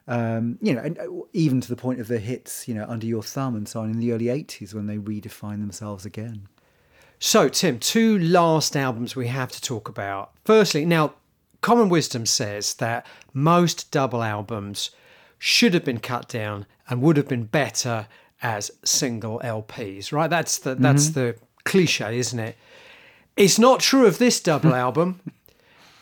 Um, 0.09 0.59
you 0.63 0.75
know, 0.75 0.81
and 0.81 0.99
uh, 0.99 1.05
even 1.35 1.61
to 1.61 1.69
the 1.69 1.77
point 1.77 2.01
of 2.01 2.09
the 2.09 2.19
hits, 2.19 2.67
you 2.67 2.75
know, 2.75 2.87
under 2.89 3.07
your 3.07 3.23
thumb 3.23 3.55
and 3.55 3.69
so 3.69 3.81
on 3.81 3.91
in 3.91 4.01
the 4.01 4.13
early 4.13 4.27
'80s 4.27 4.75
when 4.75 4.87
they 4.87 4.97
redefined 4.97 5.61
themselves 5.61 6.07
again. 6.07 6.49
So, 7.21 7.49
Tim, 7.49 7.79
two 7.79 8.19
last 8.19 8.77
albums 8.77 9.15
we 9.15 9.27
have 9.27 9.53
to 9.53 9.61
talk 9.61 9.89
about. 9.89 10.33
Firstly, 10.45 10.85
now, 10.85 11.15
common 11.61 11.89
wisdom 11.89 12.27
says 12.27 12.75
that 12.75 13.07
most 13.35 13.91
double 13.91 14.23
albums 14.23 14.91
should 15.39 15.75
have 15.75 15.85
been 15.85 16.01
cut 16.01 16.29
down 16.29 16.67
and 16.89 17.03
would 17.03 17.17
have 17.17 17.29
been 17.29 17.45
better 17.45 18.07
as 18.43 18.71
single 18.85 19.41
LPs, 19.41 20.13
right? 20.13 20.31
That's 20.31 20.59
the 20.59 20.75
that's 20.75 21.09
mm-hmm. 21.09 21.21
the 21.21 21.37
cliche, 21.65 22.19
isn't 22.19 22.39
it? 22.39 22.57
It's 23.37 23.59
not 23.59 23.81
true 23.81 24.07
of 24.07 24.19
this 24.19 24.41
double 24.41 24.75
album. 24.87 25.21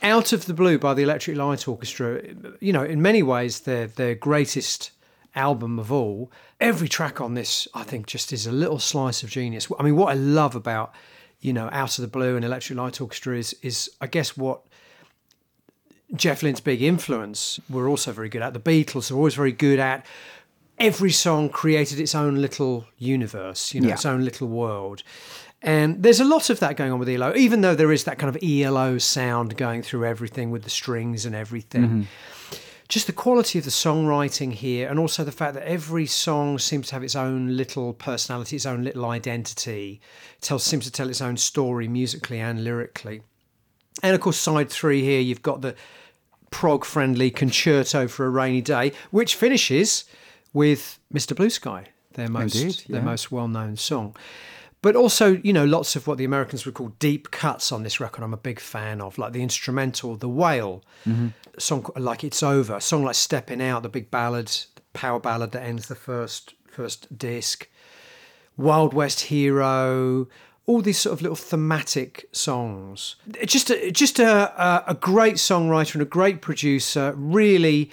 Out 0.02 0.32
of 0.32 0.46
the 0.46 0.54
Blue 0.54 0.78
by 0.78 0.94
the 0.94 1.02
Electric 1.02 1.36
Light 1.36 1.66
Orchestra, 1.66 2.22
you 2.60 2.72
know, 2.72 2.84
in 2.84 3.02
many 3.02 3.22
ways, 3.22 3.60
their 3.60 3.86
their 3.86 4.14
greatest 4.14 4.90
album 5.34 5.78
of 5.78 5.92
all. 5.92 6.30
Every 6.60 6.88
track 6.88 7.20
on 7.20 7.34
this, 7.34 7.68
I 7.74 7.82
think, 7.82 8.06
just 8.06 8.32
is 8.32 8.46
a 8.46 8.52
little 8.52 8.78
slice 8.78 9.22
of 9.22 9.30
genius. 9.30 9.68
I 9.78 9.82
mean, 9.82 9.96
what 9.96 10.10
I 10.10 10.14
love 10.14 10.54
about, 10.54 10.94
you 11.40 11.52
know, 11.52 11.68
Out 11.72 11.98
of 11.98 12.02
the 12.02 12.08
Blue 12.08 12.36
and 12.36 12.44
Electric 12.44 12.78
Light 12.78 13.00
Orchestra 13.00 13.36
is, 13.36 13.54
is 13.62 13.90
I 14.00 14.06
guess, 14.06 14.36
what 14.36 14.62
Jeff 16.14 16.42
Lynne's 16.42 16.60
big 16.60 16.82
influence 16.82 17.60
were 17.68 17.88
also 17.88 18.12
very 18.12 18.28
good 18.28 18.42
at. 18.42 18.54
The 18.54 18.60
Beatles 18.60 19.10
are 19.10 19.16
always 19.16 19.34
very 19.34 19.52
good 19.52 19.78
at. 19.78 20.06
Every 20.78 21.10
song 21.10 21.48
created 21.48 21.98
its 21.98 22.14
own 22.14 22.36
little 22.36 22.86
universe, 22.98 23.74
you 23.74 23.80
know, 23.80 23.88
yeah. 23.88 23.94
its 23.94 24.06
own 24.06 24.24
little 24.24 24.48
world. 24.48 25.02
And 25.62 26.02
there's 26.02 26.20
a 26.20 26.24
lot 26.24 26.50
of 26.50 26.60
that 26.60 26.76
going 26.76 26.92
on 26.92 26.98
with 26.98 27.08
ELO, 27.08 27.34
even 27.34 27.62
though 27.62 27.74
there 27.74 27.92
is 27.92 28.04
that 28.04 28.18
kind 28.18 28.34
of 28.34 28.42
ELO 28.42 28.98
sound 28.98 29.56
going 29.56 29.82
through 29.82 30.04
everything 30.04 30.50
with 30.50 30.64
the 30.64 30.70
strings 30.70 31.24
and 31.24 31.34
everything. 31.34 31.82
Mm-hmm. 31.82 32.02
Just 32.88 33.08
the 33.08 33.12
quality 33.12 33.58
of 33.58 33.64
the 33.64 33.70
songwriting 33.72 34.52
here, 34.52 34.88
and 34.88 34.98
also 34.98 35.24
the 35.24 35.32
fact 35.32 35.54
that 35.54 35.64
every 35.64 36.06
song 36.06 36.58
seems 36.58 36.88
to 36.88 36.94
have 36.94 37.02
its 37.02 37.16
own 37.16 37.56
little 37.56 37.92
personality, 37.92 38.54
its 38.54 38.66
own 38.66 38.84
little 38.84 39.06
identity, 39.06 40.00
tells 40.40 40.62
seems 40.62 40.84
to 40.84 40.92
tell 40.92 41.08
its 41.08 41.20
own 41.20 41.36
story 41.36 41.88
musically 41.88 42.38
and 42.38 42.62
lyrically. 42.62 43.22
And 44.04 44.14
of 44.14 44.20
course, 44.20 44.36
side 44.36 44.70
three 44.70 45.02
here, 45.02 45.20
you've 45.20 45.42
got 45.42 45.62
the 45.62 45.74
prog 46.50 46.84
friendly 46.84 47.30
concerto 47.30 48.06
for 48.06 48.24
a 48.24 48.30
rainy 48.30 48.60
day, 48.60 48.92
which 49.10 49.34
finishes 49.34 50.04
with 50.52 51.00
Mr. 51.12 51.34
Blue 51.34 51.50
Sky, 51.50 51.86
their 52.12 52.28
most 52.28 52.54
Indeed, 52.54 52.84
yeah. 52.86 52.92
their 52.94 53.02
most 53.02 53.32
well 53.32 53.48
known 53.48 53.76
song. 53.76 54.14
But 54.86 54.94
also, 54.94 55.32
you 55.42 55.52
know, 55.52 55.64
lots 55.64 55.96
of 55.96 56.06
what 56.06 56.16
the 56.16 56.24
Americans 56.24 56.64
would 56.64 56.74
call 56.74 56.90
deep 57.00 57.32
cuts 57.32 57.72
on 57.72 57.82
this 57.82 57.98
record. 57.98 58.22
I'm 58.22 58.32
a 58.32 58.36
big 58.36 58.60
fan 58.60 59.00
of, 59.00 59.18
like 59.18 59.32
the 59.32 59.42
instrumental, 59.42 60.14
the 60.14 60.28
Whale 60.28 60.84
mm-hmm. 61.04 61.30
song, 61.58 61.88
like 61.96 62.22
It's 62.22 62.40
Over, 62.40 62.76
a 62.76 62.80
song 62.80 63.02
like 63.02 63.16
Stepping 63.16 63.60
Out, 63.60 63.82
the 63.82 63.88
big 63.88 64.12
ballad, 64.12 64.46
the 64.46 64.82
power 64.92 65.18
ballad 65.18 65.50
that 65.50 65.64
ends 65.64 65.88
the 65.88 65.96
first 65.96 66.54
first 66.68 67.18
disc, 67.18 67.68
Wild 68.56 68.94
West 68.94 69.22
Hero, 69.22 70.28
all 70.66 70.82
these 70.82 71.00
sort 71.00 71.14
of 71.14 71.20
little 71.20 71.34
thematic 71.34 72.28
songs. 72.30 73.16
Just 73.44 73.70
a, 73.70 73.90
just 73.90 74.20
a, 74.20 74.84
a 74.88 74.94
great 74.94 75.34
songwriter 75.34 75.94
and 75.94 76.02
a 76.02 76.04
great 76.04 76.40
producer, 76.40 77.12
really 77.16 77.90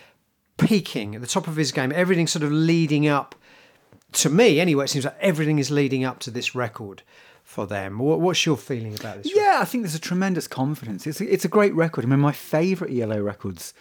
peaking 0.60 1.16
at 1.16 1.22
the 1.22 1.28
top 1.28 1.48
of 1.48 1.56
his 1.56 1.72
game. 1.72 1.92
Everything 1.92 2.28
sort 2.28 2.44
of 2.44 2.52
leading 2.52 3.08
up 3.08 3.34
to 4.14 4.30
me, 4.30 4.60
anyway, 4.60 4.86
it 4.86 4.90
seems 4.90 5.06
like 5.06 5.18
everything 5.20 5.60
is 5.60 5.72
leading 5.72 6.04
up 6.04 6.20
to 6.20 6.32
this 6.32 6.56
record 6.56 7.04
for 7.44 7.68
them. 7.68 8.00
What's 8.00 8.46
your 8.46 8.58
feeling 8.58 8.96
about 8.96 9.24
this? 9.24 9.36
Yeah, 9.36 9.42
record? 9.42 9.62
I 9.62 9.66
think 9.66 9.84
there's 9.84 9.96
a 9.96 10.00
tremendous 10.00 10.48
confidence. 10.48 11.06
It's 11.06 11.22
a, 11.22 11.32
it's 11.32 11.46
a 11.46 11.50
great 11.50 11.74
record. 11.76 12.06
I 12.06 12.08
mean, 12.08 12.20
my 12.20 12.32
favourite 12.32 12.98
ELO 12.98 13.22
records 13.22 13.74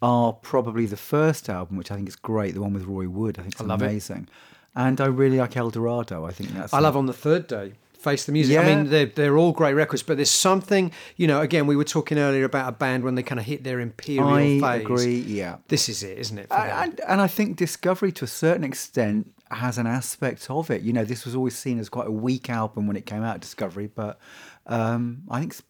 are 0.00 0.32
probably 0.32 0.86
the 0.86 0.96
first 0.96 1.48
album, 1.48 1.76
which 1.76 1.90
I 1.90 1.96
think 1.96 2.08
is 2.08 2.16
great, 2.16 2.54
the 2.54 2.60
one 2.60 2.72
with 2.72 2.84
Roy 2.84 3.08
Wood. 3.08 3.38
I 3.38 3.42
think 3.42 3.54
it's 3.54 3.62
I 3.62 3.74
amazing. 3.74 4.22
It. 4.22 4.28
And 4.74 5.00
I 5.00 5.06
really 5.06 5.38
like 5.38 5.56
El 5.56 5.70
Dorado. 5.70 6.24
I 6.24 6.32
think 6.32 6.50
that's. 6.50 6.72
I 6.72 6.80
love 6.80 6.96
On 6.96 7.06
the 7.06 7.12
Third 7.12 7.46
Day. 7.46 7.74
Face 8.02 8.24
the 8.24 8.32
Music. 8.32 8.54
Yeah. 8.54 8.62
I 8.62 8.74
mean, 8.74 8.90
they're, 8.90 9.06
they're 9.06 9.38
all 9.38 9.52
great 9.52 9.74
records, 9.74 10.02
but 10.02 10.16
there's 10.16 10.30
something, 10.30 10.90
you 11.16 11.28
know, 11.28 11.40
again, 11.40 11.68
we 11.68 11.76
were 11.76 11.84
talking 11.84 12.18
earlier 12.18 12.44
about 12.44 12.68
a 12.68 12.72
band 12.72 13.04
when 13.04 13.14
they 13.14 13.22
kind 13.22 13.38
of 13.38 13.46
hit 13.46 13.62
their 13.62 13.78
imperial 13.78 14.28
I 14.28 14.58
phase. 14.58 14.82
agree, 14.82 15.18
yeah. 15.20 15.58
This 15.68 15.88
is 15.88 16.02
it, 16.02 16.18
isn't 16.18 16.36
it? 16.36 16.48
And, 16.50 17.00
and, 17.06 17.20
I 17.20 17.28
think 17.28 17.56
Discovery, 17.56 18.10
to 18.12 18.24
a 18.24 18.28
certain 18.28 18.64
extent, 18.64 19.32
has 19.54 19.78
an 19.78 19.86
aspect 19.86 20.50
of 20.50 20.70
it. 20.70 20.82
You 20.82 20.92
know, 20.92 21.04
this 21.04 21.24
was 21.24 21.34
always 21.34 21.56
seen 21.56 21.78
as 21.78 21.88
quite 21.88 22.06
a 22.06 22.12
weak 22.12 22.50
album 22.50 22.86
when 22.86 22.96
it 22.96 23.06
came 23.06 23.22
out, 23.22 23.40
Discovery, 23.40 23.86
but 23.86 24.18
um, 24.66 25.22
I 25.30 25.40
think 25.40 25.52
it's 25.52 25.62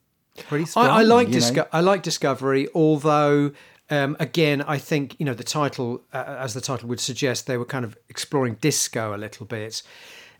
pretty 0.46 0.66
strong. 0.66 0.86
I, 0.86 1.00
I 1.00 1.02
like 1.02 1.30
Disco- 1.30 1.68
I 1.72 1.80
like 1.80 2.02
Discovery, 2.02 2.68
although. 2.74 3.52
Um, 3.90 4.16
again, 4.18 4.62
I 4.62 4.78
think 4.78 5.16
you 5.18 5.26
know 5.26 5.34
the 5.34 5.44
title, 5.44 6.02
uh, 6.14 6.36
as 6.38 6.54
the 6.54 6.62
title 6.62 6.88
would 6.88 7.00
suggest, 7.00 7.46
they 7.46 7.58
were 7.58 7.66
kind 7.66 7.84
of 7.84 7.98
exploring 8.08 8.54
disco 8.54 9.14
a 9.14 9.18
little 9.18 9.44
bit. 9.44 9.82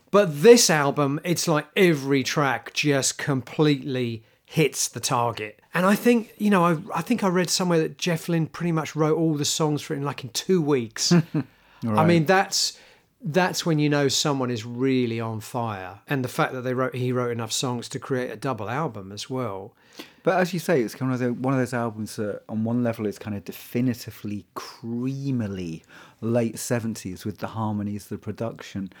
But 0.09 0.41
this 0.41 0.71
album, 0.71 1.19
it's 1.23 1.47
like 1.47 1.67
every 1.75 2.23
track 2.23 2.73
just 2.73 3.19
completely 3.19 4.23
hits 4.45 4.87
the 4.87 4.99
target. 4.99 5.59
And 5.73 5.83
I 5.83 5.95
think, 5.95 6.31
you 6.37 6.51
know, 6.51 6.63
I, 6.63 6.77
I 6.93 7.01
think 7.01 7.23
I 7.23 7.27
read 7.27 7.49
somewhere 7.49 7.79
that 7.79 7.97
Jeff 7.97 8.29
Lynne 8.29 8.45
pretty 8.45 8.71
much 8.71 8.95
wrote 8.95 9.17
all 9.17 9.33
the 9.33 9.45
songs 9.45 9.81
for 9.81 9.95
it 9.95 9.97
in 9.97 10.03
like 10.03 10.23
in 10.23 10.29
two 10.29 10.61
weeks. 10.61 11.11
right. 11.11 11.45
I 11.87 12.05
mean, 12.05 12.25
that's 12.25 12.77
that's 13.23 13.65
when 13.65 13.79
you 13.79 13.89
know 13.89 14.09
someone 14.09 14.51
is 14.51 14.65
really 14.65 15.19
on 15.19 15.39
fire. 15.39 16.01
And 16.07 16.23
the 16.23 16.29
fact 16.29 16.53
that 16.53 16.61
they 16.61 16.73
wrote 16.73 16.93
he 16.93 17.11
wrote 17.11 17.31
enough 17.31 17.53
songs 17.53 17.87
to 17.89 17.99
create 17.99 18.29
a 18.29 18.35
double 18.35 18.69
album 18.69 19.11
as 19.11 19.29
well. 19.29 19.73
But 20.23 20.39
as 20.39 20.53
you 20.53 20.59
say, 20.59 20.81
it's 20.81 20.95
kind 20.95 21.13
of 21.13 21.39
one 21.39 21.53
of 21.53 21.59
those 21.59 21.73
albums 21.73 22.15
that, 22.15 22.43
on 22.47 22.63
one 22.63 22.83
level, 22.83 23.05
is 23.05 23.19
kind 23.19 23.35
of 23.35 23.43
definitively 23.43 24.45
creamily 24.55 25.83
late 26.21 26.57
seventies 26.57 27.25
with 27.25 27.39
the 27.39 27.47
harmonies, 27.47 28.07
the 28.07 28.17
production. 28.17 28.91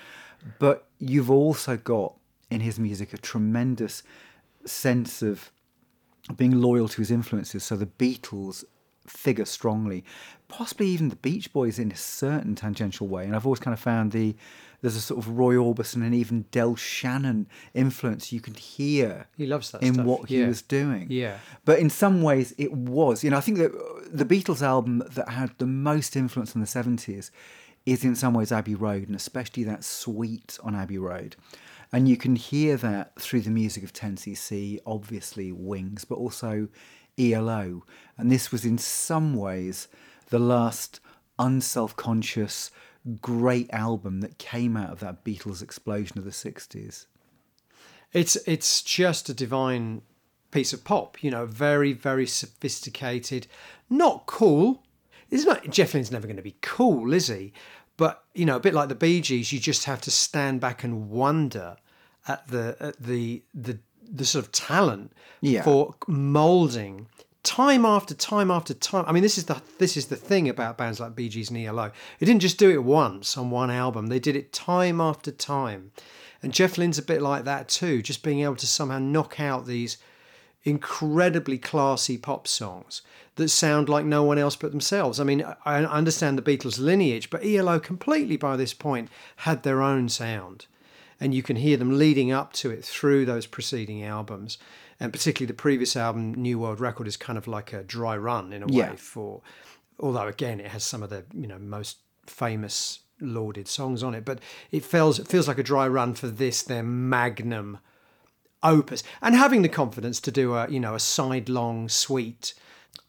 But 0.59 0.85
you've 0.99 1.31
also 1.31 1.77
got 1.77 2.15
in 2.49 2.61
his 2.61 2.79
music 2.79 3.13
a 3.13 3.17
tremendous 3.17 4.03
sense 4.65 5.21
of 5.21 5.51
being 6.35 6.61
loyal 6.61 6.87
to 6.89 7.01
his 7.01 7.11
influences. 7.11 7.63
So 7.63 7.75
the 7.75 7.85
Beatles 7.85 8.63
figure 9.07 9.45
strongly, 9.45 10.03
possibly 10.47 10.87
even 10.87 11.09
the 11.09 11.15
Beach 11.15 11.51
Boys 11.51 11.79
in 11.79 11.91
a 11.91 11.95
certain 11.95 12.55
tangential 12.55 13.07
way. 13.07 13.25
And 13.25 13.35
I've 13.35 13.45
always 13.45 13.59
kind 13.59 13.73
of 13.73 13.79
found 13.79 14.11
the 14.11 14.35
there's 14.81 14.97
a 14.97 15.01
sort 15.01 15.19
of 15.19 15.29
Roy 15.29 15.55
Orbison 15.55 16.03
and 16.03 16.13
even 16.13 16.43
Del 16.51 16.75
Shannon 16.75 17.47
influence 17.73 18.33
you 18.33 18.41
can 18.41 18.53
hear. 18.53 19.27
He 19.37 19.45
loves 19.45 19.71
that 19.71 19.81
in 19.81 19.93
stuff. 19.93 20.05
what 20.05 20.27
he 20.27 20.43
was 20.43 20.61
doing. 20.61 21.07
Yeah, 21.09 21.37
but 21.63 21.79
in 21.79 21.89
some 21.89 22.21
ways 22.21 22.53
it 22.57 22.73
was. 22.73 23.23
You 23.23 23.29
know, 23.29 23.37
I 23.37 23.41
think 23.41 23.59
that 23.59 23.71
the 24.11 24.25
Beatles 24.25 24.61
album 24.61 25.01
that 25.11 25.29
had 25.29 25.51
the 25.57 25.65
most 25.65 26.17
influence 26.17 26.53
in 26.53 26.59
the 26.59 26.67
seventies 26.67 27.31
is 27.85 28.03
in 28.03 28.15
some 28.15 28.33
ways 28.33 28.51
Abbey 28.51 28.75
Road, 28.75 29.07
and 29.07 29.15
especially 29.15 29.63
that 29.63 29.83
suite 29.83 30.57
on 30.63 30.75
Abbey 30.75 30.97
Road. 30.97 31.35
And 31.93 32.09
you 32.09 32.17
can 32.17 32.35
hear 32.35 32.75
that 32.77 33.19
through 33.19 33.41
the 33.41 33.51
music 33.51 33.83
of 33.83 33.93
10cc, 33.93 34.79
obviously 34.85 35.51
Wings, 35.51 36.05
but 36.05 36.15
also 36.15 36.67
ELO. 37.17 37.83
And 38.17 38.31
this 38.31 38.51
was 38.51 38.65
in 38.65 38.77
some 38.77 39.35
ways 39.35 39.87
the 40.29 40.39
last 40.39 40.99
unself 41.39 41.95
conscious, 41.95 42.71
great 43.21 43.69
album 43.71 44.21
that 44.21 44.37
came 44.37 44.77
out 44.77 44.91
of 44.91 44.99
that 44.99 45.23
Beatles 45.23 45.61
explosion 45.61 46.17
of 46.17 46.25
the 46.25 46.31
60s. 46.31 47.07
It's, 48.11 48.35
it's 48.47 48.81
just 48.81 49.29
a 49.29 49.33
divine 49.33 50.03
piece 50.51 50.71
of 50.71 50.83
pop, 50.83 51.23
you 51.23 51.31
know, 51.31 51.45
very, 51.45 51.93
very 51.93 52.27
sophisticated, 52.27 53.47
not 53.89 54.25
cool. 54.27 54.83
It's 55.31 55.45
not, 55.45 55.67
Jeff 55.69 55.93
Lynne's 55.93 56.11
never 56.11 56.27
going 56.27 56.37
to 56.37 56.43
be 56.43 56.57
cool, 56.61 57.13
is 57.13 57.27
he? 57.27 57.53
But, 57.97 58.23
you 58.33 58.45
know, 58.45 58.55
a 58.55 58.59
bit 58.59 58.73
like 58.73 58.89
the 58.89 58.95
Bee 58.95 59.21
Gees, 59.21 59.51
you 59.51 59.59
just 59.59 59.85
have 59.85 60.01
to 60.01 60.11
stand 60.11 60.61
back 60.61 60.83
and 60.83 61.09
wonder 61.09 61.77
at 62.27 62.47
the, 62.47 62.77
at 62.79 63.01
the, 63.01 63.43
the, 63.53 63.79
the 64.11 64.25
sort 64.25 64.45
of 64.45 64.51
talent 64.51 65.11
yeah. 65.41 65.63
for 65.63 65.95
molding 66.07 67.07
time 67.43 67.85
after 67.85 68.13
time 68.13 68.49
after 68.49 68.73
time. 68.73 69.05
I 69.07 69.11
mean, 69.11 69.23
this 69.23 69.37
is 69.37 69.45
the 69.45 69.61
this 69.77 69.97
is 69.97 70.07
the 70.07 70.15
thing 70.15 70.49
about 70.49 70.77
bands 70.77 70.99
like 70.99 71.15
Bee 71.15 71.29
Gees 71.29 71.49
and 71.49 71.59
ELO. 71.59 71.91
They 72.19 72.25
didn't 72.25 72.41
just 72.41 72.57
do 72.57 72.69
it 72.71 72.83
once 72.83 73.37
on 73.37 73.51
one 73.51 73.69
album. 73.69 74.07
They 74.07 74.19
did 74.19 74.35
it 74.35 74.53
time 74.53 74.99
after 74.99 75.31
time. 75.31 75.91
And 76.41 76.53
Jeff 76.53 76.77
Lynne's 76.77 76.97
a 76.97 77.03
bit 77.03 77.21
like 77.21 77.45
that 77.45 77.69
too, 77.69 78.01
just 78.01 78.23
being 78.23 78.41
able 78.41 78.57
to 78.57 78.67
somehow 78.67 78.99
knock 78.99 79.39
out 79.39 79.65
these 79.65 79.97
incredibly 80.65 81.57
classy 81.57 82.17
pop 82.17 82.47
songs 82.47 83.01
that 83.35 83.49
sound 83.49 83.89
like 83.89 84.05
no 84.05 84.23
one 84.23 84.37
else 84.37 84.55
but 84.55 84.71
themselves. 84.71 85.19
I 85.19 85.23
mean, 85.23 85.43
I 85.65 85.83
understand 85.83 86.37
the 86.37 86.41
Beatles' 86.41 86.79
lineage, 86.79 87.29
but 87.29 87.45
ELO 87.45 87.79
completely 87.79 88.37
by 88.37 88.55
this 88.55 88.73
point 88.73 89.09
had 89.37 89.63
their 89.63 89.81
own 89.81 90.09
sound. 90.09 90.67
And 91.23 91.33
you 91.33 91.41
can 91.41 91.55
hear 91.55 91.77
them 91.77 91.97
leading 91.97 92.31
up 92.31 92.53
to 92.53 92.69
it 92.69 92.83
through 92.83 93.25
those 93.25 93.45
preceding 93.45 94.03
albums 94.03 94.57
and 95.03 95.11
particularly 95.11 95.47
the 95.47 95.53
previous 95.53 95.95
album, 95.95 96.33
New 96.33 96.59
World 96.59 96.79
Record, 96.79 97.07
is 97.07 97.17
kind 97.17 97.37
of 97.37 97.45
like 97.45 97.73
a 97.73 97.83
dry 97.83 98.15
run 98.15 98.53
in 98.53 98.63
a 98.63 98.71
yeah. 98.71 98.91
way 98.91 98.95
for. 98.95 99.41
Although 99.99 100.27
again, 100.27 100.61
it 100.61 100.67
has 100.67 100.83
some 100.83 101.03
of 101.03 101.09
the 101.09 101.25
you 101.33 101.45
know 101.45 101.59
most 101.59 101.97
famous 102.25 102.99
lauded 103.19 103.67
songs 103.67 104.01
on 104.01 104.15
it, 104.15 104.23
but 104.23 104.39
it 104.71 104.83
feels 104.85 105.19
it 105.19 105.27
feels 105.27 105.47
like 105.47 105.57
a 105.57 105.63
dry 105.63 105.87
run 105.87 106.13
for 106.13 106.27
this 106.27 106.63
their 106.63 106.83
magnum 106.83 107.79
opus, 108.63 109.03
and 109.21 109.35
having 109.35 109.61
the 109.61 109.69
confidence 109.69 110.21
to 110.21 110.31
do 110.31 110.53
a 110.53 110.69
you 110.69 110.79
know 110.79 110.95
a 110.95 110.99
side 110.99 111.49
long 111.49 111.89
suite. 111.89 112.53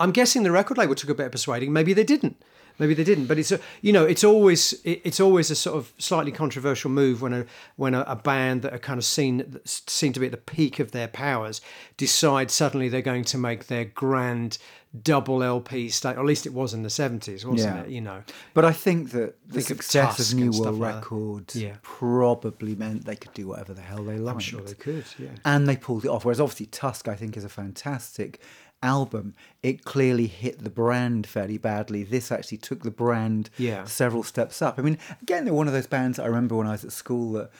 I'm 0.01 0.11
guessing 0.11 0.43
the 0.43 0.51
record 0.51 0.79
label 0.79 0.97
took 0.97 1.11
a 1.11 1.15
bit 1.15 1.27
of 1.27 1.33
persuading. 1.33 1.73
Maybe 1.73 1.93
they 1.93 2.03
didn't. 2.03 2.43
Maybe 2.79 2.95
they 2.95 3.05
didn't. 3.05 3.27
But 3.27 3.39
it's 3.39 3.53
a, 3.53 3.61
you 3.83 3.93
know, 3.93 4.05
it's 4.05 4.25
always 4.25 4.73
it, 4.85 5.01
it's 5.05 5.21
always 5.21 5.51
a 5.51 5.57
sort 5.57 5.77
of 5.77 5.93
slightly 5.99 6.33
controversial 6.33 6.91
move 6.91 7.23
when 7.23 7.33
a 7.33 7.47
when 7.77 7.95
a, 7.95 8.01
a 8.03 8.17
band 8.17 8.63
that 8.63 8.73
are 8.73 8.79
kind 8.79 8.99
of 8.99 9.05
seen 9.05 9.59
seem 9.65 10.13
to 10.13 10.21
be 10.21 10.27
at 10.27 10.33
the 10.33 10.39
peak 10.39 10.79
of 10.81 10.91
their 10.93 11.09
powers 11.09 11.61
decide 11.97 12.51
suddenly 12.51 12.89
they're 12.89 13.03
going 13.03 13.25
to 13.25 13.39
make 13.39 13.67
their 13.67 13.85
grand 13.85 14.59
double 15.03 15.43
LP 15.43 15.89
state. 15.89 16.17
Or 16.17 16.21
at 16.21 16.27
least 16.27 16.47
it 16.47 16.53
was 16.55 16.73
in 16.73 16.83
the 16.85 16.91
seventies, 16.91 17.45
wasn't 17.45 17.75
Yeah. 17.75 17.83
it? 17.83 17.91
You 17.91 18.01
know, 18.01 18.23
But 18.55 18.65
I 18.65 18.73
think 18.73 19.11
that 19.11 19.35
the 19.47 19.55
Think 19.55 19.67
success 19.67 20.17
Tusk 20.19 20.33
of 20.35 20.39
New 20.39 20.53
World 20.53 20.79
like. 20.79 20.95
Records 20.95 21.57
Yeah. 21.57 21.77
probably 21.83 22.77
meant 22.77 23.05
they 23.05 23.17
could 23.17 23.35
do 23.35 23.49
whatever 23.49 23.75
the 23.75 23.81
hell 23.81 24.05
they 24.05 24.19
liked. 24.19 24.35
I'm 24.37 24.39
sure 24.41 24.61
they 24.61 24.75
could. 24.75 25.05
Yeah. 25.19 25.31
and 25.45 25.67
they 25.69 25.77
pulled 25.77 26.05
it 26.05 26.09
off. 26.09 26.25
Whereas 26.25 26.41
obviously 26.41 26.67
Tusk, 26.67 27.09
I 27.09 27.17
think, 27.17 27.37
is 27.37 27.43
a 27.43 27.49
fantastic 27.49 28.41
album. 28.85 29.35
It 29.63 29.85
clearly 29.85 30.27
hit 30.27 30.63
the 30.63 30.71
brand 30.71 31.27
fairly 31.27 31.59
badly. 31.59 32.05
This 32.05 32.31
actually 32.31 32.59
took 32.59 32.83
the 32.83 32.91
brand 32.91 33.51
Yeah. 33.57 33.85
several 33.85 34.23
steps 34.23 34.61
up. 34.63 34.79
I 34.79 34.83
mean, 34.83 34.99
again, 35.23 35.45
they're 35.45 35.55
one 35.55 35.67
of 35.67 35.73
those 35.73 35.87
bands 35.87 36.19
I 36.19 36.27
remember 36.27 36.55
when 36.55 36.67
I 36.67 36.73
was 36.73 36.85
at 36.85 36.93
school 36.93 37.33
that, 37.33 37.51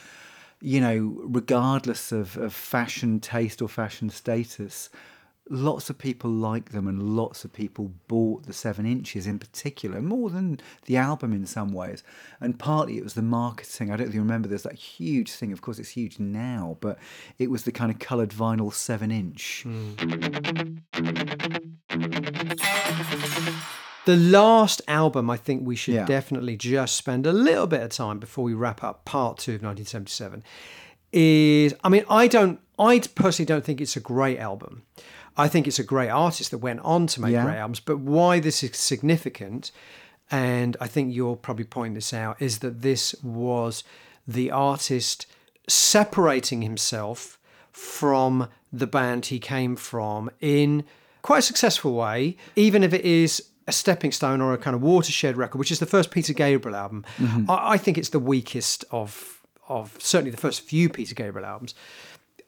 you 0.61 0.81
know, 0.81 1.21
regardless 1.25 2.13
of, 2.13 2.37
of 2.37 2.53
fashion 2.53 3.21
taste 3.21 3.61
or 3.63 3.69
fashion 3.69 4.11
status, 4.11 4.91
lots 5.51 5.91
of 5.91 5.99
people 5.99 6.31
liked 6.31 6.73
them 6.73 6.89
and 6.89 7.15
lots 7.17 7.45
of 7.45 7.53
people 7.53 7.93
bought 8.09 8.45
the 8.47 8.53
seven 8.55 8.87
inches 8.87 9.27
in 9.27 9.39
particular, 9.39 10.01
more 10.01 10.31
than 10.31 10.59
the 10.87 10.97
album 10.97 11.33
in 11.35 11.45
some 11.47 11.71
ways. 11.71 12.03
And 12.41 12.59
partly 12.59 12.97
it 12.97 13.05
was 13.05 13.13
the 13.15 13.21
marketing. 13.23 13.91
I 13.91 13.97
don't 13.97 14.13
you 14.15 14.21
remember 14.21 14.49
there's 14.49 14.63
that 14.63 14.75
huge 14.75 15.31
thing, 15.33 15.53
of 15.53 15.61
course 15.61 15.79
it's 15.79 15.91
huge 15.91 16.19
now, 16.19 16.79
but 16.81 16.99
it 17.39 17.51
was 17.51 17.65
the 17.65 17.73
kind 17.73 17.91
of 17.93 17.99
coloured 17.99 18.31
vinyl 18.31 18.73
seven 18.73 19.11
inch. 19.11 19.65
Mm. 19.67 20.81
The 24.07 24.17
last 24.17 24.83
album, 24.87 25.31
I 25.31 25.37
think 25.39 25.67
we 25.67 25.77
should 25.77 25.95
Yeah. 25.95 26.05
definitely 26.05 26.57
just 26.59 26.95
spend 26.95 27.27
a 27.27 27.33
little 27.33 27.67
bit 27.67 27.83
of 27.83 27.89
time 27.91 28.19
before 28.19 28.45
we 28.45 28.53
wrap 28.53 28.85
up 28.85 29.07
part 29.07 29.39
two 29.39 29.55
of 29.55 29.63
1977. 29.63 30.43
Is 31.13 31.75
I 31.83 31.89
mean, 31.89 32.05
I 32.11 32.27
don't, 32.29 32.61
I 32.79 32.99
personally 33.15 33.47
don't 33.47 33.65
think 33.65 33.81
it's 33.81 33.97
a 33.97 34.01
great 34.01 34.39
album. 34.39 34.83
I 35.37 35.49
think 35.49 35.67
it's 35.67 35.79
a 35.79 35.85
great 35.85 36.11
artist 36.11 36.51
that 36.53 36.59
went 36.59 36.81
on 36.81 37.07
to 37.09 37.21
make 37.21 37.33
Yeah. 37.33 37.45
great 37.45 37.57
albums. 37.57 37.81
But 37.81 37.99
why 37.99 38.41
this 38.41 38.63
is 38.63 38.77
significant, 38.77 39.71
and 40.31 40.77
I 40.81 40.87
think 40.87 41.15
you'll 41.15 41.37
probably 41.37 41.65
point 41.65 41.95
this 41.95 42.13
out, 42.13 42.41
is 42.41 42.59
that 42.61 42.83
this 42.83 43.15
was 43.23 43.85
the 44.27 44.51
artist 44.51 45.27
separating 45.69 46.63
himself 46.63 47.39
from 47.73 48.49
the 48.73 48.87
band 48.87 49.27
he 49.27 49.39
came 49.39 49.77
from 49.77 50.31
in 50.41 50.85
quite 51.23 51.39
a 51.39 51.43
successful 51.43 51.95
way, 51.95 52.37
even 52.55 52.83
if 52.85 52.93
it 52.93 53.05
is 53.05 53.43
a 53.67 53.73
stepping 53.73 54.13
stone 54.13 54.41
or 54.41 54.53
a 54.53 54.59
kind 54.59 54.77
of 54.77 54.83
watershed 54.83 55.37
record, 55.37 55.59
which 55.59 55.73
is 55.73 55.79
the 55.79 55.87
first 55.87 56.11
Peter 56.11 56.33
Gabriel 56.33 56.77
album. 56.77 57.05
Mm-hmm. 57.19 57.51
I, 57.51 57.73
I 57.73 57.77
think 57.79 57.97
it's 57.99 58.11
the 58.11 58.19
weakest 58.19 58.85
of 58.91 59.31
of 59.67 59.97
certainly 59.99 60.31
the 60.31 60.37
first 60.37 60.61
few 60.61 60.91
Peter 60.91 61.15
Gabriel 61.15 61.47
albums. 61.47 61.75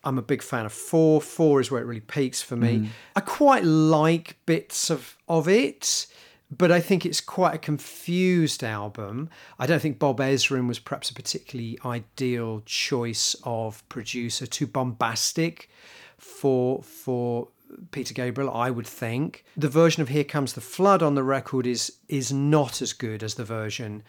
I'm 0.06 0.18
a 0.18 0.22
big 0.22 0.40
fan 0.40 0.64
of 0.64 0.72
four. 0.72 1.20
Four 1.20 1.60
is 1.60 1.70
where 1.70 1.82
it 1.82 1.84
really 1.84 2.00
peaks 2.00 2.40
for 2.40 2.54
me. 2.56 2.90
I 3.16 3.20
quite 3.20 3.64
like 3.64 4.38
bits 4.46 4.88
of 4.88 5.16
of 5.28 5.48
it, 5.48 6.06
but 6.48 6.70
I 6.70 6.80
think 6.80 7.04
it's 7.04 7.20
quite 7.20 7.54
a 7.54 7.58
confused 7.58 8.62
album. 8.62 9.28
I 9.58 9.66
don't 9.66 9.82
think 9.82 9.98
Bob 9.98 10.20
Ezrin 10.20 10.68
was 10.68 10.78
perhaps 10.78 11.10
a 11.10 11.14
particularly 11.14 11.76
ideal 11.84 12.62
choice 12.64 13.34
of 13.42 13.86
producer. 13.88 14.46
Too 14.46 14.68
bombastic 14.68 15.68
for 16.16 16.84
for 16.84 17.48
Peter 17.90 18.14
Gabriel, 18.14 18.50
I 18.50 18.70
would 18.70 18.86
think. 18.86 19.44
The 19.56 19.68
version 19.68 20.02
of 20.02 20.08
Here 20.08 20.24
Comes 20.24 20.52
the 20.52 20.60
Flood 20.60 21.02
on 21.02 21.16
the 21.16 21.24
record 21.24 21.66
is 21.66 21.98
is 22.08 22.32
not 22.32 22.80
as 22.80 22.92
good 22.92 23.24
as 23.24 23.34
the 23.34 23.44
version 23.44 24.04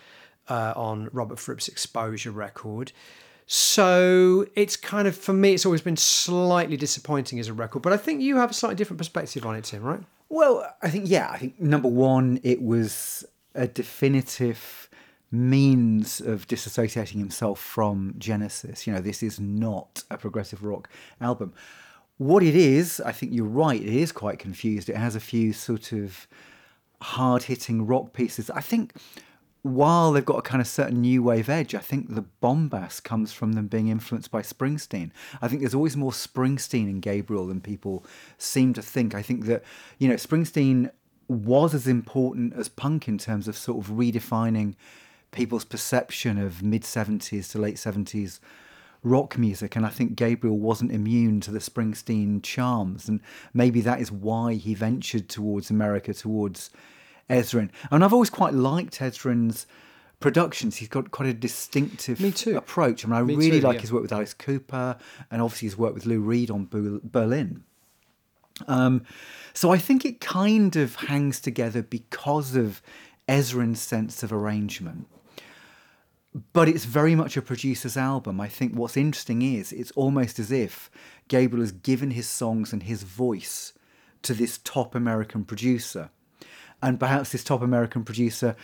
uh, 0.47 0.73
on 0.75 1.09
Robert 1.11 1.39
Fripp's 1.39 1.67
Exposure 1.67 2.31
record. 2.31 2.91
So 3.49 4.45
it's 4.55 4.75
kind 4.75 5.07
of 5.07 5.15
for 5.15 5.31
me, 5.31 5.53
it's 5.53 5.65
always 5.65 5.81
been 5.81 5.95
slightly 5.95 6.75
disappointing 6.75 7.39
as 7.39 7.47
a 7.47 7.53
record. 7.53 7.81
But 7.81 7.93
I 7.93 7.97
think 7.97 8.21
you 8.21 8.35
have 8.37 8.51
a 8.51 8.53
slightly 8.53 8.75
different 8.75 8.97
perspective 8.97 9.45
on 9.45 9.55
it, 9.55 9.63
Tim, 9.63 9.83
right? 9.83 10.01
Well, 10.27 10.69
I 10.83 10.89
think, 10.89 11.05
yeah, 11.07 11.29
I 11.31 11.37
think 11.37 11.59
number 11.59 11.87
one, 11.87 12.41
it 12.43 12.61
was 12.61 13.25
a 13.55 13.65
definitive 13.65 14.89
means 15.31 16.19
of 16.19 16.45
disassociating 16.47 17.19
himself 17.19 17.59
from 17.59 18.15
Genesis. 18.17 18.85
You 18.85 18.93
know, 18.93 18.99
this 18.99 19.23
is 19.23 19.39
not 19.39 20.03
a 20.11 20.17
progressive 20.17 20.63
rock 20.63 20.89
album. 21.21 21.53
What 22.17 22.43
it 22.43 22.55
is, 22.55 22.99
I 22.99 23.13
think 23.13 23.33
you're 23.33 23.45
right, 23.45 23.81
it 23.81 23.87
is 23.87 24.11
quite 24.11 24.39
confused. 24.39 24.89
It 24.89 24.97
has 24.97 25.15
a 25.15 25.21
few 25.21 25.53
sort 25.53 25.93
of 25.93 26.27
hard 26.99 27.43
hitting 27.43 27.87
rock 27.87 28.11
pieces. 28.11 28.49
I 28.49 28.61
think 28.61 28.93
while 29.67 30.11
they've 30.11 30.25
got 30.25 30.39
a 30.39 30.41
kind 30.41 30.61
of 30.61 30.67
certain 30.67 31.01
new 31.01 31.23
wave 31.23 31.49
edge, 31.49 31.75
I 31.75 31.79
think 31.79 32.13
the 32.13 32.25
bombast 32.41 33.03
comes 33.03 33.33
from 33.33 33.53
them 33.53 33.67
being 33.67 33.87
influenced 33.87 34.31
by 34.31 34.41
Springsteen. 34.41 35.11
I 35.41 35.47
think 35.47 35.61
there's 35.61 35.75
always 35.75 35.97
more 35.97 36.11
Springsteen 36.11 36.89
in 36.89 36.99
Gabriel 36.99 37.47
than 37.47 37.61
people 37.61 38.05
seem 38.37 38.73
to 38.73 38.81
think. 38.81 39.13
I 39.13 39.21
think 39.21 39.45
that, 39.45 39.63
you 39.97 40.07
know, 40.07 40.15
Springsteen 40.15 40.91
was 41.27 41.73
as 41.73 41.87
important 41.87 42.53
as 42.53 42.69
punk 42.69 43.07
in 43.07 43.17
terms 43.17 43.47
of 43.47 43.57
sort 43.57 43.83
of 43.83 43.91
redefining 43.91 44.75
people's 45.31 45.65
perception 45.65 46.37
of 46.37 46.63
mid 46.63 46.83
70s 46.83 47.51
to 47.51 47.59
late 47.59 47.75
70s 47.75 48.39
rock 49.03 49.37
music 49.37 49.75
and 49.75 49.85
I 49.85 49.89
think 49.89 50.15
Gabriel 50.15 50.57
wasn't 50.57 50.91
immune 50.91 51.39
to 51.41 51.51
the 51.51 51.59
Springsteen 51.59 52.41
charms 52.41 53.07
and 53.07 53.21
maybe 53.53 53.81
that 53.81 53.99
is 53.99 54.11
why 54.11 54.55
he 54.55 54.73
ventured 54.73 55.29
towards 55.29 55.69
America 55.69 56.13
towards 56.13 56.71
Ezrin 57.29 57.69
and 57.91 58.03
I've 58.03 58.13
always 58.13 58.29
quite 58.29 58.53
liked 58.53 58.99
Ezrin's 58.99 59.67
productions 60.19 60.77
he's 60.77 60.87
got 60.87 61.11
quite 61.11 61.29
a 61.29 61.33
distinctive 61.33 62.19
Me 62.19 62.31
too. 62.31 62.57
approach 62.57 63.05
I 63.05 63.07
mean 63.07 63.17
I 63.17 63.21
Me 63.23 63.35
really 63.35 63.59
too, 63.59 63.67
like 63.67 63.75
yeah. 63.75 63.81
his 63.81 63.93
work 63.93 64.01
with 64.01 64.11
Alice 64.11 64.33
Cooper 64.33 64.97
and 65.29 65.41
obviously 65.41 65.67
his 65.67 65.77
work 65.77 65.93
with 65.93 66.05
Lou 66.05 66.19
Reed 66.19 66.49
on 66.49 66.67
Berlin 67.03 67.63
um, 68.67 69.03
so 69.53 69.71
I 69.71 69.77
think 69.77 70.03
it 70.03 70.19
kind 70.19 70.75
of 70.75 70.95
hangs 70.95 71.39
together 71.39 71.83
because 71.83 72.55
of 72.55 72.81
Ezrin's 73.27 73.79
sense 73.79 74.23
of 74.23 74.33
arrangement 74.33 75.07
but 76.53 76.67
it's 76.67 76.85
very 76.85 77.15
much 77.15 77.37
a 77.37 77.41
producer's 77.41 77.97
album. 77.97 78.39
I 78.39 78.47
think 78.47 78.73
what's 78.73 78.97
interesting 78.97 79.41
is 79.41 79.71
it's 79.71 79.91
almost 79.91 80.39
as 80.39 80.51
if 80.51 80.89
Gabriel 81.27 81.63
has 81.63 81.71
given 81.71 82.11
his 82.11 82.27
songs 82.27 82.73
and 82.73 82.83
his 82.83 83.03
voice 83.03 83.73
to 84.23 84.33
this 84.33 84.59
top 84.63 84.93
American 84.93 85.45
producer. 85.45 86.09
And 86.81 86.99
perhaps 86.99 87.31
this 87.31 87.43
top 87.43 87.61
American 87.61 88.03
producer 88.03 88.55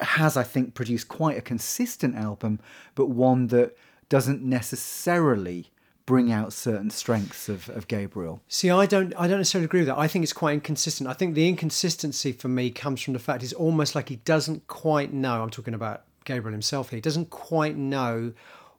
has, 0.00 0.36
I 0.36 0.42
think, 0.42 0.74
produced 0.74 1.08
quite 1.08 1.36
a 1.36 1.42
consistent 1.42 2.14
album, 2.14 2.60
but 2.94 3.06
one 3.06 3.48
that 3.48 3.76
doesn't 4.08 4.42
necessarily 4.42 5.70
bring 6.06 6.32
out 6.32 6.52
certain 6.54 6.88
strengths 6.88 7.50
of, 7.50 7.68
of 7.68 7.86
Gabriel. 7.86 8.40
See, 8.48 8.70
I 8.70 8.86
don't, 8.86 9.12
I 9.18 9.28
don't 9.28 9.38
necessarily 9.38 9.66
agree 9.66 9.80
with 9.80 9.88
that. 9.88 9.98
I 9.98 10.08
think 10.08 10.22
it's 10.22 10.32
quite 10.32 10.54
inconsistent. 10.54 11.08
I 11.08 11.12
think 11.12 11.34
the 11.34 11.46
inconsistency 11.46 12.32
for 12.32 12.48
me 12.48 12.70
comes 12.70 13.02
from 13.02 13.12
the 13.12 13.18
fact 13.18 13.42
it's 13.42 13.52
almost 13.52 13.94
like 13.94 14.08
he 14.08 14.16
doesn't 14.16 14.66
quite 14.68 15.12
know. 15.12 15.42
I'm 15.42 15.50
talking 15.50 15.74
about 15.74 16.04
Gabriel 16.24 16.52
himself 16.52 16.90
here. 16.90 16.96
He 16.96 17.02
doesn't 17.02 17.28
quite 17.28 17.76
know 17.76 18.32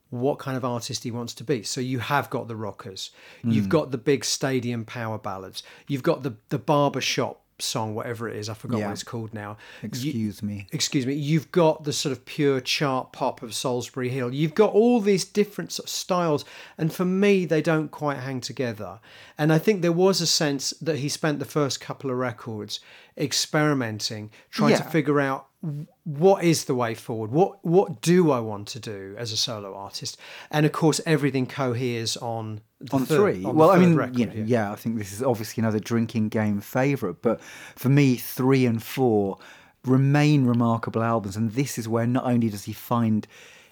what 0.09 0.39
kind 0.39 0.57
of 0.57 0.65
artist 0.65 1.03
he 1.03 1.11
wants 1.11 1.35
to 1.35 1.43
be. 1.43 1.61
So 1.61 1.81
you 1.81 1.99
have 1.99 2.29
got 2.29 2.47
the 2.47 2.55
rockers, 2.55 3.11
you've 3.43 3.65
hmm. 3.65 3.69
got 3.69 3.91
the 3.91 3.97
big 3.99 4.25
stadium 4.25 4.83
power 4.83 5.19
ballads, 5.19 5.61
you've 5.87 6.03
got 6.03 6.23
the 6.23 6.35
the 6.49 6.57
barber 6.57 7.01
shop 7.01 7.43
song, 7.61 7.95
whatever 7.95 8.27
it 8.29 8.35
is. 8.35 8.49
I 8.49 8.53
forgot 8.53 8.79
Yeah. 8.79 8.85
what 8.87 8.93
it's 8.93 9.03
called 9.03 9.33
now. 9.33 9.57
You- 9.81 9.87
Excuse 9.89 10.41
me. 10.43 10.67
excuse 10.71 11.05
me, 11.05 11.13
you've 11.13 11.51
got 11.51 11.83
the 11.83 11.93
sort 11.93 12.11
of 12.11 12.25
pure 12.25 12.59
chart 12.61 13.11
pop 13.13 13.41
of 13.41 13.51
Solsbury 13.51 14.09
Hill. 14.09 14.33
You've 14.33 14.55
got 14.55 14.71
all 14.73 15.01
these 15.01 15.25
different 15.25 15.71
sort 15.71 15.85
of 15.87 15.89
styles, 15.91 16.45
and 16.77 16.91
for 16.93 17.05
me, 17.05 17.45
they 17.45 17.61
don't 17.61 17.89
quite 17.91 18.17
hang 18.17 18.41
together. 18.41 18.99
And 19.37 19.51
I 19.53 19.57
think 19.59 19.81
there 19.81 19.91
was 19.91 20.21
a 20.21 20.27
sense 20.27 20.73
that 20.81 20.97
he 20.99 21.09
spent 21.09 21.39
the 21.39 21.45
first 21.45 21.79
couple 21.79 22.09
of 22.09 22.17
records 22.17 22.79
experimenting, 23.17 24.29
trying 24.51 24.75
to 24.77 24.83
figure 24.83 25.19
out 25.19 25.47
what 25.61 26.43
is 26.43 26.65
the 26.65 26.75
way 26.75 26.95
forward. 26.95 27.31
What 27.31 27.63
what 27.65 28.01
do 28.01 28.31
I 28.31 28.39
want 28.39 28.67
to 28.69 28.79
do 28.79 29.15
as 29.17 29.33
a 29.33 29.37
solo 29.37 29.75
artist? 29.75 30.17
And 30.51 30.65
of 30.65 30.71
course, 30.71 31.01
everything 31.05 31.47
coheres 31.47 32.15
on 32.17 32.61
the 32.79 32.95
on 32.95 33.05
third- 33.05 33.17
three. 33.17 33.43
on 33.43 33.55
well, 33.55 33.69
I 33.71 33.77
mean, 33.77 33.95
record, 33.95 34.17
you 34.17 34.25
know, 34.27 34.33
yeah. 34.45 34.71
I 34.71 34.75
think 34.75 34.97
this 34.97 35.11
is 35.11 35.21
obviously 35.21 35.61
another 35.61 35.79
drinking 35.79 36.29
game 36.29 36.61
favourite, 36.61 37.21
but 37.21 37.41
for 37.75 37.89
me, 37.89 38.15
three 38.15 38.65
and 38.65 38.81
four 38.81 39.37
remain 39.85 40.45
remarkable 40.45 41.03
albums, 41.03 41.35
and 41.35 41.51
this 41.51 41.77
is 41.77 41.87
where 41.87 42.07
not 42.07 42.25
only 42.25 42.49
does 42.49 42.63
he 42.63 42.73
find 42.73 43.27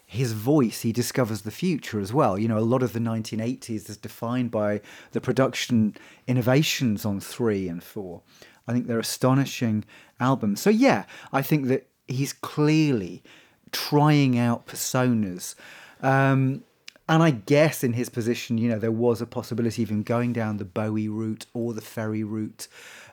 his 0.05 0.31
voice, 0.31 0.81
he 0.81 0.93
discovers 0.93 1.41
the 1.41 1.51
future 1.51 1.99
as 1.99 2.13
well. 2.13 2.37
You 2.37 2.47
know, 2.47 2.57
a 2.57 2.59
lot 2.59 2.81
of 2.81 2.93
the 2.93 2.99
1980s 2.99 3.89
is 3.89 3.97
defined 3.97 4.51
by 4.51 4.79
the 5.11 5.19
production 5.19 5.95
innovations 6.27 7.05
on 7.05 7.19
three 7.19 7.67
and 7.67 7.83
four. 7.83 8.21
I 8.67 8.73
think 8.73 8.87
they're 8.87 8.99
astonishing 8.99 9.85
albums. 10.19 10.61
So 10.61 10.69
yeah, 10.69 11.05
I 11.31 11.41
think 11.41 11.67
that 11.67 11.87
he's 12.07 12.33
clearly 12.33 13.23
trying 13.71 14.37
out 14.37 14.67
personas. 14.67 15.55
Um, 16.01 16.63
And 17.09 17.23
I 17.23 17.31
guess 17.31 17.83
in 17.83 17.93
his 17.93 18.09
position, 18.09 18.57
you 18.57 18.67
know, 18.69 18.79
there 18.79 18.91
was 18.91 19.21
a 19.21 19.25
possibility 19.25 19.81
of 19.83 19.89
him 19.89 20.03
going 20.03 20.33
down 20.33 20.57
the 20.57 20.65
Bowie 20.65 21.07
route 21.07 21.45
or 21.53 21.73
the 21.73 21.81
Ferry 21.81 22.23
route 22.23 22.67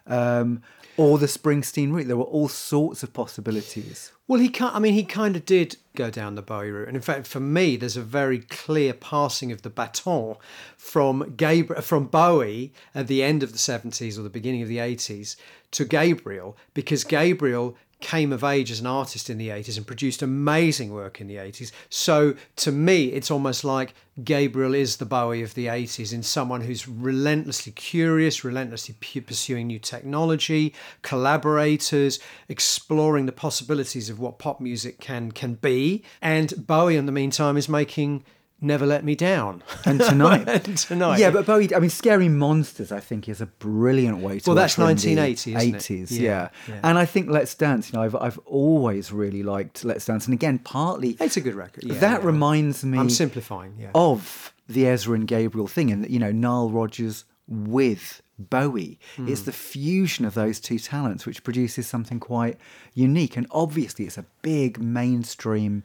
um, 0.06 0.62
or 0.96 1.18
the 1.18 1.26
Springsteen 1.26 1.92
route. 1.92 2.06
There 2.06 2.16
were 2.16 2.24
all 2.24 2.48
sorts 2.48 3.02
of 3.02 3.12
possibilities. 3.12 4.12
Well, 4.26 4.40
he 4.40 4.48
can't. 4.48 4.74
I 4.74 4.78
mean, 4.78 4.94
he 4.94 5.04
kind 5.04 5.36
of 5.36 5.44
did 5.44 5.76
go 5.94 6.10
down 6.10 6.34
the 6.34 6.42
Bowie 6.42 6.70
route, 6.70 6.88
and 6.88 6.96
in 6.96 7.02
fact, 7.02 7.26
for 7.26 7.40
me, 7.40 7.76
there's 7.76 7.96
a 7.96 8.02
very 8.02 8.38
clear 8.38 8.94
passing 8.94 9.52
of 9.52 9.62
the 9.62 9.70
baton 9.70 10.36
from 10.76 11.34
Gabriel, 11.36 11.82
from 11.82 12.06
Bowie 12.06 12.72
at 12.94 13.06
the 13.06 13.22
end 13.22 13.42
of 13.42 13.52
the 13.52 13.58
'70s 13.58 14.18
or 14.18 14.22
the 14.22 14.30
beginning 14.30 14.62
of 14.62 14.68
the 14.68 14.78
'80s 14.78 15.36
to 15.72 15.84
Gabriel, 15.84 16.56
because 16.72 17.04
Gabriel 17.04 17.76
came 18.04 18.32
of 18.32 18.44
age 18.44 18.70
as 18.70 18.80
an 18.80 18.86
artist 18.86 19.30
in 19.30 19.38
the 19.38 19.48
80s 19.48 19.78
and 19.78 19.86
produced 19.86 20.20
amazing 20.20 20.92
work 20.92 21.22
in 21.22 21.26
the 21.26 21.36
80s. 21.36 21.72
So 21.88 22.34
to 22.56 22.70
me, 22.70 23.06
it's 23.06 23.30
almost 23.30 23.64
like 23.64 23.94
Gabriel 24.22 24.74
is 24.74 24.98
the 24.98 25.06
Bowie 25.06 25.42
of 25.42 25.54
the 25.54 25.66
80s 25.66 26.12
in 26.12 26.22
someone 26.22 26.60
who's 26.60 26.86
relentlessly 26.86 27.72
curious, 27.72 28.44
relentlessly 28.44 28.94
pursuing 29.22 29.66
new 29.68 29.78
technology, 29.78 30.74
collaborators, 31.00 32.20
exploring 32.48 33.24
the 33.24 33.32
possibilities 33.32 34.10
of 34.10 34.20
what 34.20 34.38
pop 34.38 34.60
music 34.60 35.00
can 35.00 35.32
can 35.32 35.54
be. 35.54 36.04
And 36.20 36.66
Bowie, 36.66 36.96
in 36.96 37.06
the 37.06 37.12
meantime, 37.12 37.56
is 37.56 37.68
making 37.68 38.22
Never 38.60 38.86
Let 38.86 39.04
Me 39.04 39.14
Down. 39.14 39.62
And 39.84 40.00
tonight. 40.00 40.48
and 40.66 40.76
tonight. 40.78 41.18
Yeah, 41.18 41.30
but 41.30 41.44
Bowie, 41.44 41.74
I 41.74 41.80
mean, 41.80 41.90
Scary 41.90 42.28
Monsters, 42.28 42.92
I 42.92 43.00
think, 43.00 43.28
is 43.28 43.40
a 43.40 43.46
brilliant 43.46 44.18
way 44.18 44.38
to 44.40 44.50
Well, 44.50 44.54
that's 44.56 44.78
usher 44.78 44.82
in 44.82 45.16
1980, 45.18 45.54
isn't 45.54 45.74
it? 45.74 46.08
80s, 46.08 46.10
Yeah, 46.12 46.20
yeah. 46.20 46.48
yeah. 46.68 46.80
And 46.82 46.96
I 46.96 47.04
think 47.04 47.28
Let's 47.28 47.54
Dance, 47.54 47.92
you 47.92 47.98
know, 47.98 48.04
I've, 48.04 48.14
I've 48.16 48.38
always 48.46 49.12
really 49.12 49.42
liked 49.42 49.84
Let's 49.84 50.06
Dance. 50.06 50.24
And 50.26 50.32
again, 50.34 50.58
partly 50.60 51.16
It's 51.20 51.36
a 51.36 51.40
good 51.42 51.54
record. 51.54 51.84
Yeah, 51.84 51.94
that 51.98 52.20
yeah. 52.20 52.26
reminds 52.26 52.84
me 52.84 52.98
I'm 52.98 53.10
simplifying, 53.10 53.74
yeah. 53.78 53.90
of 53.94 54.54
the 54.68 54.84
Ezrin 54.84 55.14
and 55.16 55.28
Gabriel 55.28 55.66
thing, 55.66 55.90
and 55.90 56.08
you 56.08 56.18
know, 56.18 56.32
Nile 56.32 56.70
Rodgers 56.70 57.24
with 57.46 58.22
Bowie. 58.38 58.98
It's 59.18 59.40
Hmm. 59.42 59.44
the 59.44 59.52
fusion 59.52 60.24
of 60.24 60.32
those 60.32 60.58
two 60.58 60.78
talents 60.78 61.26
which 61.26 61.44
produces 61.44 61.86
something 61.86 62.18
quite 62.18 62.56
unique. 62.94 63.36
And 63.36 63.46
obviously, 63.50 64.06
it's 64.06 64.16
a 64.16 64.24
big 64.40 64.80
mainstream 64.80 65.84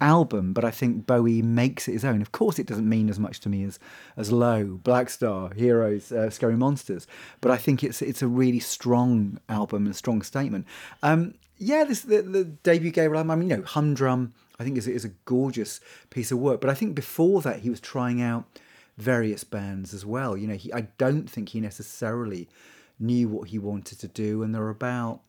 album, 0.00 0.52
but 0.52 0.64
I 0.64 0.70
think 0.70 1.06
Bowie 1.06 1.42
makes 1.42 1.88
it 1.88 1.92
his 1.92 2.04
own. 2.04 2.20
Of 2.20 2.32
course, 2.32 2.58
it 2.58 2.66
doesn't 2.66 2.88
mean 2.88 3.08
as 3.08 3.18
much 3.18 3.40
to 3.40 3.48
me 3.48 3.64
as 3.64 3.78
as 4.16 4.30
Low, 4.30 4.78
Black 4.82 5.10
Star, 5.10 5.52
Heroes, 5.54 6.12
uh, 6.12 6.30
Scary 6.30 6.56
Monsters, 6.56 7.06
but 7.40 7.50
I 7.50 7.56
think 7.56 7.82
it's 7.82 8.02
it's 8.02 8.22
a 8.22 8.28
really 8.28 8.60
strong 8.60 9.38
album 9.48 9.86
and 9.86 9.94
a 9.94 9.98
strong 9.98 10.22
statement. 10.22 10.66
Um, 11.02 11.34
yeah, 11.58 11.84
this 11.84 12.02
the, 12.02 12.22
the 12.22 12.44
debut 12.44 12.90
Gabriel 12.90 13.18
album. 13.18 13.30
I 13.30 13.36
mean, 13.36 13.50
you 13.50 13.56
know, 13.56 13.62
Humdrum. 13.62 14.34
I 14.58 14.64
think 14.64 14.78
is 14.78 14.88
is 14.88 15.04
a 15.04 15.10
gorgeous 15.26 15.80
piece 16.10 16.32
of 16.32 16.38
work. 16.38 16.60
But 16.60 16.70
I 16.70 16.74
think 16.74 16.94
before 16.94 17.42
that, 17.42 17.60
he 17.60 17.70
was 17.70 17.80
trying 17.80 18.22
out 18.22 18.44
various 18.96 19.44
bands 19.44 19.92
as 19.92 20.06
well. 20.06 20.36
You 20.36 20.46
know, 20.46 20.54
he 20.54 20.72
I 20.72 20.88
don't 20.98 21.28
think 21.28 21.50
he 21.50 21.60
necessarily 21.60 22.48
knew 22.98 23.28
what 23.28 23.48
he 23.48 23.58
wanted 23.58 23.98
to 24.00 24.08
do, 24.08 24.42
and 24.42 24.54
they're 24.54 24.70
about 24.70 25.20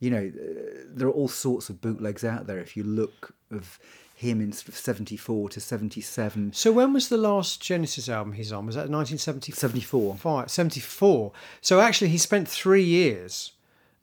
you 0.00 0.10
know, 0.10 0.32
uh, 0.34 0.80
there 0.88 1.06
are 1.06 1.12
all 1.12 1.28
sorts 1.28 1.68
of 1.68 1.80
bootlegs 1.80 2.24
out 2.24 2.46
there. 2.46 2.58
If 2.58 2.76
you 2.76 2.82
look 2.82 3.34
of 3.50 3.78
him 4.20 4.40
in 4.40 4.52
sort 4.52 4.68
of 4.68 4.76
74 4.76 5.48
to 5.48 5.60
77, 5.60 6.52
So 6.52 6.70
when 6.72 6.92
was 6.92 7.08
the 7.08 7.16
last 7.16 7.62
Genesis 7.62 8.06
album 8.08 8.34
he's 8.34 8.52
on? 8.52 8.66
Was 8.66 8.74
that 8.74 8.90
1974? 8.90 9.58
74. 9.58 10.48
74. 10.48 11.32
So 11.62 11.80
actually, 11.80 12.08
he 12.10 12.18
spent 12.18 12.46
three 12.46 12.82
years 12.84 13.52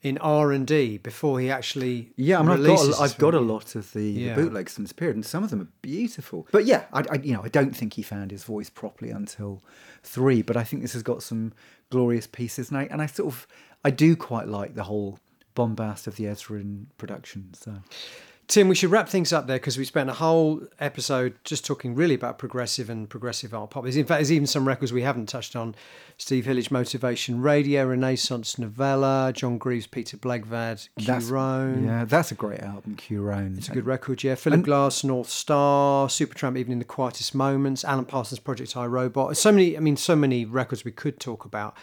in 0.02 0.18
R 0.20 0.52
and 0.52 0.66
D 0.66 0.98
before 0.98 1.40
he 1.40 1.52
actually 1.52 2.14
Yeah, 2.16 2.40
I 2.40 2.42
mean, 2.42 2.52
I've 2.52 2.66
got, 2.66 2.88
a, 2.88 3.02
I've 3.02 3.18
got 3.20 3.34
a 3.36 3.40
lot 3.40 3.76
of 3.76 3.94
the, 3.94 4.04
Yeah. 4.10 4.36
the 4.36 4.42
bootlegs 4.42 4.74
from 4.74 4.86
this 4.86 4.92
period, 4.94 5.16
and 5.18 5.26
some 5.26 5.44
of 5.44 5.52
them 5.52 5.62
are 5.62 5.68
beautiful. 5.84 6.48
But 6.52 6.66
yeah, 6.66 6.86
I, 6.94 7.04
I, 7.12 7.16
you 7.24 7.34
know, 7.34 7.44
I 7.44 7.50
don't 7.50 7.76
think 7.76 7.94
he 7.94 8.02
found 8.02 8.32
his 8.32 8.44
voice 8.44 8.70
properly 8.72 9.12
until 9.12 9.62
three. 10.04 10.42
But 10.42 10.58
I 10.58 10.64
think 10.64 10.82
this 10.82 10.94
has 10.94 11.04
got 11.04 11.22
some 11.22 11.54
glorious 11.92 12.26
pieces, 12.26 12.70
and 12.70 12.78
I, 12.80 12.84
and 12.90 13.02
I 13.04 13.06
sort 13.06 13.32
of, 13.32 13.48
I 13.86 13.92
do 13.92 14.16
quite 14.16 14.48
like 14.48 14.74
the 14.74 14.84
whole 14.84 15.20
bombast 15.56 16.08
of 16.08 16.16
the 16.16 16.26
Ezrin 16.26 16.86
production. 16.98 17.54
So 17.54 17.76
Tim, 18.48 18.70
we 18.70 18.76
should 18.76 18.92
wrap 18.92 19.10
things 19.10 19.34
up 19.34 19.46
there 19.46 19.58
because 19.58 19.78
we 19.78 19.84
spent 19.84 20.10
a 20.10 20.14
whole 20.14 20.62
episode 20.80 21.36
just 21.44 21.66
talking 21.66 21.96
really 21.96 22.16
about 22.16 22.38
progressive 22.38 22.90
and 22.90 23.10
progressive 23.10 23.54
art 23.54 23.72
pop. 23.72 23.84
There's, 23.84 23.98
in 23.98 24.06
fact, 24.06 24.20
there's 24.20 24.32
even 24.32 24.48
some 24.48 24.66
records 24.66 24.94
we 24.94 25.02
haven't 25.02 25.28
touched 25.28 25.54
on: 25.54 25.76
Steve 26.18 26.46
Hillage, 26.46 26.72
Motivation 26.72 27.42
Radio, 27.42 27.86
Renaissance 27.86 28.58
Novella, 28.58 29.34
John 29.36 29.58
Greaves, 29.58 29.86
Peter 29.86 30.16
Blegvad, 30.16 30.88
Kew 30.98 31.20
Rhone. 31.34 31.84
yeah, 31.84 32.06
that's 32.06 32.32
a 32.32 32.36
great 32.36 32.62
album, 32.62 32.96
Kew 32.96 33.22
Rhone. 33.22 33.56
It's 33.58 33.68
a 33.68 33.74
good 33.74 33.86
record, 33.86 34.24
yeah. 34.24 34.36
Philip 34.36 34.64
Glass, 34.64 35.04
North 35.04 35.30
Star, 35.30 36.08
Supertramp, 36.08 36.58
even 36.58 36.72
in 36.72 36.80
the 36.80 36.86
quietest 36.86 37.36
moments. 37.36 37.84
Alan 37.84 38.06
Parsons' 38.06 38.40
Project 38.40 38.78
I 38.78 38.86
Robot. 38.86 39.36
So 39.36 39.52
many, 39.52 39.76
I 39.76 39.82
mean, 39.82 39.98
so 39.98 40.16
many 40.16 40.46
records 40.46 40.86
we 40.86 40.92
could 40.92 41.20
talk 41.20 41.44
about, 41.44 41.76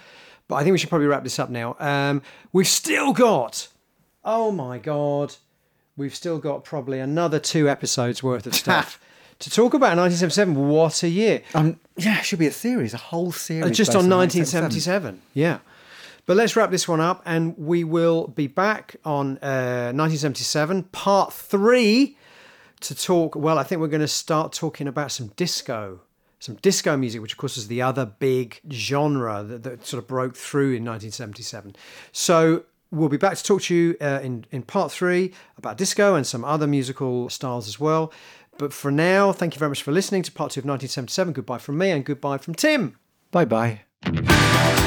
but 0.48 0.54
I 0.54 0.62
think 0.62 0.72
we 0.72 0.78
should 0.78 0.88
probably 0.88 1.08
wrap 1.08 1.24
this 1.24 1.38
up 1.38 1.50
now. 1.50 1.76
Um, 1.78 2.22
we've 2.54 2.66
still 2.66 3.12
got, 3.12 3.68
oh 4.24 4.50
my 4.50 4.78
god, 4.78 5.36
we've 5.96 6.14
still 6.14 6.38
got 6.38 6.64
probably 6.64 7.00
another 7.00 7.38
two 7.38 7.68
episodes 7.68 8.22
worth 8.22 8.46
of 8.46 8.54
stuff 8.54 9.00
to 9.40 9.50
talk 9.50 9.74
about. 9.74 9.96
1977, 9.96 10.68
what 10.68 11.02
a 11.02 11.08
year! 11.08 11.42
Um, 11.54 11.78
yeah, 11.96 12.18
it 12.18 12.24
should 12.24 12.38
be 12.38 12.46
a 12.46 12.52
series, 12.52 12.94
a 12.94 12.98
whole 12.98 13.32
series. 13.32 13.64
Uh, 13.64 13.70
just 13.70 13.90
on 13.90 14.08
1977. 14.08 15.20
1977. 15.20 15.22
Yeah. 15.34 15.58
But 16.26 16.36
let's 16.38 16.56
wrap 16.56 16.70
this 16.70 16.88
one 16.88 17.00
up 17.00 17.22
and 17.26 17.56
we 17.58 17.84
will 17.84 18.28
be 18.28 18.46
back 18.46 18.96
on 19.04 19.38
uh, 19.42 19.92
1977, 19.92 20.84
part 20.84 21.32
three, 21.32 22.16
to 22.80 22.94
talk. 22.94 23.36
Well, 23.36 23.58
I 23.58 23.62
think 23.62 23.80
we're 23.80 23.88
going 23.88 24.00
to 24.00 24.08
start 24.08 24.52
talking 24.52 24.88
about 24.88 25.12
some 25.12 25.28
disco. 25.36 26.00
Some 26.40 26.56
disco 26.56 26.96
music, 26.96 27.22
which 27.22 27.32
of 27.32 27.38
course 27.38 27.56
was 27.56 27.68
the 27.68 27.80
other 27.80 28.04
big 28.04 28.60
genre 28.70 29.42
that, 29.42 29.62
that 29.62 29.86
sort 29.86 30.02
of 30.02 30.08
broke 30.08 30.36
through 30.36 30.74
in 30.74 30.84
1977. 30.84 31.74
So 32.12 32.64
we'll 32.94 33.08
be 33.08 33.16
back 33.16 33.36
to 33.36 33.42
talk 33.42 33.62
to 33.62 33.74
you 33.74 33.96
uh, 34.00 34.20
in, 34.22 34.46
in 34.50 34.62
part 34.62 34.92
three 34.92 35.32
about 35.58 35.76
disco 35.76 36.14
and 36.14 36.26
some 36.26 36.44
other 36.44 36.66
musical 36.66 37.28
styles 37.28 37.68
as 37.68 37.78
well. 37.78 38.12
But 38.56 38.72
for 38.72 38.90
now, 38.90 39.32
thank 39.32 39.54
you 39.54 39.58
very 39.58 39.68
much 39.68 39.82
for 39.82 39.92
listening 39.92 40.22
to 40.22 40.32
part 40.32 40.52
two 40.52 40.60
of 40.60 40.64
1977. 40.64 41.32
Goodbye 41.32 41.58
from 41.58 41.78
me 41.78 41.90
and 41.90 42.04
goodbye 42.04 42.38
from 42.38 42.54
Tim. 42.54 42.96
Bye 43.30 43.44
bye. 43.44 44.80